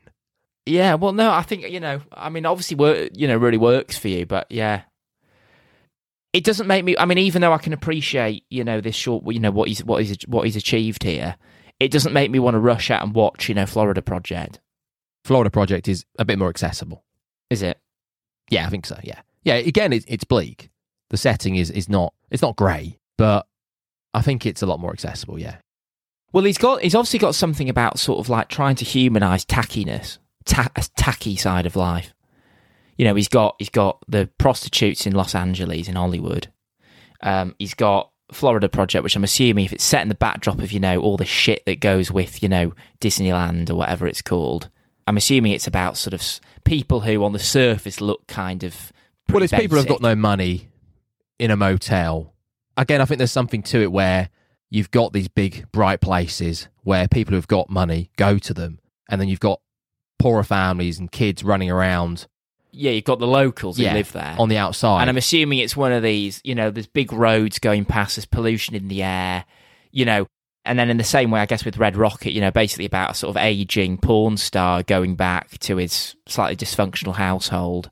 Yeah. 0.66 0.94
Well, 0.94 1.12
no, 1.12 1.30
I 1.30 1.42
think, 1.42 1.68
you 1.68 1.80
know, 1.80 2.00
I 2.12 2.28
mean, 2.28 2.46
obviously, 2.46 2.76
work, 2.76 3.10
you 3.14 3.26
know, 3.26 3.36
really 3.36 3.58
works 3.58 3.96
for 3.98 4.08
you, 4.08 4.26
but 4.26 4.46
yeah. 4.50 4.82
It 6.32 6.44
doesn't 6.44 6.68
make 6.68 6.84
me. 6.84 6.96
I 6.96 7.06
mean, 7.06 7.18
even 7.18 7.42
though 7.42 7.52
I 7.52 7.58
can 7.58 7.72
appreciate, 7.72 8.44
you 8.50 8.62
know, 8.62 8.80
this 8.80 8.94
short, 8.94 9.24
you 9.26 9.40
know, 9.40 9.50
what 9.50 9.66
he's 9.66 9.82
what 9.84 10.04
he's 10.04 10.16
what 10.28 10.44
he's 10.44 10.54
achieved 10.54 11.02
here, 11.02 11.34
it 11.80 11.90
doesn't 11.90 12.12
make 12.12 12.30
me 12.30 12.38
want 12.38 12.54
to 12.54 12.60
rush 12.60 12.88
out 12.88 13.02
and 13.02 13.12
watch, 13.12 13.48
you 13.48 13.54
know, 13.56 13.66
Florida 13.66 14.00
Project. 14.00 14.60
Florida 15.24 15.50
Project 15.50 15.88
is 15.88 16.04
a 16.20 16.24
bit 16.24 16.38
more 16.38 16.48
accessible. 16.48 17.04
Is 17.50 17.62
it? 17.62 17.80
Yeah, 18.48 18.64
I 18.64 18.70
think 18.70 18.86
so. 18.86 18.96
Yeah, 19.02 19.20
yeah. 19.42 19.54
Again, 19.54 19.92
it's 19.92 20.04
it's 20.06 20.22
bleak. 20.22 20.70
The 21.08 21.16
setting 21.16 21.56
is 21.56 21.68
is 21.68 21.88
not 21.88 22.14
it's 22.30 22.42
not 22.42 22.54
grey, 22.54 23.00
but 23.18 23.48
I 24.14 24.22
think 24.22 24.46
it's 24.46 24.62
a 24.62 24.66
lot 24.66 24.78
more 24.78 24.92
accessible. 24.92 25.36
Yeah, 25.36 25.56
Well, 26.32 26.44
he's 26.44 26.58
got 26.58 26.82
he's 26.82 26.94
obviously 26.94 27.18
got 27.18 27.34
something 27.34 27.68
about 27.68 27.98
sort 27.98 28.20
of 28.20 28.28
like 28.28 28.48
trying 28.48 28.76
to 28.76 28.84
humanize 28.84 29.44
tackiness, 29.44 30.18
ta- 30.44 30.70
a 30.76 30.84
tacky 30.96 31.36
side 31.36 31.66
of 31.66 31.76
life. 31.76 32.14
You 32.96 33.04
know, 33.04 33.14
he's 33.14 33.28
got 33.28 33.56
he's 33.58 33.70
got 33.70 33.98
the 34.08 34.28
prostitutes 34.38 35.06
in 35.06 35.14
Los 35.14 35.34
Angeles 35.34 35.88
in 35.88 35.96
Hollywood. 35.96 36.48
Um, 37.22 37.54
he's 37.58 37.74
got 37.74 38.10
Florida 38.32 38.68
Project, 38.68 39.02
which 39.02 39.16
I'm 39.16 39.24
assuming 39.24 39.64
if 39.64 39.72
it's 39.72 39.84
set 39.84 40.02
in 40.02 40.08
the 40.08 40.14
backdrop 40.14 40.60
of 40.60 40.72
you 40.72 40.80
know 40.80 41.00
all 41.00 41.16
the 41.16 41.24
shit 41.24 41.64
that 41.66 41.80
goes 41.80 42.10
with 42.10 42.42
you 42.42 42.48
know 42.48 42.74
Disneyland 43.00 43.70
or 43.70 43.74
whatever 43.74 44.06
it's 44.06 44.22
called. 44.22 44.70
I'm 45.06 45.16
assuming 45.16 45.52
it's 45.52 45.66
about 45.66 45.96
sort 45.96 46.14
of 46.14 46.22
people 46.64 47.00
who 47.00 47.24
on 47.24 47.32
the 47.32 47.40
surface 47.40 48.00
look 48.00 48.26
kind 48.28 48.62
of 48.62 48.92
well, 49.28 49.42
it's 49.42 49.52
people 49.52 49.78
who've 49.78 49.86
got 49.86 50.02
no 50.02 50.14
money 50.14 50.68
in 51.38 51.50
a 51.50 51.56
motel. 51.56 52.34
Again, 52.76 53.00
I 53.00 53.04
think 53.04 53.18
there's 53.18 53.32
something 53.32 53.62
to 53.64 53.82
it 53.82 53.90
where 53.90 54.28
you've 54.70 54.90
got 54.90 55.12
these 55.12 55.28
big 55.28 55.70
bright 55.72 56.00
places 56.00 56.68
where 56.82 57.08
people 57.08 57.34
who've 57.34 57.48
got 57.48 57.68
money 57.68 58.10
go 58.16 58.38
to 58.38 58.54
them, 58.54 58.78
and 59.08 59.20
then 59.20 59.28
you've 59.28 59.40
got 59.40 59.60
poorer 60.18 60.44
families 60.44 60.98
and 60.98 61.10
kids 61.10 61.42
running 61.42 61.70
around 61.70 62.26
yeah, 62.72 62.92
you've 62.92 63.04
got 63.04 63.18
the 63.18 63.26
locals 63.26 63.76
who 63.76 63.82
Yeah, 63.82 63.94
live 63.94 64.12
there 64.12 64.36
on 64.38 64.48
the 64.48 64.58
outside. 64.58 65.00
And 65.00 65.10
I'm 65.10 65.16
assuming 65.16 65.58
it's 65.58 65.76
one 65.76 65.92
of 65.92 66.02
these, 66.02 66.40
you 66.44 66.54
know, 66.54 66.70
there's 66.70 66.86
big 66.86 67.12
roads 67.12 67.58
going 67.58 67.84
past, 67.84 68.16
there's 68.16 68.26
pollution 68.26 68.74
in 68.74 68.88
the 68.88 69.02
air, 69.02 69.44
you 69.90 70.04
know. 70.04 70.26
And 70.64 70.78
then 70.78 70.90
in 70.90 70.98
the 70.98 71.04
same 71.04 71.30
way, 71.30 71.40
I 71.40 71.46
guess 71.46 71.64
with 71.64 71.78
Red 71.78 71.96
Rocket, 71.96 72.32
you 72.32 72.40
know, 72.40 72.50
basically 72.50 72.84
about 72.84 73.12
a 73.12 73.14
sort 73.14 73.30
of 73.30 73.42
aging 73.42 73.98
porn 73.98 74.36
star 74.36 74.82
going 74.82 75.16
back 75.16 75.58
to 75.60 75.78
his 75.78 76.14
slightly 76.26 76.54
dysfunctional 76.54 77.14
household. 77.14 77.90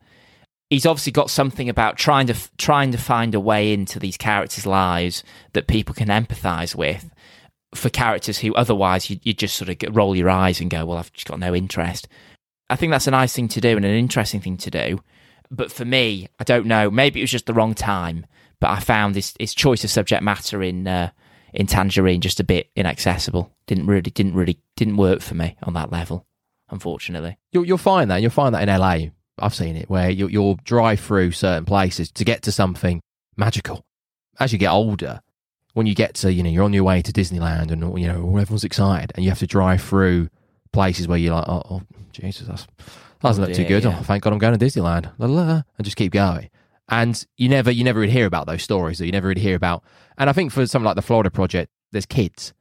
He's 0.70 0.86
obviously 0.86 1.12
got 1.12 1.30
something 1.30 1.68
about 1.68 1.96
trying 1.96 2.26
to 2.26 2.36
trying 2.58 2.92
to 2.92 2.98
find 2.98 3.34
a 3.34 3.40
way 3.40 3.72
into 3.72 3.98
these 3.98 4.16
characters' 4.16 4.66
lives 4.66 5.24
that 5.54 5.66
people 5.66 5.94
can 5.94 6.08
empathise 6.08 6.74
with. 6.74 7.10
For 7.74 7.90
characters 7.90 8.38
who 8.38 8.54
otherwise 8.54 9.10
you, 9.10 9.18
you 9.22 9.34
just 9.34 9.56
sort 9.56 9.70
of 9.70 9.96
roll 9.96 10.14
your 10.14 10.30
eyes 10.30 10.60
and 10.60 10.70
go, 10.70 10.84
"Well, 10.84 10.98
I've 10.98 11.12
just 11.12 11.26
got 11.26 11.38
no 11.38 11.54
interest." 11.54 12.08
I 12.70 12.76
think 12.76 12.90
that's 12.92 13.06
a 13.06 13.12
nice 13.12 13.34
thing 13.34 13.48
to 13.48 13.60
do 13.60 13.76
and 13.76 13.84
an 13.84 13.94
interesting 13.94 14.40
thing 14.40 14.58
to 14.58 14.70
do. 14.70 15.00
But 15.50 15.72
for 15.72 15.84
me, 15.84 16.28
I 16.38 16.44
don't 16.44 16.66
know. 16.66 16.90
Maybe 16.90 17.20
it 17.20 17.22
was 17.22 17.30
just 17.30 17.46
the 17.46 17.54
wrong 17.54 17.74
time. 17.74 18.26
But 18.60 18.70
I 18.70 18.80
found 18.80 19.14
his, 19.14 19.34
his 19.38 19.54
choice 19.54 19.84
of 19.84 19.90
subject 19.90 20.22
matter 20.22 20.62
in 20.62 20.86
uh, 20.86 21.10
in 21.52 21.66
Tangerine 21.66 22.20
just 22.20 22.40
a 22.40 22.44
bit 22.44 22.70
inaccessible. 22.76 23.52
Didn't 23.66 23.86
really 23.86 24.10
didn't 24.10 24.34
really 24.34 24.60
didn't 24.76 24.96
work 24.96 25.20
for 25.20 25.34
me 25.34 25.56
on 25.62 25.74
that 25.74 25.92
level. 25.92 26.26
Unfortunately, 26.70 27.38
You'll, 27.50 27.64
you'll 27.64 27.78
find 27.78 28.10
that. 28.10 28.20
You'll 28.20 28.30
find 28.30 28.54
that 28.54 28.68
in 28.68 28.80
LA. 28.80 29.10
I've 29.40 29.54
seen 29.54 29.76
it 29.76 29.88
where 29.90 30.10
you'll, 30.10 30.30
you'll 30.30 30.54
drive 30.64 31.00
through 31.00 31.32
certain 31.32 31.64
places 31.64 32.10
to 32.12 32.24
get 32.24 32.42
to 32.42 32.52
something 32.52 33.00
magical. 33.36 33.84
As 34.40 34.52
you 34.52 34.58
get 34.58 34.70
older, 34.70 35.20
when 35.74 35.86
you 35.86 35.94
get 35.94 36.14
to, 36.16 36.32
you 36.32 36.42
know, 36.42 36.50
you're 36.50 36.64
on 36.64 36.72
your 36.72 36.84
way 36.84 37.02
to 37.02 37.12
Disneyland 37.12 37.70
and, 37.70 37.98
you 37.98 38.06
know, 38.06 38.36
everyone's 38.36 38.64
excited 38.64 39.12
and 39.14 39.24
you 39.24 39.30
have 39.30 39.38
to 39.40 39.46
drive 39.46 39.82
through 39.82 40.28
places 40.72 41.08
where 41.08 41.18
you're 41.18 41.34
like, 41.34 41.48
oh, 41.48 41.62
oh 41.70 41.82
Jesus, 42.12 42.46
that's, 42.46 42.64
that 42.64 42.72
oh, 43.24 43.28
doesn't 43.28 43.44
Oh, 43.44 43.46
look 43.48 43.56
too 43.56 43.64
good. 43.64 43.84
yeah. 43.84 43.96
Oh, 43.98 44.02
thank 44.02 44.22
God 44.22 44.32
I'm 44.32 44.38
going 44.38 44.58
to 44.58 44.64
Disneyland. 44.64 45.12
La, 45.18 45.26
la, 45.26 45.42
la, 45.42 45.62
and 45.76 45.84
just 45.84 45.96
keep 45.96 46.12
going. 46.12 46.50
And 46.88 47.24
you 47.36 47.48
never, 47.48 47.70
you 47.70 47.84
never 47.84 48.00
really 48.00 48.12
hear 48.12 48.26
about 48.26 48.46
those 48.46 48.62
stories. 48.62 49.00
Or 49.00 49.04
you 49.04 49.12
never 49.12 49.28
really 49.28 49.40
hear 49.40 49.56
about. 49.56 49.84
And 50.16 50.30
I 50.30 50.32
think 50.32 50.52
for 50.52 50.66
something 50.66 50.86
like 50.86 50.96
the 50.96 51.02
Florida 51.02 51.30
Project, 51.30 51.70
there's 51.92 52.06
kids. 52.06 52.54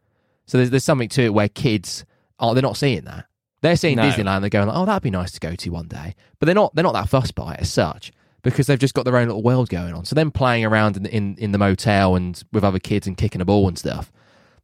So 0.46 0.58
there's, 0.58 0.70
there's 0.70 0.84
something 0.84 1.10
to 1.10 1.24
it 1.24 1.34
where 1.34 1.48
kids, 1.50 2.06
oh, 2.40 2.54
they're 2.54 2.62
not 2.64 2.78
seeing 2.78 3.06
that. 3.06 3.26
They're 3.62 3.76
seeing 3.76 3.98
No. 3.98 4.04
Disneyland. 4.04 4.42
They're 4.42 4.50
going, 4.50 4.68
like, 4.68 4.78
oh, 4.78 4.86
that'd 4.86 5.04
be 5.04 5.10
nice 5.10 5.32
to 5.32 5.40
go 5.40 5.56
to 5.56 5.70
one 5.70 5.88
day. 5.88 6.16
But 6.40 6.46
they're 6.46 6.56
not. 6.56 6.76
They're 6.76 6.84
not 6.84 6.94
that 6.94 7.10
fussed 7.10 7.36
by 7.36 7.54
it 7.56 7.62
as 7.62 7.72
such 7.72 8.12
because 8.44 8.68
they've 8.68 8.80
just 8.80 8.94
got 8.94 9.06
their 9.06 9.18
own 9.18 9.28
little 9.28 9.44
world 9.44 9.70
going 9.70 9.94
on. 9.94 10.06
So 10.06 10.16
them 10.16 10.32
playing 10.32 10.66
around 10.66 10.98
in 10.98 11.06
in, 11.08 11.36
in 11.38 11.52
the 11.52 11.58
motel 11.58 12.16
and 12.16 12.42
with 12.52 12.64
other 12.64 12.80
kids 12.80 13.08
and 13.08 13.18
kicking 13.18 13.42
a 13.42 13.46
ball 13.46 13.68
and 13.68 13.78
stuff, 13.78 14.12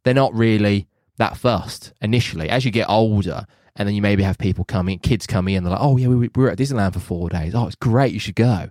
they're 0.03 0.13
not 0.13 0.34
really 0.34 0.88
that 1.17 1.38
fussed 1.38 1.93
initially. 2.01 2.49
As 2.49 2.65
you 2.65 2.71
get 2.71 2.89
older, 2.89 3.45
and 3.75 3.88
then 3.88 3.95
you 3.95 4.01
maybe 4.01 4.23
have 4.23 4.38
people 4.38 4.63
coming, 4.63 4.99
kids 4.99 5.25
coming 5.25 5.56
in. 5.56 5.63
They're 5.63 5.71
like, 5.71 5.82
oh 5.82 5.97
yeah, 5.97 6.08
we, 6.08 6.15
we 6.15 6.29
were 6.36 6.49
at 6.49 6.58
Disneyland 6.58 6.93
for 6.93 6.99
four 6.99 7.29
days. 7.29 7.56
Oh, 7.56 7.65
it's 7.65 7.75
great. 7.75 8.13
You 8.13 8.19
should 8.19 8.36
go. 8.36 8.69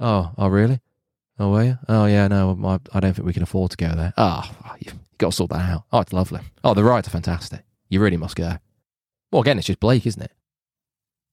Oh, 0.00 0.32
oh 0.36 0.48
really? 0.48 0.80
Oh, 1.38 1.50
were 1.50 1.64
you? 1.64 1.78
Oh 1.88 2.06
yeah, 2.06 2.28
no, 2.28 2.58
I, 2.64 2.78
I 2.96 3.00
don't 3.00 3.14
think 3.14 3.26
we 3.26 3.32
can 3.32 3.42
afford 3.42 3.70
to 3.72 3.76
go 3.76 3.94
there. 3.94 4.12
Ah, 4.16 4.52
oh, 4.66 4.74
you've 4.80 4.98
got 5.18 5.30
to 5.30 5.36
sort 5.36 5.50
that 5.50 5.70
out. 5.70 5.84
Oh, 5.92 6.00
it's 6.00 6.12
lovely. 6.12 6.40
Oh, 6.64 6.74
the 6.74 6.84
rides 6.84 7.08
are 7.08 7.12
fantastic. 7.12 7.62
You 7.88 8.00
really 8.00 8.16
must 8.16 8.36
go. 8.36 8.56
Well, 9.32 9.42
again, 9.42 9.58
it's 9.58 9.66
just 9.66 9.80
Blake, 9.80 10.06
isn't 10.06 10.22
it? 10.22 10.30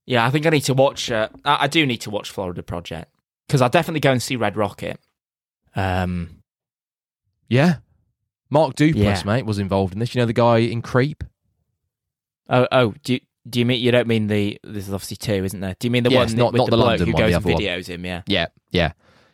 yeah, 0.06 0.26
I 0.26 0.32
think 0.32 0.48
I 0.48 0.50
need 0.50 0.62
to 0.62 0.74
watch. 0.74 1.12
Uh, 1.12 1.30
I, 1.46 1.66
I 1.66 1.68
do 1.68 1.86
need 1.86 1.98
to 2.02 2.10
watch 2.10 2.32
Florida 2.32 2.64
Project 2.64 3.14
because 3.48 3.62
I'll 3.62 3.70
definitely 3.70 4.00
go 4.00 4.12
and 4.12 4.22
see 4.24 4.36
Red 4.36 4.58
Rocket. 4.58 5.00
Um, 5.76 6.42
Yeah. 7.48 7.78
Mark 8.50 8.76
Duplass, 8.76 8.96
Yeah. 8.96 9.22
mate, 9.26 9.46
was 9.46 9.60
involved 9.60 9.94
in 9.94 10.00
this. 10.00 10.16
You 10.16 10.22
know 10.22 10.26
the 10.26 10.34
guy 10.34 10.58
in 10.60 10.82
Creep? 10.82 11.24
oh, 12.50 12.68
oh, 12.72 12.94
do 13.04 13.14
you, 13.14 13.20
do 13.48 13.60
you 13.60 13.66
mean 13.66 13.80
you 13.80 13.92
don't 13.92 14.08
mean 14.08 14.26
the? 14.28 14.58
There's 14.64 14.92
obviously 14.92 15.18
two, 15.18 15.44
isn't 15.46 15.60
there? 15.60 15.76
Do 15.80 15.86
you 15.88 15.92
mean 15.92 16.04
the 16.04 16.10
Yes, 16.10 16.30
one 16.32 16.38
not- 16.38 16.54
with 16.54 16.60
not 16.60 16.66
the, 16.66 16.72
the 16.72 16.78
bloke 16.78 16.88
London 16.88 17.08
who 17.08 17.14
one, 17.14 17.22
goes 17.24 17.36
and 17.36 17.46
other 17.46 17.54
one. 17.54 17.62
videos 17.62 17.88
him? 17.88 18.06
Yeah. 18.06 18.22
Yeah, 18.26 18.48
yeah, 18.72 18.92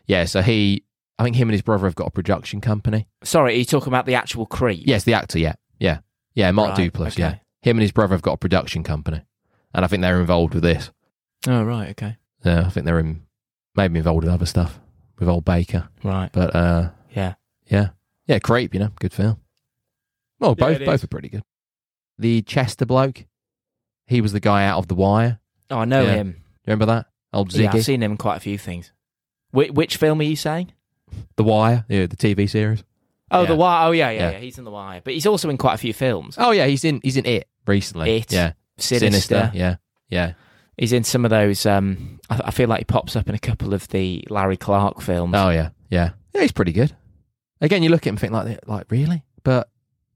yeah. 0.07 0.25
So 0.25 0.41
he, 0.41 0.83
I 1.17 1.23
think 1.23 1.37
him 1.37 1.47
and 1.47 1.53
his 1.53 1.61
brother 1.61 1.85
have 1.85 1.95
got 1.95 2.07
a 2.07 2.11
production 2.11 2.59
company. 2.59 3.07
Sorry, 3.23 3.53
are 3.53 3.57
you 3.57 3.63
talking 3.65 3.87
about 3.87 4.05
the 4.05 4.15
actual 4.15 4.45
Creep? 4.45 4.83
Yes, 4.85 5.05
the 5.05 5.13
actor. 5.13 5.39
Yeah, 5.39 5.53
yeah, 5.79 5.99
yeah. 6.33 6.51
Mark 6.51 6.77
Right, 6.77 6.91
Duplass. 6.91 7.13
okay. 7.13 7.21
Yeah, 7.21 7.35
him 7.65 7.77
and 7.77 7.81
his 7.81 7.91
brother 7.91 8.13
have 8.13 8.21
got 8.21 8.33
a 8.33 8.37
production 8.37 8.83
company, 8.83 9.21
and 9.73 9.83
I 9.83 9.87
think 9.87 10.01
they're 10.01 10.19
involved 10.21 10.53
with 10.53 10.63
this. 10.63 10.91
Oh, 11.47 11.63
right. 11.63 11.89
Okay. 11.89 12.17
Yeah, 12.43 12.65
I 12.65 12.69
think 12.69 12.85
they're 12.85 12.99
in, 12.99 13.23
maybe 13.75 13.97
involved 13.97 14.23
in 14.23 14.29
other 14.29 14.45
stuff 14.45 14.79
with 15.19 15.27
old 15.29 15.45
Baker. 15.45 15.89
Right. 16.03 16.29
But 16.31 16.55
uh, 16.55 16.89
Yeah. 17.15 17.35
yeah, 17.67 17.89
yeah, 18.27 18.39
Creep. 18.39 18.73
You 18.73 18.81
know, 18.81 18.89
good 18.99 19.13
film. 19.13 19.37
Well, 20.39 20.55
Yeah, 20.57 20.65
both 20.67 20.81
it 20.81 20.85
both 20.85 20.95
is. 20.95 21.03
are 21.03 21.07
pretty 21.07 21.29
good. 21.29 21.43
The 22.19 22.41
Chester 22.43 22.85
bloke, 22.85 23.25
he 24.05 24.21
was 24.21 24.31
the 24.31 24.39
guy 24.39 24.65
out 24.65 24.77
of 24.79 24.87
The 24.87 24.95
Wire. 24.95 25.39
Oh, 25.71 25.79
I 25.79 25.85
know 25.85 26.03
Yeah. 26.05 26.15
him. 26.15 26.43
Remember 26.67 26.85
that 26.85 27.07
old 27.33 27.53
Yeah, 27.53 27.71
Ziggy? 27.71 27.75
I've 27.75 27.85
seen 27.85 28.03
him 28.03 28.11
in 28.11 28.17
quite 28.17 28.37
a 28.37 28.39
few 28.41 28.57
things. 28.57 28.91
Which, 29.51 29.71
which 29.71 29.97
film 29.97 30.19
are 30.19 30.23
you 30.23 30.35
saying? 30.35 30.71
the 31.37 31.43
Wire, 31.43 31.85
yeah, 31.87 32.05
the 32.07 32.15
TV 32.17 32.47
series. 32.49 32.83
Oh, 33.31 33.41
Yeah. 33.41 33.47
The 33.47 33.55
Wire. 33.55 33.87
Oh, 33.87 33.91
yeah, 33.91 34.09
yeah, 34.11 34.19
Yeah. 34.19 34.31
yeah, 34.31 34.39
He's 34.39 34.57
in 34.57 34.65
The 34.65 34.71
Wire, 34.71 35.01
but 35.03 35.13
he's 35.13 35.25
also 35.25 35.49
in 35.49 35.57
quite 35.57 35.73
a 35.75 35.77
few 35.77 35.93
films. 35.93 36.35
Oh 36.37 36.51
yeah, 36.51 36.65
he's 36.67 36.83
in 36.83 36.99
he's 37.03 37.17
in 37.17 37.25
it 37.25 37.47
recently. 37.67 38.17
It. 38.17 38.31
yeah, 38.31 38.53
Sinister. 38.77 39.51
Yeah, 39.53 39.75
yeah. 40.09 40.33
He's 40.77 40.91
in 40.93 41.03
some 41.03 41.23
of 41.25 41.29
those. 41.31 41.65
Um, 41.65 42.19
I, 42.29 42.41
I 42.45 42.51
feel 42.51 42.67
like 42.67 42.79
he 42.79 42.85
pops 42.85 43.15
up 43.15 43.29
in 43.29 43.35
a 43.35 43.39
couple 43.39 43.73
of 43.73 43.87
the 43.89 44.25
Larry 44.29 44.57
Clark 44.57 45.01
films. 45.01 45.33
Oh 45.35 45.49
yeah, 45.49 45.69
yeah. 45.89 46.11
Yeah, 46.33 46.41
he's 46.41 46.51
pretty 46.51 46.73
good. 46.73 46.93
Again, 47.61 47.81
you 47.81 47.89
look 47.89 48.01
at 48.01 48.07
him 48.07 48.13
and 48.15 48.19
think 48.19 48.33
like, 48.33 48.67
like 48.67 48.91
really? 48.91 49.23
But 49.43 49.69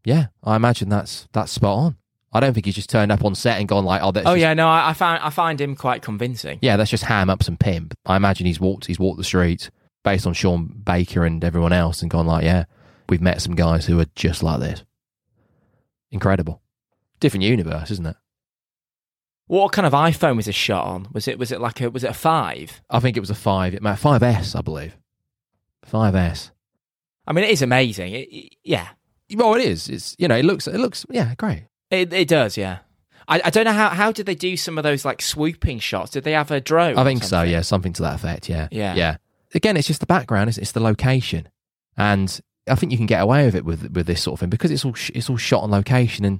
yeah, 0.03 0.27
I 0.43 0.55
imagine 0.55 0.89
that's 0.89 1.27
that's 1.31 1.51
spot 1.51 1.77
on. 1.77 1.95
I 2.31 2.39
don't 2.41 2.53
think 2.53 2.65
he's 2.65 2.75
just 2.75 2.89
turned 2.89 3.11
up 3.11 3.23
on 3.25 3.33
set 3.33 3.57
and 3.57 3.67
gone 3.67 3.85
like, 3.85 4.01
oh, 4.03 4.11
that's 4.11 4.27
oh 4.27 4.31
just- 4.33 4.41
yeah, 4.41 4.53
no, 4.53 4.67
I, 4.67 4.89
I 4.89 4.93
find 4.93 5.23
I 5.23 5.29
find 5.29 5.59
him 5.59 5.75
quite 5.75 6.01
convincing. 6.01 6.59
yeah, 6.61 6.75
that's 6.77 6.91
just 6.91 7.05
ham 7.05 7.29
up 7.29 7.41
some 7.41 7.57
pimp. 7.57 7.95
I 8.05 8.17
imagine 8.17 8.45
he's 8.45 8.59
walked 8.59 8.85
he's 8.85 8.99
walked 8.99 9.17
the 9.17 9.23
streets 9.23 9.71
based 10.03 10.27
on 10.27 10.33
Sean 10.33 10.65
Baker 10.67 11.25
and 11.25 11.43
everyone 11.43 11.73
else 11.73 12.01
and 12.01 12.11
gone 12.11 12.27
like, 12.27 12.43
yeah, 12.43 12.65
we've 13.07 13.21
met 13.21 13.41
some 13.41 13.55
guys 13.55 13.85
who 13.85 13.99
are 13.99 14.05
just 14.15 14.43
like 14.43 14.59
this. 14.59 14.83
Incredible, 16.11 16.61
different 17.19 17.43
universe, 17.43 17.91
isn't 17.91 18.05
it? 18.07 18.15
What 19.47 19.71
kind 19.71 19.87
of 19.87 19.93
iPhone 19.93 20.35
was 20.35 20.45
this 20.45 20.55
shot 20.55 20.85
on? 20.85 21.07
Was 21.11 21.27
it 21.27 21.39
was 21.39 21.51
it 21.51 21.59
like 21.59 21.81
a 21.81 21.89
was 21.89 22.03
it 22.03 22.11
a 22.11 22.13
five? 22.13 22.81
I 22.89 22.99
think 22.99 23.17
it 23.17 23.19
was 23.19 23.31
a 23.31 23.35
five, 23.35 23.73
It 23.73 23.81
might 23.81 23.95
five 23.95 24.21
S, 24.21 24.53
I 24.55 24.61
believe, 24.61 24.95
five 25.83 26.13
S. 26.15 26.51
I 27.25 27.33
mean, 27.33 27.43
it 27.45 27.49
is 27.51 27.61
amazing. 27.61 28.13
It, 28.13 28.27
it- 28.31 28.55
yeah, 28.63 28.89
Well, 29.35 29.55
it 29.55 29.61
is. 29.63 29.89
It's 29.89 30.15
you 30.19 30.27
know, 30.27 30.35
it 30.35 30.45
looks 30.45 30.67
it 30.67 30.77
looks 30.79 31.05
yeah, 31.09 31.33
great. 31.35 31.63
it 31.89 32.13
it 32.13 32.27
does. 32.27 32.57
Yeah, 32.57 32.79
I, 33.27 33.41
I 33.45 33.49
don't 33.49 33.65
know 33.65 33.73
how 33.73 33.89
how 33.89 34.11
did 34.11 34.27
they 34.27 34.35
do 34.35 34.55
some 34.55 34.77
of 34.77 34.83
those 34.83 35.03
like 35.03 35.19
swooping 35.21 35.79
shots? 35.79 36.11
Did 36.11 36.25
they 36.25 36.33
have 36.33 36.51
a 36.51 36.61
drone? 36.61 36.97
I 36.99 37.03
think 37.03 37.23
so. 37.23 37.41
Yeah, 37.41 37.61
something 37.61 37.93
to 37.93 38.03
that 38.03 38.15
effect. 38.15 38.49
Yeah, 38.49 38.67
Yeah. 38.71 38.93
yeah. 38.93 39.17
Again, 39.55 39.77
it's 39.77 39.87
just 39.87 39.99
the 39.99 40.05
background. 40.05 40.49
It's, 40.49 40.59
it's 40.59 40.73
the 40.73 40.79
location, 40.79 41.49
and 41.97 42.39
I 42.67 42.75
think 42.75 42.91
you 42.91 42.99
can 42.99 43.07
get 43.07 43.21
away 43.23 43.45
with 43.45 43.55
it 43.55 43.65
with 43.65 43.89
with 43.95 44.05
this 44.05 44.21
sort 44.21 44.33
of 44.35 44.41
thing 44.41 44.49
because 44.51 44.69
it's 44.69 44.85
all 44.85 44.93
sh- 44.93 45.09
it's 45.15 45.27
all 45.27 45.37
shot 45.37 45.63
on 45.63 45.71
location, 45.71 46.23
and 46.23 46.39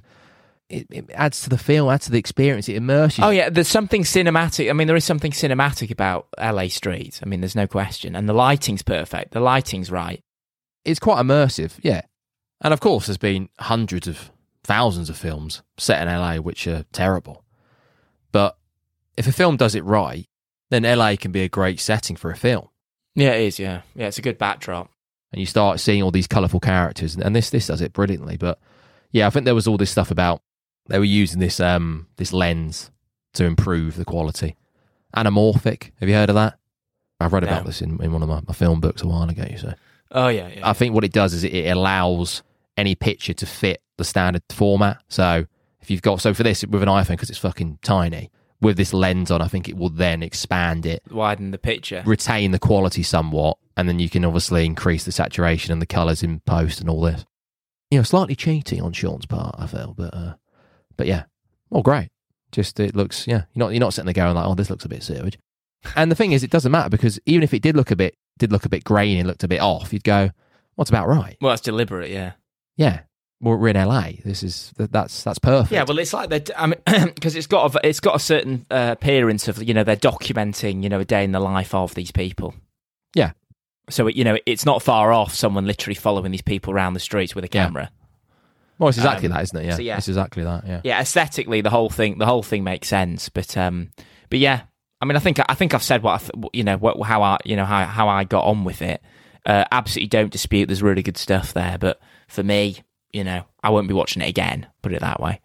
it, 0.70 0.86
it 0.90 1.10
adds 1.12 1.42
to 1.42 1.50
the 1.50 1.58
feel, 1.58 1.90
adds 1.90 2.06
to 2.06 2.12
the 2.12 2.18
experience. 2.18 2.68
It 2.68 2.76
immerses. 2.76 3.18
Oh, 3.18 3.30
you. 3.30 3.40
Oh 3.40 3.44
yeah, 3.44 3.50
there's 3.50 3.68
something 3.68 4.02
cinematic. 4.02 4.70
I 4.70 4.72
mean, 4.72 4.86
there 4.86 4.96
is 4.96 5.04
something 5.04 5.32
cinematic 5.32 5.90
about 5.90 6.28
LA 6.38 6.68
streets. 6.68 7.20
I 7.22 7.26
mean, 7.26 7.40
there's 7.40 7.56
no 7.56 7.66
question, 7.66 8.14
and 8.14 8.28
the 8.28 8.32
lighting's 8.32 8.82
perfect. 8.82 9.32
The 9.32 9.40
lighting's 9.40 9.90
right. 9.90 10.22
it's 10.84 11.00
quite 11.00 11.24
immersive. 11.24 11.72
Yeah, 11.82 12.02
and 12.60 12.72
of 12.72 12.80
course, 12.80 13.06
there's 13.06 13.18
been 13.18 13.48
hundreds 13.58 14.06
of 14.06 14.30
thousands 14.62 15.10
of 15.10 15.16
films 15.16 15.62
set 15.78 16.00
in 16.00 16.08
LA 16.08 16.36
which 16.36 16.66
are 16.66 16.84
terrible, 16.92 17.44
but 18.30 18.56
if 19.16 19.26
a 19.26 19.32
film 19.32 19.56
does 19.56 19.74
it 19.74 19.84
right, 19.84 20.26
then 20.70 20.84
LA 20.84 21.16
can 21.16 21.32
be 21.32 21.42
a 21.42 21.48
great 21.48 21.80
setting 21.80 22.16
for 22.16 22.30
a 22.30 22.36
film. 22.36 22.68
Yeah, 23.14 23.32
it 23.32 23.42
is. 23.42 23.58
Yeah, 23.58 23.82
yeah, 23.94 24.06
it's 24.06 24.18
a 24.18 24.22
good 24.22 24.38
backdrop. 24.38 24.88
and 25.32 25.40
you 25.40 25.46
start 25.46 25.80
seeing 25.80 26.02
all 26.02 26.10
these 26.12 26.28
colourful 26.28 26.60
characters, 26.60 27.16
and 27.16 27.34
this 27.34 27.50
this 27.50 27.66
does 27.66 27.80
it 27.80 27.92
brilliantly. 27.92 28.36
But 28.36 28.60
yeah, 29.10 29.26
I 29.26 29.30
think 29.30 29.44
there 29.44 29.54
was 29.54 29.66
all 29.66 29.76
this 29.76 29.90
stuff 29.90 30.10
about 30.12 30.42
they 30.90 30.98
were 30.98 31.04
using 31.04 31.40
this 31.40 31.60
um 31.60 32.06
this 32.16 32.32
lens 32.32 32.90
to 33.34 33.44
improve 33.44 33.96
the 33.96 34.04
quality. 34.04 34.56
Anamorphic, 35.16 35.90
have 36.00 36.08
you 36.08 36.14
heard 36.14 36.28
of 36.30 36.34
that? 36.36 36.58
I've 37.20 37.32
read 37.32 37.44
about 37.44 37.66
this 37.66 37.82
in, 37.82 38.02
in 38.02 38.12
one 38.12 38.22
of 38.22 38.28
my, 38.28 38.40
my 38.46 38.54
film 38.54 38.80
books 38.80 39.02
a 39.02 39.06
while 39.06 39.28
ago. 39.28 39.44
So 39.56 39.74
Oh 40.12 40.28
yeah, 40.28 40.48
yeah. 40.48 40.68
I 40.68 40.72
think 40.72 40.94
what 40.94 41.04
it 41.04 41.12
does 41.12 41.34
is 41.34 41.44
it, 41.44 41.54
it 41.54 41.76
allows 41.76 42.42
any 42.76 42.94
picture 42.94 43.34
to 43.34 43.46
fit 43.46 43.82
the 43.98 44.04
standard 44.04 44.42
format. 44.50 45.02
So 45.08 45.46
if 45.80 45.90
you've 45.90 46.02
got 46.02 46.20
so 46.20 46.34
for 46.34 46.42
this 46.42 46.64
with 46.66 46.82
an 46.82 46.88
iPhone 46.88 47.10
because 47.10 47.30
it's 47.30 47.38
fucking 47.38 47.78
tiny 47.82 48.30
with 48.60 48.76
this 48.76 48.92
lens 48.92 49.30
on, 49.30 49.40
I 49.40 49.48
think 49.48 49.68
it 49.68 49.76
will 49.76 49.88
then 49.90 50.22
expand 50.22 50.84
it, 50.86 51.02
Widen 51.10 51.50
the 51.50 51.58
picture. 51.58 52.02
retain 52.04 52.50
the 52.50 52.58
quality 52.58 53.02
somewhat, 53.02 53.56
and 53.76 53.88
then 53.88 53.98
you 53.98 54.10
can 54.10 54.24
obviously 54.24 54.66
increase 54.66 55.04
the 55.04 55.12
saturation 55.12 55.72
and 55.72 55.80
the 55.80 55.86
colors 55.86 56.22
in 56.22 56.40
post 56.40 56.80
and 56.80 56.90
all 56.90 57.00
this. 57.00 57.24
You 57.90 57.98
know, 57.98 58.02
slightly 58.02 58.36
cheating 58.36 58.82
on 58.82 58.92
Sean's 58.92 59.26
part, 59.26 59.56
I 59.58 59.66
feel, 59.66 59.94
but 59.96 60.14
uh, 60.14 60.34
but 61.00 61.06
yeah, 61.06 61.22
well, 61.70 61.82
great. 61.82 62.10
Just 62.52 62.78
it 62.78 62.94
looks, 62.94 63.26
yeah, 63.26 63.44
you're 63.54 63.64
not 63.64 63.70
you're 63.70 63.80
not 63.80 63.94
sitting 63.94 64.04
there 64.04 64.12
going 64.12 64.34
like, 64.34 64.46
oh, 64.46 64.54
this 64.54 64.68
looks 64.68 64.84
a 64.84 64.88
bit 64.90 65.02
sewage. 65.02 65.38
And 65.96 66.10
the 66.10 66.14
thing 66.14 66.32
is, 66.32 66.44
it 66.44 66.50
doesn't 66.50 66.70
matter 66.70 66.90
because 66.90 67.18
even 67.24 67.42
if 67.42 67.54
it 67.54 67.62
did 67.62 67.74
look 67.74 67.90
a 67.90 67.96
bit 67.96 68.18
did 68.38 68.52
look 68.52 68.66
a 68.66 68.68
bit 68.68 68.84
grainy 68.84 69.22
looked 69.22 69.42
a 69.42 69.48
bit 69.48 69.62
off, 69.62 69.94
you'd 69.94 70.04
go, 70.04 70.28
what's 70.74 70.90
about 70.90 71.08
right? 71.08 71.38
Well, 71.40 71.52
that's 71.52 71.62
deliberate, 71.62 72.10
yeah. 72.10 72.32
Yeah, 72.76 73.00
well, 73.40 73.56
we're 73.56 73.68
in 73.68 73.76
LA. 73.76 74.10
This 74.22 74.42
is 74.42 74.74
that's 74.76 75.22
that's 75.22 75.38
perfect. 75.38 75.72
Yeah, 75.72 75.84
well, 75.88 75.98
it's 75.98 76.12
like 76.12 76.28
they're. 76.28 76.54
I 76.54 76.66
mean, 76.66 76.80
because 77.14 77.34
it's 77.34 77.46
got 77.46 77.74
a, 77.74 77.88
it's 77.88 78.00
got 78.00 78.14
a 78.14 78.18
certain 78.20 78.66
uh, 78.70 78.90
appearance 78.92 79.48
of 79.48 79.62
you 79.62 79.72
know 79.72 79.84
they're 79.84 79.96
documenting 79.96 80.82
you 80.82 80.90
know 80.90 81.00
a 81.00 81.04
day 81.06 81.24
in 81.24 81.32
the 81.32 81.40
life 81.40 81.74
of 81.74 81.94
these 81.94 82.12
people. 82.12 82.54
Yeah. 83.14 83.32
So 83.88 84.06
it, 84.06 84.16
you 84.16 84.24
know 84.24 84.36
it's 84.44 84.66
not 84.66 84.82
far 84.82 85.14
off 85.14 85.34
someone 85.34 85.64
literally 85.64 85.94
following 85.94 86.30
these 86.30 86.42
people 86.42 86.74
around 86.74 86.92
the 86.92 87.00
streets 87.00 87.34
with 87.34 87.44
a 87.44 87.48
camera. 87.48 87.90
Well, 88.80 88.88
it's 88.88 88.98
exactly 88.98 89.28
um, 89.28 89.34
that, 89.34 89.42
isn't 89.42 89.58
it? 89.58 89.66
Yeah, 89.66 89.74
so 89.76 89.82
yeah. 89.82 89.96
it's 89.98 90.08
exactly 90.08 90.42
that. 90.42 90.66
Yeah. 90.66 90.80
Yeah, 90.82 91.00
aesthetically 91.00 91.60
the 91.60 91.70
whole 91.70 91.90
thing 91.90 92.18
the 92.18 92.26
whole 92.26 92.42
thing 92.42 92.64
makes 92.64 92.88
sense, 92.88 93.28
but 93.28 93.56
um, 93.56 93.90
but 94.30 94.38
yeah, 94.40 94.62
I 95.00 95.04
mean, 95.04 95.16
I 95.16 95.20
think 95.20 95.38
I 95.48 95.54
think 95.54 95.74
I've 95.74 95.82
said 95.82 96.02
what 96.02 96.14
I 96.14 96.18
th- 96.18 96.50
you 96.52 96.64
know 96.64 96.76
what 96.78 97.00
how 97.06 97.22
I 97.22 97.38
you 97.44 97.56
know 97.56 97.64
how 97.66 97.84
how 97.84 98.08
I 98.08 98.24
got 98.24 98.46
on 98.46 98.64
with 98.64 98.82
it. 98.82 99.02
Uh, 99.46 99.64
absolutely 99.70 100.08
don't 100.08 100.32
dispute. 100.32 100.66
There's 100.66 100.82
really 100.82 101.02
good 101.02 101.16
stuff 101.16 101.52
there, 101.52 101.78
but 101.78 102.00
for 102.28 102.42
me, 102.42 102.82
you 103.12 103.24
know, 103.24 103.44
I 103.62 103.70
won't 103.70 103.88
be 103.88 103.94
watching 103.94 104.22
it 104.22 104.28
again. 104.28 104.66
Put 104.82 104.92
it 104.92 105.00
that 105.00 105.20
way. 105.20 105.40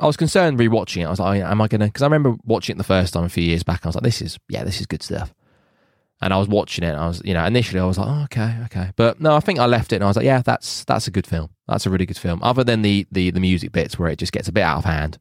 I 0.00 0.06
was 0.06 0.16
concerned 0.16 0.58
rewatching 0.58 1.02
it. 1.02 1.06
I 1.06 1.10
was 1.10 1.18
like, 1.18 1.42
am 1.42 1.60
I 1.60 1.68
going 1.68 1.80
to? 1.80 1.86
Because 1.86 2.02
I 2.02 2.06
remember 2.06 2.36
watching 2.44 2.76
it 2.76 2.78
the 2.78 2.84
first 2.84 3.12
time 3.12 3.24
a 3.24 3.28
few 3.28 3.42
years 3.42 3.64
back. 3.64 3.84
I 3.84 3.88
was 3.88 3.96
like, 3.96 4.04
this 4.04 4.22
is, 4.22 4.38
yeah, 4.48 4.62
this 4.62 4.80
is 4.80 4.86
good 4.86 5.02
stuff. 5.02 5.34
And 6.20 6.32
I 6.32 6.38
was 6.38 6.48
watching 6.48 6.84
it. 6.84 6.90
And 6.90 7.00
I 7.00 7.08
was, 7.08 7.20
you 7.24 7.34
know, 7.34 7.44
initially 7.44 7.80
I 7.80 7.84
was 7.84 7.98
like, 7.98 8.08
oh, 8.08 8.22
okay, 8.24 8.56
okay. 8.66 8.92
But 8.96 9.20
no, 9.20 9.34
I 9.34 9.40
think 9.40 9.58
I 9.58 9.66
left 9.66 9.92
it 9.92 9.96
and 9.96 10.04
I 10.04 10.08
was 10.08 10.16
like, 10.16 10.24
yeah, 10.24 10.42
that's 10.42 10.84
that's 10.84 11.08
a 11.08 11.10
good 11.10 11.26
film. 11.26 11.50
That's 11.68 11.86
a 11.86 11.90
really 11.90 12.06
good 12.06 12.18
film. 12.18 12.42
Other 12.42 12.64
than 12.64 12.82
the 12.82 13.06
the 13.12 13.30
the 13.30 13.40
music 13.40 13.72
bits 13.72 13.98
where 13.98 14.08
it 14.08 14.18
just 14.18 14.32
gets 14.32 14.48
a 14.48 14.52
bit 14.52 14.62
out 14.62 14.78
of 14.78 14.84
hand. 14.84 15.18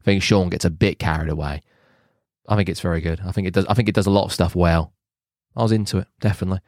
I 0.00 0.04
think 0.04 0.22
Sean 0.22 0.50
gets 0.50 0.64
a 0.64 0.70
bit 0.70 0.98
carried 0.98 1.30
away. 1.30 1.62
I 2.48 2.56
think 2.56 2.68
it's 2.68 2.80
very 2.80 3.00
good. 3.00 3.20
I 3.24 3.32
think 3.32 3.46
it 3.46 3.54
does. 3.54 3.64
I 3.66 3.74
think 3.74 3.88
it 3.88 3.94
does 3.94 4.06
a 4.06 4.10
lot 4.10 4.24
of 4.24 4.32
stuff 4.32 4.54
well. 4.54 4.92
I 5.56 5.62
was 5.62 5.72
into 5.72 5.98
it 5.98 6.08
definitely. 6.20 6.60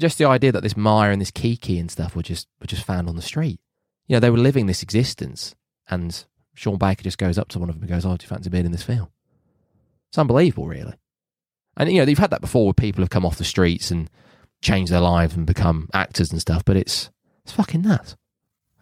Just 0.00 0.16
the 0.16 0.24
idea 0.24 0.52
that 0.52 0.62
this 0.62 0.76
Mya 0.76 1.10
and 1.10 1.20
this 1.20 1.30
Kiki 1.30 1.78
and 1.78 1.90
stuff 1.90 2.16
were 2.16 2.22
just 2.22 2.48
were 2.60 2.66
just 2.66 2.84
found 2.84 3.08
on 3.08 3.16
the 3.16 3.22
street. 3.22 3.60
You 4.06 4.16
know, 4.16 4.20
they 4.20 4.30
were 4.30 4.38
living 4.38 4.66
this 4.66 4.82
existence, 4.82 5.54
and 5.88 6.24
Sean 6.54 6.78
Baker 6.78 7.02
just 7.02 7.18
goes 7.18 7.38
up 7.38 7.48
to 7.48 7.58
one 7.58 7.68
of 7.68 7.74
them 7.74 7.82
and 7.82 7.90
goes, 7.90 8.06
"Oh, 8.06 8.16
do 8.16 8.24
you 8.24 8.28
fancy 8.28 8.50
being 8.50 8.66
in 8.66 8.72
this 8.72 8.82
film?" 8.82 9.08
It's 10.10 10.18
unbelievable, 10.18 10.66
really. 10.66 10.94
And 11.76 11.90
you 11.92 11.98
know, 11.98 12.04
they've 12.04 12.18
had 12.18 12.30
that 12.30 12.40
before, 12.40 12.66
where 12.66 12.72
people 12.72 13.02
have 13.02 13.10
come 13.10 13.26
off 13.26 13.36
the 13.38 13.44
streets 13.44 13.90
and 13.90 14.08
changed 14.62 14.90
their 14.92 15.00
lives 15.00 15.36
and 15.36 15.46
become 15.46 15.88
actors 15.92 16.30
and 16.30 16.40
stuff. 16.40 16.64
But 16.64 16.76
it's 16.76 17.10
it's 17.44 17.52
fucking 17.52 17.82
nuts. 17.82 18.16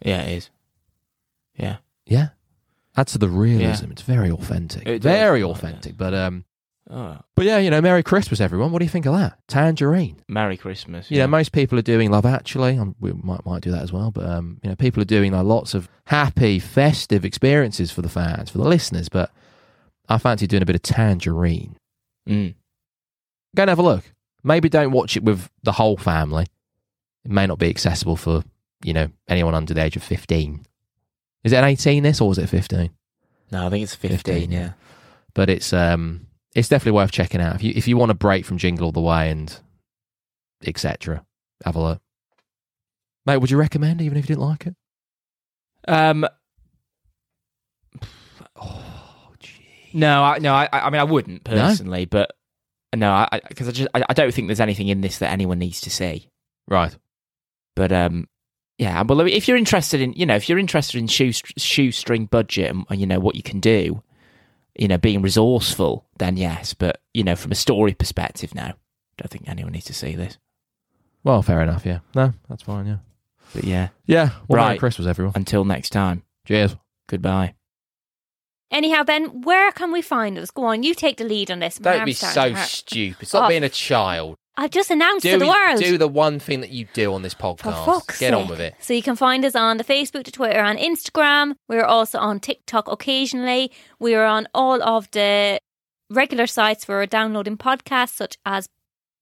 Yeah, 0.03 0.23
it 0.23 0.37
is. 0.39 0.51
Yeah. 1.57 1.77
Yeah, 2.07 2.29
adds 2.97 3.13
to 3.13 3.19
the 3.19 3.29
realism. 3.29 3.91
It's 3.91 4.03
very 4.03 4.31
authentic, 4.31 4.87
It 4.87 5.03
very 5.03 5.41
yeah. 5.41 5.47
authentic. 5.47 5.97
But 5.99 6.15
um, 6.15 6.45
Oh, 6.91 7.19
but 7.35 7.45
yeah, 7.45 7.59
you 7.59 7.69
know, 7.71 7.83
Merry 7.83 8.03
Christmas, 8.03 8.41
everyone. 8.41 8.73
What 8.73 8.79
do 8.79 8.87
you 8.87 8.89
think 8.89 9.05
of 9.05 9.13
that? 9.13 9.39
Tangerine. 9.47 10.23
Merry 10.27 10.57
Christmas. 10.57 11.11
You 11.11 11.19
know, 11.19 11.27
most 11.27 11.53
people 11.53 11.79
are 11.79 11.83
doing 11.83 12.11
Love 12.11 12.25
Actually. 12.25 12.79
Um, 12.79 12.95
we 12.99 13.13
might 13.13 13.45
might 13.45 13.61
do 13.61 13.71
that 13.73 13.83
as 13.83 13.93
well. 13.93 14.11
But 14.11 14.25
um, 14.25 14.59
you 14.63 14.71
know, 14.71 14.77
people 14.77 15.03
are 15.03 15.07
doing 15.07 15.33
like, 15.33 15.45
lots 15.45 15.75
of 15.75 15.89
happy, 16.07 16.59
festive 16.59 17.27
experiences 17.27 17.91
for 17.91 18.01
the 18.01 18.09
fans, 18.09 18.49
for 18.51 18.59
the 18.59 18.65
listeners. 18.69 19.11
But 19.11 19.31
I 20.09 20.17
fancy 20.17 20.47
doing 20.47 20.63
a 20.63 20.67
bit 20.67 20.77
of 20.77 20.83
Tangerine. 20.83 21.77
Mm. 22.27 22.55
Go 23.55 23.63
and 23.65 23.69
have 23.69 23.79
a 23.79 23.83
look. 23.83 24.05
Maybe 24.43 24.71
don't 24.71 24.93
watch 24.93 25.15
it 25.15 25.23
with 25.23 25.51
the 25.63 25.73
whole 25.73 25.99
family. 25.99 26.47
It 27.25 27.31
may 27.31 27.47
not 27.47 27.59
be 27.59 27.69
accessible 27.69 28.17
for 28.17 28.45
you 28.83 28.93
know 28.93 29.09
anyone 29.29 29.55
under 29.55 29.75
the 29.75 29.83
age 29.83 29.97
of 29.97 30.03
fifteen. 30.03 30.65
Is 31.45 31.53
it 31.53 31.57
an 31.57 31.65
eighteen 31.65 32.03
this 32.03 32.21
or 32.21 32.31
is 32.33 32.39
it 32.39 32.49
fifteen? 32.49 32.91
No, 33.51 33.67
I 33.67 33.71
think 33.71 33.83
it's 33.83 33.95
15, 33.95 34.19
15, 34.19 34.51
yeah. 34.51 34.73
But 35.35 35.49
it's 35.49 35.73
um 35.73 36.27
it's 36.55 36.69
definitely 36.69 36.93
worth 36.93 37.11
checking 37.13 37.41
out 37.41 37.55
if 37.55 37.63
you 37.63 37.73
if 37.75 37.89
you 37.89 37.97
want 37.97 38.11
to 38.11 38.15
break 38.15 38.45
from 38.45 38.59
Jingle 38.59 38.87
All 38.87 38.93
the 38.93 39.01
Way 39.01 39.31
and 39.31 39.59
etc. 40.67 41.25
Have 41.65 41.77
a 41.77 41.81
look. 41.81 42.01
Mate, 43.25 43.39
would 43.39 43.51
you 43.51 43.57
recommend 43.59 44.01
even 44.03 44.19
if 44.19 44.25
you 44.29 44.35
didn't 44.37 44.47
like 44.49 44.67
it? 44.67 44.75
Um, 45.87 46.27
Oh, 48.61 49.33
gee. 49.39 49.91
no, 49.95 50.23
I, 50.25 50.39
no, 50.39 50.53
I, 50.53 50.69
I 50.73 50.91
mean, 50.91 51.01
I 51.01 51.05
wouldn't 51.05 51.45
personally, 51.45 52.07
but 52.07 52.33
no, 52.95 53.11
I 53.13 53.41
because 53.49 53.69
I, 53.69 53.71
just 53.73 53.89
I, 53.95 54.03
I 54.09 54.13
don't 54.15 54.35
think 54.35 54.49
there's 54.49 54.61
anything 54.61 54.89
in 54.89 55.01
this 55.01 55.19
that 55.19 55.31
anyone 55.31 55.59
needs 55.59 55.81
to 55.83 55.91
see. 55.91 56.29
Right. 56.67 56.97
But 57.77 57.93
um, 57.93 58.27
yeah. 58.79 59.03
Well, 59.03 59.21
if 59.21 59.47
you're 59.49 59.57
interested 59.57 60.01
in, 60.01 60.13
you 60.15 60.25
know, 60.27 60.37
if 60.37 60.49
you're 60.49 60.59
interested 60.59 60.99
in 60.99 61.07
shoe 61.09 61.33
shoestring 61.33 62.27
budget 62.27 62.71
and, 62.71 62.85
and 62.89 63.01
you 63.01 63.07
know 63.07 63.21
what 63.21 63.35
you 63.35 63.43
can 63.43 63.61
do, 63.61 64.03
you 64.79 64.89
know, 64.89 64.99
being 64.99 65.21
resourceful, 65.23 66.07
then 66.19 66.37
yes. 66.37 66.75
But 66.75 67.01
you 67.13 67.25
know, 67.25 67.37
from 67.37 67.53
a 67.53 67.57
story 67.57 67.95
perspective, 67.95 68.55
no, 68.55 68.63
I 68.63 68.75
don't 69.19 69.31
think 69.31 69.49
anyone 69.49 69.73
needs 69.73 69.87
to 69.87 69.95
see 69.95 70.15
this. 70.15 70.39
Well, 71.25 71.43
fair 71.43 71.61
enough. 71.63 71.85
Yeah. 71.85 71.99
No, 72.15 72.33
that's 72.49 72.63
fine. 72.63 72.87
Yeah. 72.87 72.97
But 73.55 73.65
yeah, 73.65 73.89
Yeah. 74.07 74.31
Well, 74.47 74.59
Merry 74.59 74.71
Right. 74.73 74.79
Christmas, 74.79 75.07
everyone. 75.09 75.33
until 75.35 75.65
next 75.65 75.91
time, 75.91 76.23
Cheers. 76.47 76.77
goodbye. 77.09 77.55
Anyhow, 78.71 79.03
Ben, 79.03 79.41
where 79.43 79.73
can 79.73 79.91
we 79.93 80.03
find 80.03 80.37
us? 80.39 80.51
Go 80.51 80.65
on, 80.65 80.83
you 80.83 80.95
take 80.95 81.17
the 81.17 81.25
lead 81.25 81.51
on 81.51 81.59
this. 81.59 81.81
My 81.81 81.93
Don't 81.93 82.01
arm's 82.01 82.09
be 82.11 82.13
so 82.13 82.49
to 82.51 82.55
hurt. 82.55 82.69
stupid. 82.69 83.27
Stop 83.29 83.45
Oh. 83.47 83.49
being 83.49 83.65
a 83.65 83.71
child. 83.71 84.37
I've 84.61 84.71
just 84.73 84.91
announced 84.91 85.23
Do, 85.23 85.33
to 85.33 85.39
the 85.39 85.47
world. 85.47 85.79
do 85.81 85.97
the 85.97 86.09
one 86.09 86.41
thing 86.41 86.61
that 86.63 86.71
you 86.71 86.87
do 86.93 87.15
on 87.15 87.23
this 87.23 87.33
podcast. 87.35 88.19
Get 88.19 88.35
on 88.35 88.49
with 88.49 88.61
it. 88.61 88.75
So 88.81 88.93
you 88.93 89.03
can 89.03 89.15
find 89.15 89.45
us 89.45 89.55
on 89.55 89.77
the 89.77 89.85
Facebook, 89.85 90.25
the 90.25 90.33
Twitter, 90.33 90.59
and 90.59 90.79
Instagram. 90.79 91.55
We're 91.69 91.85
also 91.85 92.19
on 92.19 92.41
TikTok 92.41 92.91
occasionally. 92.91 93.71
We 94.01 94.15
are 94.17 94.25
on 94.25 94.49
all 94.53 94.83
of 94.83 95.09
the 95.13 95.61
regular 96.11 96.49
sites 96.49 96.85
for 96.85 97.07
downloading 97.07 97.57
podcasts, 97.57 98.15
such 98.17 98.37
as 98.45 98.69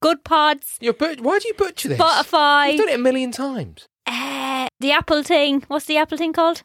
Goodpods, 0.02 0.76
You're 0.80 0.92
but- 0.92 1.20
why 1.20 1.38
do 1.38 1.48
you 1.48 1.54
butcher 1.54 1.88
this? 1.88 1.98
Spotify, 1.98 2.72
You've 2.72 2.80
done 2.80 2.88
it 2.90 2.94
a 3.00 3.02
million 3.02 3.30
times. 3.30 3.88
uh, 4.06 4.68
the 4.80 4.92
Apple 4.92 5.22
thing. 5.22 5.62
What's 5.68 5.86
the 5.86 5.96
Apple 5.98 6.18
thing 6.18 6.32
called? 6.32 6.62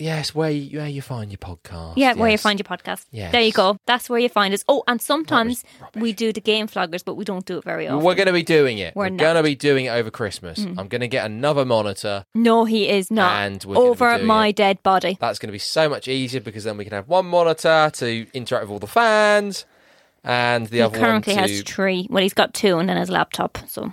Yes, 0.00 0.34
where 0.34 0.50
you, 0.50 0.78
where 0.78 0.88
you 0.88 1.02
find 1.02 1.30
your 1.30 1.38
podcast. 1.38 1.94
Yeah, 1.96 2.14
where 2.14 2.30
you 2.30 2.38
find 2.38 2.58
your 2.58 2.64
podcast. 2.64 3.04
Yes. 3.10 3.32
There 3.32 3.40
you 3.42 3.52
go. 3.52 3.76
That's 3.86 4.08
where 4.08 4.18
you 4.18 4.28
find 4.28 4.54
us. 4.54 4.64
Oh, 4.66 4.82
and 4.88 5.00
sometimes 5.00 5.62
rubbish. 5.80 6.00
we 6.02 6.12
do 6.12 6.32
the 6.32 6.40
game 6.40 6.66
floggers, 6.68 7.04
but 7.04 7.14
we 7.16 7.24
don't 7.24 7.44
do 7.44 7.58
it 7.58 7.64
very 7.64 7.86
often. 7.86 8.04
We're 8.04 8.14
going 8.14 8.26
to 8.26 8.32
be 8.32 8.42
doing 8.42 8.78
it. 8.78 8.96
We're 8.96 9.10
We're, 9.10 9.16
going 9.16 9.36
to 9.36 9.42
be 9.42 9.54
doing 9.54 9.84
it 9.84 9.90
over 9.90 10.10
Christmas. 10.10 10.60
Mm. 10.60 10.78
I'm 10.78 10.88
going 10.88 11.02
to 11.02 11.08
get 11.08 11.26
another 11.26 11.64
monitor. 11.64 12.24
No, 12.34 12.64
he 12.64 12.88
is 12.88 13.10
not. 13.10 13.32
And 13.32 13.62
we're 13.64 13.74
gonna 13.74 13.84
be 13.86 13.90
Over 13.90 14.18
my 14.24 14.48
it. 14.48 14.56
dead 14.56 14.82
body. 14.82 15.18
That's 15.20 15.38
going 15.38 15.48
to 15.48 15.52
be 15.52 15.58
so 15.58 15.88
much 15.88 16.08
easier 16.08 16.40
because 16.40 16.64
then 16.64 16.76
we 16.78 16.84
can 16.84 16.94
have 16.94 17.06
one 17.08 17.26
monitor 17.26 17.90
to 17.94 18.26
interact 18.32 18.64
with 18.64 18.72
all 18.72 18.78
the 18.78 18.86
fans, 18.86 19.66
and 20.24 20.66
the 20.68 20.76
he 20.78 20.82
other 20.82 20.98
currently 20.98 21.34
one 21.34 21.44
to 21.46 21.50
has 21.52 21.62
three. 21.62 22.06
Well, 22.08 22.22
he's 22.22 22.34
got 22.34 22.54
two 22.54 22.78
and 22.78 22.88
then 22.88 22.96
his 22.96 23.10
laptop. 23.10 23.58
So 23.68 23.92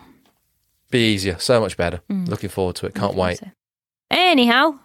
be 0.90 1.14
easier. 1.14 1.38
So 1.40 1.60
much 1.60 1.76
better. 1.76 2.02
Mm. 2.10 2.28
Looking 2.30 2.50
forward 2.50 2.76
to 2.78 2.86
it. 2.86 2.96
Can't 2.96 3.16
wait. 3.16 3.40
So- 3.40 3.52
Anyhow, 4.10 4.80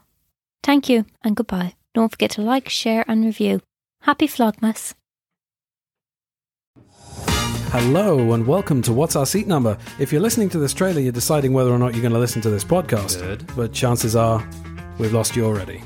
thank 0.62 0.88
you 0.88 1.04
and 1.22 1.36
goodbye. 1.36 1.74
Don't 1.94 2.10
forget 2.10 2.30
to 2.32 2.42
like, 2.42 2.68
share, 2.68 3.04
and 3.06 3.24
review. 3.24 3.60
Happy 4.02 4.26
Vlogmas. 4.26 4.94
Hello 7.72 8.34
and 8.34 8.46
welcome 8.46 8.82
to 8.82 8.92
What's 8.92 9.16
Our 9.16 9.24
Seat 9.24 9.46
Number. 9.46 9.78
If 9.98 10.12
you're 10.12 10.20
listening 10.20 10.50
to 10.50 10.58
this 10.58 10.74
trailer, 10.74 11.00
you're 11.00 11.10
deciding 11.10 11.54
whether 11.54 11.70
or 11.70 11.78
not 11.78 11.94
you're 11.94 12.02
going 12.02 12.12
to 12.12 12.18
listen 12.18 12.42
to 12.42 12.50
this 12.50 12.64
podcast. 12.64 13.20
Good. 13.20 13.46
But 13.56 13.72
chances 13.72 14.14
are 14.14 14.46
we've 14.98 15.14
lost 15.14 15.36
you 15.36 15.46
already. 15.46 15.82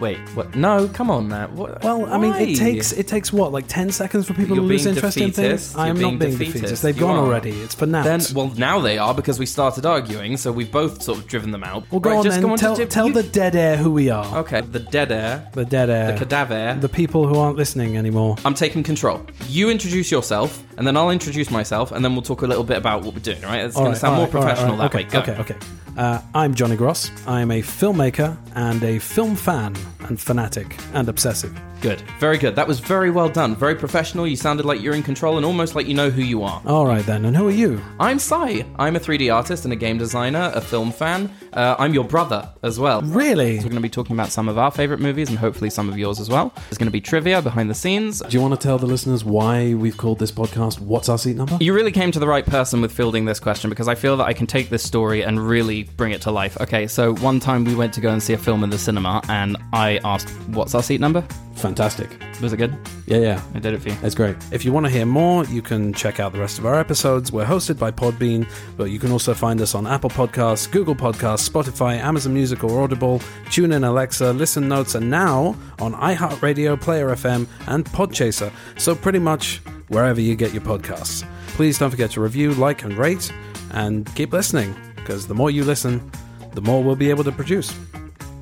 Wait, 0.00 0.18
what? 0.34 0.54
No, 0.54 0.88
come 0.88 1.10
on 1.10 1.28
now. 1.28 1.48
What? 1.48 1.82
Well, 1.82 2.06
I 2.06 2.18
mean, 2.18 2.32
why? 2.32 2.40
it 2.40 2.56
takes 2.56 2.92
it 2.92 3.06
takes 3.08 3.32
what 3.32 3.52
like 3.52 3.66
ten 3.68 3.90
seconds 3.90 4.26
for 4.26 4.34
people 4.34 4.56
You're 4.56 4.64
to 4.64 4.68
lose 4.68 4.84
being 4.84 4.96
interest 4.96 5.16
in 5.16 5.22
things. 5.32 5.36
defeatist. 5.36 5.78
I 5.78 5.88
am 5.88 5.96
You're 5.96 6.10
not 6.10 6.18
being 6.18 6.18
being 6.18 6.30
defeatist. 6.38 6.54
defeatist. 6.62 6.82
They've 6.82 6.96
You 6.96 7.00
gone 7.00 7.16
are. 7.16 7.24
already. 7.26 7.50
It's 7.60 7.74
for 7.74 7.86
now. 7.86 8.02
Then, 8.02 8.20
well, 8.34 8.52
now 8.56 8.80
they 8.80 8.98
are 8.98 9.14
because 9.14 9.38
we 9.38 9.46
started 9.46 9.86
arguing, 9.86 10.36
so 10.36 10.52
we've 10.52 10.70
both 10.70 11.02
sort 11.02 11.18
of 11.18 11.26
driven 11.26 11.50
them 11.50 11.64
out. 11.64 11.84
well, 11.90 12.00
go 12.00 12.10
Right, 12.10 12.16
on 12.18 12.24
just 12.24 12.34
then. 12.36 12.42
go 12.42 12.50
on 12.52 12.58
to 12.58 12.62
tell 12.64 12.74
do- 12.76 12.86
tell 12.86 13.06
you- 13.08 13.14
the 13.14 13.22
dead 13.22 13.56
air 13.56 13.76
who 13.76 13.90
we 13.90 14.10
are. 14.10 14.26
Okay, 14.38 14.60
the 14.60 14.80
dead 14.80 15.12
air, 15.12 15.48
The 15.52 15.64
dead 15.64 15.88
air. 15.88 16.12
the 16.12 16.18
cadaver. 16.18 16.76
The 16.80 16.88
people 16.88 17.26
who 17.26 17.38
aren't 17.38 17.56
listening 17.56 17.96
anymore. 17.96 18.36
I'm 18.44 18.54
taking 18.54 18.82
control. 18.82 19.20
You 19.48 19.70
introduce 19.70 20.10
yourself, 20.10 20.62
and 20.76 20.86
then 20.86 20.96
I'll 20.96 21.10
introduce 21.10 21.50
myself, 21.50 21.92
and 21.92 22.04
then 22.04 22.12
we'll 22.12 22.22
talk 22.22 22.42
a 22.42 22.46
little 22.46 22.64
bit 22.64 22.76
about 22.76 23.02
what 23.04 23.14
we're 23.14 23.20
doing. 23.20 23.40
Right? 23.42 23.64
It's 23.64 23.76
All 23.76 23.82
going 23.82 23.92
right, 23.92 23.94
to 23.94 24.00
sound 24.00 24.14
all 24.16 24.20
more 24.22 24.26
right, 24.26 24.34
all 24.34 24.40
right, 24.42 24.48
professional 24.56 24.74
all 24.74 24.88
right. 24.88 24.92
that 24.92 25.18
okay, 25.22 25.32
way. 25.32 25.36
Go. 25.36 25.42
Okay, 25.42 25.54
okay. 25.54 25.66
Uh, 25.96 26.20
I'm 26.34 26.54
Johnny 26.54 26.76
Gross. 26.76 27.10
I 27.26 27.40
am 27.40 27.50
a 27.50 27.60
filmmaker 27.60 28.36
and 28.54 28.82
a 28.84 28.98
film 29.00 29.34
fan 29.36 29.59
and 29.60 30.20
fanatic 30.20 30.76
and 30.94 31.08
obsessive. 31.08 31.69
Good. 31.80 32.02
Very 32.18 32.36
good. 32.36 32.54
That 32.56 32.68
was 32.68 32.78
very 32.78 33.10
well 33.10 33.28
done. 33.28 33.56
Very 33.56 33.74
professional. 33.74 34.26
You 34.26 34.36
sounded 34.36 34.66
like 34.66 34.82
you're 34.82 34.94
in 34.94 35.02
control 35.02 35.38
and 35.38 35.46
almost 35.46 35.74
like 35.74 35.86
you 35.86 35.94
know 35.94 36.10
who 36.10 36.20
you 36.22 36.42
are. 36.42 36.60
All 36.66 36.84
right 36.84 37.04
then, 37.06 37.24
and 37.24 37.34
who 37.34 37.48
are 37.48 37.52
you? 37.52 37.80
I'm 37.98 38.18
Sai. 38.18 38.66
I'm 38.78 38.96
a 38.96 39.00
3D 39.00 39.34
artist 39.34 39.64
and 39.64 39.72
a 39.72 39.76
game 39.76 39.96
designer, 39.96 40.52
a 40.54 40.60
film 40.60 40.92
fan. 40.92 41.30
Uh, 41.54 41.76
I'm 41.78 41.94
your 41.94 42.04
brother 42.04 42.48
as 42.62 42.78
well. 42.78 43.00
Really? 43.00 43.56
We're 43.56 43.62
going 43.64 43.74
to 43.76 43.80
be 43.80 43.88
talking 43.88 44.14
about 44.14 44.28
some 44.30 44.48
of 44.48 44.58
our 44.58 44.70
favorite 44.70 45.00
movies 45.00 45.30
and 45.30 45.38
hopefully 45.38 45.70
some 45.70 45.88
of 45.88 45.96
yours 45.96 46.20
as 46.20 46.28
well. 46.28 46.52
There's 46.54 46.76
going 46.78 46.86
to 46.86 46.92
be 46.92 47.00
trivia 47.00 47.40
behind 47.40 47.70
the 47.70 47.74
scenes. 47.74 48.20
Do 48.20 48.36
you 48.36 48.42
want 48.42 48.52
to 48.52 48.60
tell 48.62 48.76
the 48.76 48.86
listeners 48.86 49.24
why 49.24 49.72
we've 49.74 49.96
called 49.96 50.18
this 50.18 50.30
podcast 50.30 50.80
"What's 50.80 51.08
Our 51.08 51.18
Seat 51.18 51.36
Number"? 51.36 51.56
You 51.60 51.72
really 51.72 51.92
came 51.92 52.12
to 52.12 52.18
the 52.18 52.28
right 52.28 52.44
person 52.44 52.82
with 52.82 52.92
fielding 52.92 53.24
this 53.24 53.40
question 53.40 53.70
because 53.70 53.88
I 53.88 53.94
feel 53.94 54.18
that 54.18 54.26
I 54.26 54.34
can 54.34 54.46
take 54.46 54.68
this 54.68 54.82
story 54.82 55.22
and 55.22 55.40
really 55.40 55.84
bring 55.84 56.12
it 56.12 56.20
to 56.22 56.30
life. 56.30 56.60
Okay, 56.60 56.86
so 56.86 57.14
one 57.16 57.40
time 57.40 57.64
we 57.64 57.74
went 57.74 57.94
to 57.94 58.00
go 58.02 58.10
and 58.10 58.22
see 58.22 58.34
a 58.34 58.38
film 58.38 58.62
in 58.64 58.70
the 58.70 58.78
cinema 58.78 59.22
and 59.28 59.56
I 59.72 59.98
asked, 60.04 60.28
What's 60.48 60.74
our 60.74 60.82
seat 60.82 61.00
number? 61.00 61.24
Fantastic. 61.70 62.10
Was 62.42 62.52
it 62.52 62.56
good? 62.56 62.76
Yeah, 63.06 63.18
yeah. 63.18 63.42
I 63.54 63.60
did 63.60 63.74
it 63.74 63.80
for 63.80 63.90
you. 63.90 63.96
It's 64.02 64.16
great. 64.16 64.34
If 64.50 64.64
you 64.64 64.72
want 64.72 64.86
to 64.86 64.90
hear 64.90 65.06
more, 65.06 65.44
you 65.44 65.62
can 65.62 65.92
check 65.92 66.18
out 66.18 66.32
the 66.32 66.40
rest 66.40 66.58
of 66.58 66.66
our 66.66 66.80
episodes. 66.80 67.30
We're 67.30 67.44
hosted 67.44 67.78
by 67.78 67.92
Podbean, 67.92 68.44
but 68.76 68.90
you 68.90 68.98
can 68.98 69.12
also 69.12 69.34
find 69.34 69.60
us 69.60 69.76
on 69.76 69.86
Apple 69.86 70.10
Podcasts, 70.10 70.68
Google 70.68 70.96
Podcasts, 70.96 71.48
Spotify, 71.48 71.96
Amazon 71.98 72.34
Music 72.34 72.64
or 72.64 72.82
Audible, 72.82 73.20
TuneIn 73.50 73.86
Alexa, 73.86 74.32
Listen 74.32 74.66
Notes, 74.66 74.96
and 74.96 75.08
now 75.08 75.54
on 75.78 75.94
iHeartRadio, 75.94 76.80
Player 76.80 77.10
FM, 77.10 77.46
and 77.68 77.84
Podchaser. 77.84 78.50
So 78.76 78.96
pretty 78.96 79.20
much 79.20 79.58
wherever 79.86 80.20
you 80.20 80.34
get 80.34 80.52
your 80.52 80.62
podcasts. 80.62 81.24
Please 81.50 81.78
don't 81.78 81.90
forget 81.90 82.10
to 82.10 82.20
review, 82.20 82.52
like, 82.54 82.82
and 82.82 82.98
rate, 82.98 83.32
and 83.70 84.12
keep 84.16 84.32
listening, 84.32 84.74
because 84.96 85.28
the 85.28 85.34
more 85.36 85.52
you 85.52 85.62
listen, 85.62 86.10
the 86.52 86.62
more 86.62 86.82
we'll 86.82 86.96
be 86.96 87.10
able 87.10 87.22
to 87.22 87.32
produce. 87.32 87.72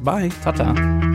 Bye. 0.01 0.31
Ta 0.41 0.53
ta. 0.53 1.08